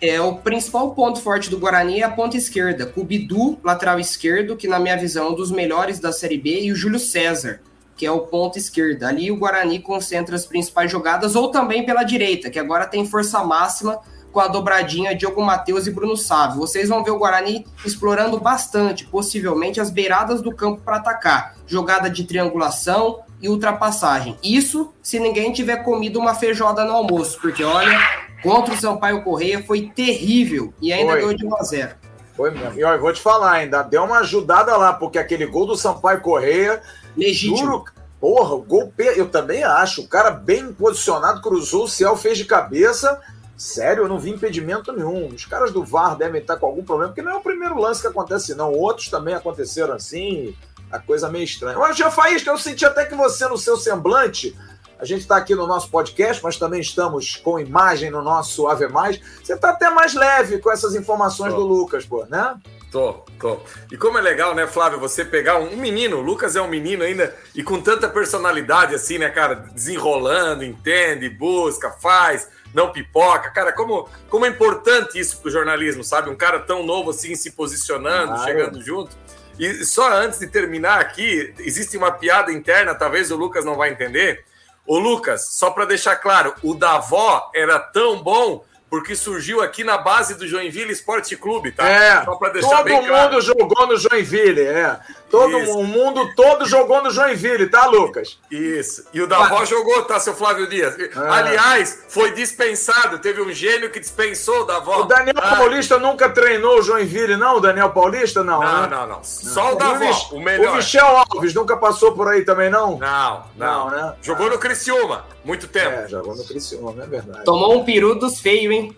É, 0.00 0.20
o 0.20 0.36
principal 0.36 0.92
ponto 0.94 1.20
forte 1.20 1.50
do 1.50 1.58
Guarani 1.58 2.00
é 2.00 2.04
a 2.04 2.10
ponta 2.10 2.36
esquerda. 2.36 2.86
Com 2.86 3.02
o 3.02 3.04
Bidu, 3.04 3.58
lateral 3.62 4.00
esquerdo, 4.00 4.56
que 4.56 4.66
na 4.66 4.78
minha 4.78 4.96
visão 4.96 5.26
é 5.26 5.30
um 5.30 5.34
dos 5.34 5.50
melhores 5.50 6.00
da 6.00 6.12
Série 6.12 6.38
B, 6.38 6.62
e 6.62 6.72
o 6.72 6.76
Júlio 6.76 6.98
César, 6.98 7.60
que 7.96 8.06
é 8.06 8.10
o 8.10 8.20
ponto 8.20 8.56
esquerda. 8.56 9.08
Ali 9.08 9.30
o 9.30 9.36
Guarani 9.36 9.80
concentra 9.80 10.34
as 10.34 10.46
principais 10.46 10.90
jogadas, 10.90 11.36
ou 11.36 11.50
também 11.50 11.84
pela 11.84 12.04
direita, 12.04 12.48
que 12.48 12.58
agora 12.58 12.86
tem 12.86 13.04
força 13.06 13.42
máxima 13.44 14.00
com 14.32 14.40
a 14.40 14.48
dobradinha 14.48 15.16
Diogo 15.16 15.42
Matheus 15.42 15.86
e 15.86 15.90
Bruno 15.90 16.16
Sávio. 16.16 16.58
Vocês 16.58 16.88
vão 16.88 17.02
ver 17.02 17.10
o 17.10 17.18
Guarani 17.18 17.66
explorando 17.84 18.38
bastante, 18.38 19.04
possivelmente, 19.06 19.80
as 19.80 19.90
beiradas 19.90 20.40
do 20.40 20.54
campo 20.54 20.80
para 20.84 20.96
atacar. 20.96 21.56
Jogada 21.66 22.08
de 22.08 22.24
triangulação 22.24 23.20
e 23.40 23.48
ultrapassagem. 23.48 24.36
Isso 24.42 24.92
se 25.02 25.18
ninguém 25.18 25.52
tiver 25.52 25.78
comido 25.78 26.18
uma 26.18 26.34
feijoada 26.34 26.84
no 26.84 26.92
almoço, 26.92 27.38
porque 27.40 27.62
olha, 27.62 27.98
contra 28.42 28.74
o 28.74 28.76
Sampaio 28.76 29.22
Correia 29.22 29.62
foi 29.62 29.90
terrível 29.94 30.72
e 30.80 30.92
ainda 30.92 31.12
foi. 31.12 31.20
ganhou 31.20 31.34
de 31.34 31.46
1 31.46 31.56
a 31.56 31.62
0. 31.62 31.94
Foi 32.36 32.50
mesmo. 32.52 32.78
E 32.78 32.80
eu 32.80 33.00
vou 33.00 33.12
te 33.12 33.20
falar, 33.20 33.52
ainda 33.52 33.82
deu 33.82 34.04
uma 34.04 34.20
ajudada 34.20 34.76
lá, 34.76 34.92
porque 34.92 35.18
aquele 35.18 35.44
gol 35.46 35.66
do 35.66 35.76
Sampaio 35.76 36.20
Correia. 36.20 36.80
Legítimo. 37.16 37.56
Juro, 37.56 37.84
porra, 38.20 38.54
o 38.54 38.62
gol. 38.62 38.92
Eu 38.96 39.28
também 39.28 39.64
acho. 39.64 40.02
O 40.02 40.08
cara 40.08 40.30
bem 40.30 40.72
posicionado, 40.72 41.42
cruzou, 41.42 41.84
o 41.84 41.88
Ciel 41.88 42.16
fez 42.16 42.38
de 42.38 42.44
cabeça. 42.44 43.20
Sério, 43.56 44.04
eu 44.04 44.08
não 44.08 44.20
vi 44.20 44.30
impedimento 44.30 44.92
nenhum. 44.92 45.26
Os 45.34 45.44
caras 45.44 45.72
do 45.72 45.84
VAR 45.84 46.16
devem 46.16 46.40
estar 46.40 46.56
com 46.58 46.66
algum 46.66 46.84
problema, 46.84 47.12
porque 47.12 47.22
não 47.22 47.32
é 47.32 47.34
o 47.34 47.40
primeiro 47.40 47.76
lance 47.76 48.00
que 48.00 48.06
acontece, 48.06 48.54
não. 48.54 48.72
Outros 48.72 49.08
também 49.08 49.34
aconteceram 49.34 49.94
assim, 49.94 50.54
a 50.90 50.98
coisa 50.98 51.28
meio 51.28 51.44
estranha. 51.44 51.78
Mas, 51.78 51.96
Jean 51.96 52.10
Faísca, 52.10 52.50
eu 52.50 52.58
senti 52.58 52.84
até 52.84 53.04
que 53.04 53.14
você, 53.14 53.46
no 53.48 53.58
seu 53.58 53.76
semblante, 53.76 54.56
a 54.98 55.04
gente 55.04 55.20
está 55.20 55.36
aqui 55.36 55.54
no 55.54 55.66
nosso 55.66 55.90
podcast, 55.90 56.42
mas 56.42 56.56
também 56.56 56.80
estamos 56.80 57.36
com 57.36 57.60
imagem 57.60 58.10
no 58.10 58.22
nosso 58.22 58.66
Ave 58.66 58.88
Mais. 58.88 59.20
Você 59.42 59.54
está 59.54 59.70
até 59.70 59.90
mais 59.90 60.14
leve 60.14 60.58
com 60.58 60.70
essas 60.70 60.94
informações 60.94 61.52
tô. 61.52 61.60
do 61.60 61.66
Lucas, 61.66 62.04
pô, 62.04 62.24
né? 62.26 62.56
Tô, 62.90 63.24
tô. 63.38 63.60
E 63.92 63.98
como 63.98 64.18
é 64.18 64.20
legal, 64.20 64.54
né, 64.54 64.66
Flávio, 64.66 64.98
você 64.98 65.24
pegar 65.24 65.58
um 65.58 65.76
menino, 65.76 66.16
o 66.16 66.22
Lucas 66.22 66.56
é 66.56 66.62
um 66.62 66.68
menino 66.68 67.04
ainda, 67.04 67.36
e 67.54 67.62
com 67.62 67.80
tanta 67.80 68.08
personalidade 68.08 68.94
assim, 68.94 69.18
né, 69.18 69.28
cara, 69.28 69.54
desenrolando, 69.54 70.64
entende, 70.64 71.28
busca, 71.28 71.90
faz 71.90 72.48
não 72.72 72.92
pipoca. 72.92 73.50
Cara, 73.50 73.72
como, 73.72 74.08
como 74.28 74.46
é 74.46 74.48
importante 74.48 75.18
isso 75.18 75.38
para 75.38 75.48
o 75.48 75.50
jornalismo, 75.50 76.04
sabe? 76.04 76.30
Um 76.30 76.36
cara 76.36 76.60
tão 76.60 76.84
novo 76.84 77.10
assim 77.10 77.34
se 77.34 77.52
posicionando, 77.52 78.34
claro. 78.34 78.44
chegando 78.44 78.82
junto. 78.82 79.16
E 79.58 79.84
só 79.84 80.12
antes 80.12 80.38
de 80.38 80.46
terminar 80.46 81.00
aqui, 81.00 81.54
existe 81.58 81.96
uma 81.96 82.12
piada 82.12 82.52
interna, 82.52 82.94
talvez 82.94 83.30
o 83.30 83.36
Lucas 83.36 83.64
não 83.64 83.76
vai 83.76 83.90
entender. 83.90 84.44
Ô 84.86 84.98
Lucas, 84.98 85.48
só 85.50 85.70
para 85.70 85.84
deixar 85.84 86.16
claro, 86.16 86.54
o 86.62 86.74
Davó 86.74 87.50
era 87.54 87.78
tão 87.78 88.22
bom 88.22 88.64
porque 88.90 89.14
surgiu 89.14 89.60
aqui 89.60 89.84
na 89.84 89.98
base 89.98 90.34
do 90.34 90.46
Joinville 90.46 90.92
Esporte 90.92 91.36
Clube, 91.36 91.72
tá? 91.72 91.86
É, 91.86 92.24
Só 92.24 92.36
pra 92.36 92.48
deixar 92.48 92.78
todo 92.78 92.84
bem 92.84 93.04
claro. 93.04 93.32
mundo 93.32 93.42
jogou 93.42 93.86
no 93.86 93.96
Joinville, 93.98 94.62
é. 94.62 94.98
Todo 95.30 95.58
o 95.72 95.84
mundo 95.84 96.34
todo 96.34 96.66
jogou 96.66 97.02
no 97.02 97.10
Joinville, 97.10 97.68
tá, 97.68 97.86
Lucas? 97.86 98.38
Isso. 98.50 99.06
E 99.12 99.20
o 99.20 99.26
Davó 99.26 99.64
jogou, 99.64 100.02
tá, 100.04 100.18
seu 100.18 100.34
Flávio 100.34 100.66
Dias? 100.66 100.98
É. 100.98 101.10
Aliás, 101.14 102.04
foi 102.08 102.32
dispensado, 102.32 103.18
teve 103.18 103.42
um 103.42 103.52
gênio 103.52 103.90
que 103.90 104.00
dispensou 104.00 104.62
o 104.62 104.64
Davó. 104.64 105.00
O 105.00 105.04
Daniel 105.04 105.34
ah. 105.36 105.56
Paulista 105.56 105.98
nunca 105.98 106.30
treinou 106.30 106.78
o 106.78 106.82
Joinville, 106.82 107.36
não? 107.36 107.56
O 107.56 107.60
Daniel 107.60 107.90
Paulista, 107.90 108.42
não? 108.42 108.60
Não, 108.60 108.82
né? 108.82 108.88
não, 108.88 109.06
não. 109.06 109.24
Só 109.24 109.74
o 109.74 109.76
Davó, 109.76 110.10
o, 110.32 110.36
o 110.36 110.40
melhor. 110.40 110.72
O 110.72 110.76
Michel 110.76 111.06
Alves 111.06 111.52
nunca 111.52 111.76
passou 111.76 112.12
por 112.12 112.28
aí 112.28 112.42
também, 112.42 112.70
não? 112.70 112.98
Não, 112.98 113.44
não. 113.56 113.90
não 113.90 113.90
né? 113.90 114.14
Jogou 114.22 114.46
ah. 114.46 114.50
no 114.50 114.58
Criciúma, 114.58 115.26
muito 115.44 115.68
tempo. 115.68 115.90
É, 115.90 116.08
jogou 116.08 116.34
no 116.34 116.44
Criciúma, 116.44 117.02
é 117.02 117.06
verdade. 117.06 117.44
Tomou 117.44 117.78
um 117.78 117.84
peru 117.84 118.14
dos 118.14 118.40
feios, 118.40 118.72
hein? 118.72 118.96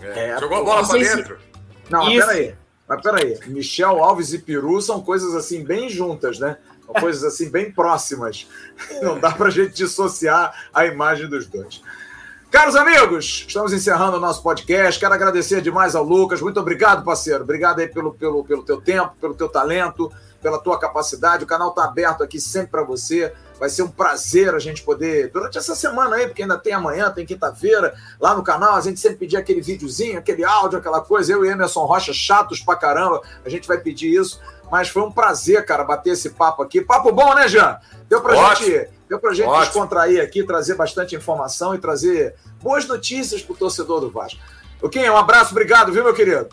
É, 0.00 0.30
é, 0.30 0.38
jogou 0.38 0.58
a 0.58 0.62
bola 0.62 0.86
pra 0.86 0.98
dentro. 0.98 1.36
Se... 1.36 1.92
Não, 1.92 2.04
mas 2.04 2.24
peraí. 2.24 2.54
Mas 2.88 3.02
peraí. 3.02 3.38
Michel 3.46 4.02
Alves 4.02 4.32
e 4.32 4.38
Peru 4.38 4.80
são 4.80 5.00
coisas 5.02 5.34
assim 5.34 5.62
bem 5.62 5.88
juntas, 5.88 6.38
né? 6.38 6.56
São 6.86 6.94
coisas 6.94 7.22
assim 7.22 7.50
bem 7.50 7.70
próximas. 7.70 8.48
Não 9.02 9.20
dá 9.20 9.30
pra 9.30 9.50
gente 9.50 9.74
dissociar 9.74 10.54
a 10.72 10.86
imagem 10.86 11.28
dos 11.28 11.46
dois. 11.46 11.82
Caros 12.50 12.76
amigos, 12.76 13.44
estamos 13.46 13.74
encerrando 13.74 14.16
o 14.16 14.20
nosso 14.20 14.42
podcast. 14.42 14.98
Quero 14.98 15.12
agradecer 15.12 15.60
demais 15.60 15.94
ao 15.94 16.02
Lucas. 16.02 16.40
Muito 16.40 16.58
obrigado, 16.58 17.04
parceiro. 17.04 17.44
Obrigado 17.44 17.80
aí 17.80 17.88
pelo, 17.88 18.14
pelo, 18.14 18.42
pelo 18.42 18.62
teu 18.62 18.80
tempo, 18.80 19.14
pelo 19.20 19.34
teu 19.34 19.50
talento, 19.50 20.10
pela 20.40 20.58
tua 20.58 20.78
capacidade. 20.78 21.44
O 21.44 21.46
canal 21.46 21.68
está 21.68 21.84
aberto 21.84 22.22
aqui 22.22 22.40
sempre 22.40 22.70
para 22.70 22.82
você. 22.82 23.34
Vai 23.58 23.68
ser 23.68 23.82
um 23.82 23.88
prazer 23.88 24.54
a 24.54 24.58
gente 24.58 24.82
poder, 24.82 25.30
durante 25.30 25.58
essa 25.58 25.74
semana 25.74 26.16
aí, 26.16 26.26
porque 26.26 26.42
ainda 26.42 26.56
tem 26.56 26.72
amanhã, 26.72 27.10
tem 27.10 27.26
quinta-feira, 27.26 27.94
lá 28.20 28.34
no 28.34 28.42
canal, 28.42 28.74
a 28.74 28.80
gente 28.80 29.00
sempre 29.00 29.18
pedir 29.18 29.36
aquele 29.36 29.60
videozinho, 29.60 30.18
aquele 30.18 30.44
áudio, 30.44 30.78
aquela 30.78 31.00
coisa. 31.00 31.32
Eu 31.32 31.44
e 31.44 31.48
Emerson 31.48 31.84
Rocha, 31.84 32.12
chatos 32.12 32.60
pra 32.60 32.76
caramba, 32.76 33.20
a 33.44 33.48
gente 33.48 33.66
vai 33.66 33.78
pedir 33.78 34.14
isso. 34.14 34.40
Mas 34.70 34.88
foi 34.88 35.02
um 35.02 35.10
prazer, 35.10 35.64
cara, 35.64 35.82
bater 35.82 36.10
esse 36.10 36.30
papo 36.30 36.62
aqui. 36.62 36.82
Papo 36.82 37.10
bom, 37.10 37.34
né, 37.34 37.48
Jean? 37.48 37.78
Deu 38.08 38.20
pra 38.20 38.36
Ótimo. 38.36 38.68
gente, 38.68 38.90
deu 39.08 39.18
pra 39.18 39.32
gente 39.32 39.46
Ótimo. 39.46 39.64
descontrair 39.64 40.22
aqui, 40.22 40.44
trazer 40.44 40.74
bastante 40.74 41.16
informação 41.16 41.74
e 41.74 41.78
trazer 41.78 42.34
boas 42.62 42.86
notícias 42.86 43.42
pro 43.42 43.54
torcedor 43.54 44.00
do 44.00 44.10
Vasco. 44.10 44.38
Ok, 44.82 45.08
um 45.08 45.16
abraço, 45.16 45.50
obrigado, 45.52 45.90
viu, 45.90 46.04
meu 46.04 46.14
querido? 46.14 46.48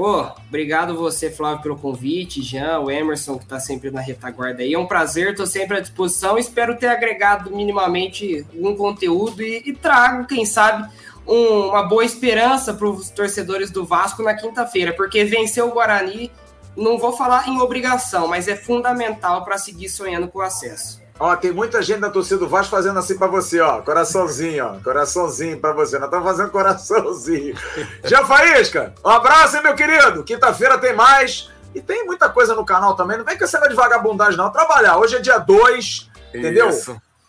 Pô, 0.00 0.32
obrigado 0.48 0.96
você, 0.96 1.30
Flávio, 1.30 1.62
pelo 1.62 1.76
convite, 1.76 2.40
Jean, 2.40 2.80
o 2.80 2.90
Emerson, 2.90 3.36
que 3.36 3.44
está 3.44 3.60
sempre 3.60 3.90
na 3.90 4.00
retaguarda 4.00 4.62
aí. 4.62 4.72
É 4.72 4.78
um 4.78 4.86
prazer, 4.86 5.32
estou 5.32 5.46
sempre 5.46 5.76
à 5.76 5.80
disposição. 5.80 6.38
Espero 6.38 6.74
ter 6.78 6.86
agregado 6.86 7.54
minimamente 7.54 8.46
um 8.54 8.74
conteúdo 8.74 9.42
e, 9.42 9.62
e 9.66 9.74
trago, 9.74 10.26
quem 10.26 10.46
sabe, 10.46 10.90
um, 11.26 11.68
uma 11.68 11.82
boa 11.82 12.02
esperança 12.02 12.72
para 12.72 12.88
os 12.88 13.10
torcedores 13.10 13.70
do 13.70 13.84
Vasco 13.84 14.22
na 14.22 14.32
quinta-feira, 14.32 14.94
porque 14.94 15.22
vencer 15.22 15.62
o 15.62 15.70
Guarani, 15.70 16.32
não 16.74 16.96
vou 16.96 17.12
falar 17.12 17.46
em 17.46 17.60
obrigação, 17.60 18.26
mas 18.26 18.48
é 18.48 18.56
fundamental 18.56 19.44
para 19.44 19.58
seguir 19.58 19.90
sonhando 19.90 20.28
com 20.28 20.38
o 20.38 20.42
acesso. 20.42 20.99
Ó, 21.20 21.36
tem 21.36 21.52
muita 21.52 21.82
gente 21.82 22.00
da 22.00 22.08
torcida 22.08 22.38
do 22.38 22.48
Vasco 22.48 22.70
fazendo 22.70 22.98
assim 22.98 23.18
para 23.18 23.26
você, 23.26 23.60
ó. 23.60 23.82
Coraçãozinho, 23.82 24.64
ó. 24.64 24.82
Coraçãozinho 24.82 25.60
para 25.60 25.74
você. 25.74 25.98
Nós 25.98 26.06
estamos 26.06 26.26
fazendo 26.26 26.50
coraçãozinho. 26.50 27.54
Já 28.04 28.24
Faísca, 28.24 28.94
um 29.04 29.10
abraço, 29.10 29.58
hein, 29.58 29.62
meu 29.62 29.74
querido. 29.74 30.24
Quinta-feira 30.24 30.78
tem 30.78 30.94
mais. 30.94 31.50
E 31.74 31.80
tem 31.80 32.06
muita 32.06 32.30
coisa 32.30 32.54
no 32.54 32.64
canal 32.64 32.96
também. 32.96 33.18
Não 33.18 33.24
vem 33.24 33.36
com 33.36 33.44
essa 33.44 33.60
de 33.68 33.74
vagabundagem, 33.74 34.38
não. 34.38 34.50
Trabalhar. 34.50 34.96
Hoje 34.96 35.16
é 35.16 35.20
dia 35.20 35.36
2, 35.36 36.10
entendeu? 36.34 36.70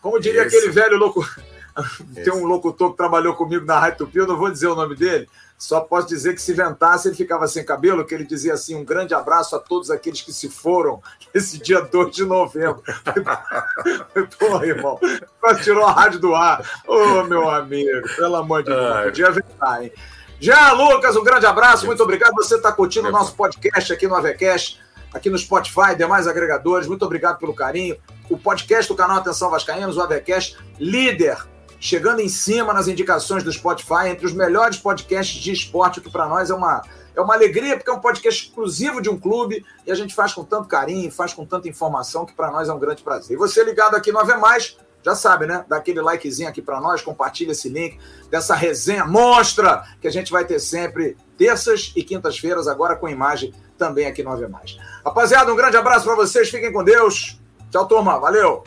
Como 0.00 0.18
diria 0.18 0.46
Isso. 0.46 0.56
aquele 0.56 0.72
velho 0.72 0.96
louco. 0.96 1.22
tem 2.14 2.32
um 2.32 2.46
locutor 2.46 2.92
que 2.92 2.96
trabalhou 2.96 3.34
comigo 3.34 3.66
na 3.66 3.78
Rádio 3.78 3.98
Tupi, 3.98 4.18
eu 4.18 4.26
não 4.26 4.38
vou 4.38 4.50
dizer 4.50 4.68
o 4.68 4.74
nome 4.74 4.96
dele. 4.96 5.28
Só 5.62 5.78
posso 5.78 6.08
dizer 6.08 6.34
que 6.34 6.42
se 6.42 6.52
ventasse, 6.52 7.06
ele 7.06 7.14
ficava 7.14 7.46
sem 7.46 7.64
cabelo, 7.64 8.04
que 8.04 8.12
ele 8.12 8.24
dizia 8.24 8.54
assim: 8.54 8.74
um 8.74 8.84
grande 8.84 9.14
abraço 9.14 9.54
a 9.54 9.60
todos 9.60 9.92
aqueles 9.92 10.20
que 10.20 10.32
se 10.32 10.48
foram 10.48 11.00
esse 11.32 11.56
dia 11.56 11.80
2 11.80 12.16
de 12.16 12.24
novembro. 12.24 12.82
Porra, 14.40 14.66
irmão, 14.66 14.98
quase 15.40 15.62
tirou 15.62 15.86
a 15.86 15.92
rádio 15.92 16.18
do 16.18 16.34
ar. 16.34 16.68
Ô, 16.84 16.94
oh, 16.96 17.22
meu 17.22 17.48
amigo, 17.48 18.08
pelo 18.16 18.34
amor 18.34 18.64
de 18.64 18.70
Deus, 18.70 19.04
podia 19.04 19.30
ventar, 19.30 19.84
hein? 19.84 19.92
Já, 20.40 20.72
Lucas, 20.72 21.14
um 21.14 21.22
grande 21.22 21.46
abraço, 21.46 21.86
muito 21.86 22.02
obrigado. 22.02 22.34
Você 22.34 22.56
está 22.56 22.72
curtindo 22.72 23.06
o 23.06 23.12
nosso 23.12 23.36
podcast 23.36 23.92
aqui 23.92 24.08
no 24.08 24.16
Avecast, 24.16 24.82
aqui 25.14 25.30
no 25.30 25.38
Spotify, 25.38 25.94
demais 25.96 26.26
agregadores. 26.26 26.88
Muito 26.88 27.04
obrigado 27.04 27.38
pelo 27.38 27.54
carinho. 27.54 27.96
O 28.28 28.36
podcast 28.36 28.90
do 28.90 28.96
canal 28.96 29.18
Atenção 29.18 29.48
Vascaínos, 29.48 29.96
o 29.96 30.00
Avecast, 30.00 30.58
líder 30.80 31.38
chegando 31.82 32.20
em 32.20 32.28
cima 32.28 32.72
nas 32.72 32.86
indicações 32.86 33.42
do 33.42 33.52
Spotify, 33.52 34.06
entre 34.06 34.24
os 34.24 34.32
melhores 34.32 34.76
podcasts 34.76 35.42
de 35.42 35.50
esporte, 35.50 36.00
que 36.00 36.08
para 36.08 36.28
nós 36.28 36.48
é 36.48 36.54
uma, 36.54 36.80
é 37.12 37.20
uma 37.20 37.34
alegria, 37.34 37.76
porque 37.76 37.90
é 37.90 37.92
um 37.92 37.98
podcast 37.98 38.46
exclusivo 38.46 39.02
de 39.02 39.10
um 39.10 39.18
clube 39.18 39.66
e 39.84 39.90
a 39.90 39.94
gente 39.96 40.14
faz 40.14 40.32
com 40.32 40.44
tanto 40.44 40.68
carinho, 40.68 41.10
faz 41.10 41.34
com 41.34 41.44
tanta 41.44 41.68
informação, 41.68 42.24
que 42.24 42.34
para 42.34 42.52
nós 42.52 42.68
é 42.68 42.72
um 42.72 42.78
grande 42.78 43.02
prazer. 43.02 43.34
E 43.34 43.36
você 43.36 43.64
ligado 43.64 43.96
aqui 43.96 44.12
no 44.12 44.20
Ave 44.20 44.36
Mais, 44.36 44.78
já 45.02 45.16
sabe, 45.16 45.44
né? 45.44 45.64
Dá 45.68 45.78
aquele 45.78 46.00
likezinho 46.00 46.48
aqui 46.48 46.62
para 46.62 46.80
nós, 46.80 47.02
compartilha 47.02 47.50
esse 47.50 47.68
link 47.68 47.98
dessa 48.30 48.54
resenha 48.54 49.04
monstra 49.04 49.82
que 50.00 50.06
a 50.06 50.12
gente 50.12 50.30
vai 50.30 50.44
ter 50.44 50.60
sempre 50.60 51.16
terças 51.36 51.92
e 51.96 52.04
quintas-feiras, 52.04 52.68
agora 52.68 52.94
com 52.94 53.08
imagem 53.08 53.52
também 53.76 54.06
aqui 54.06 54.22
no 54.22 54.30
Ave 54.30 54.46
Mais. 54.46 54.78
Rapaziada, 55.04 55.52
um 55.52 55.56
grande 55.56 55.76
abraço 55.76 56.04
para 56.04 56.14
vocês, 56.14 56.48
fiquem 56.48 56.72
com 56.72 56.84
Deus. 56.84 57.40
Tchau, 57.72 57.88
turma. 57.88 58.20
Valeu! 58.20 58.62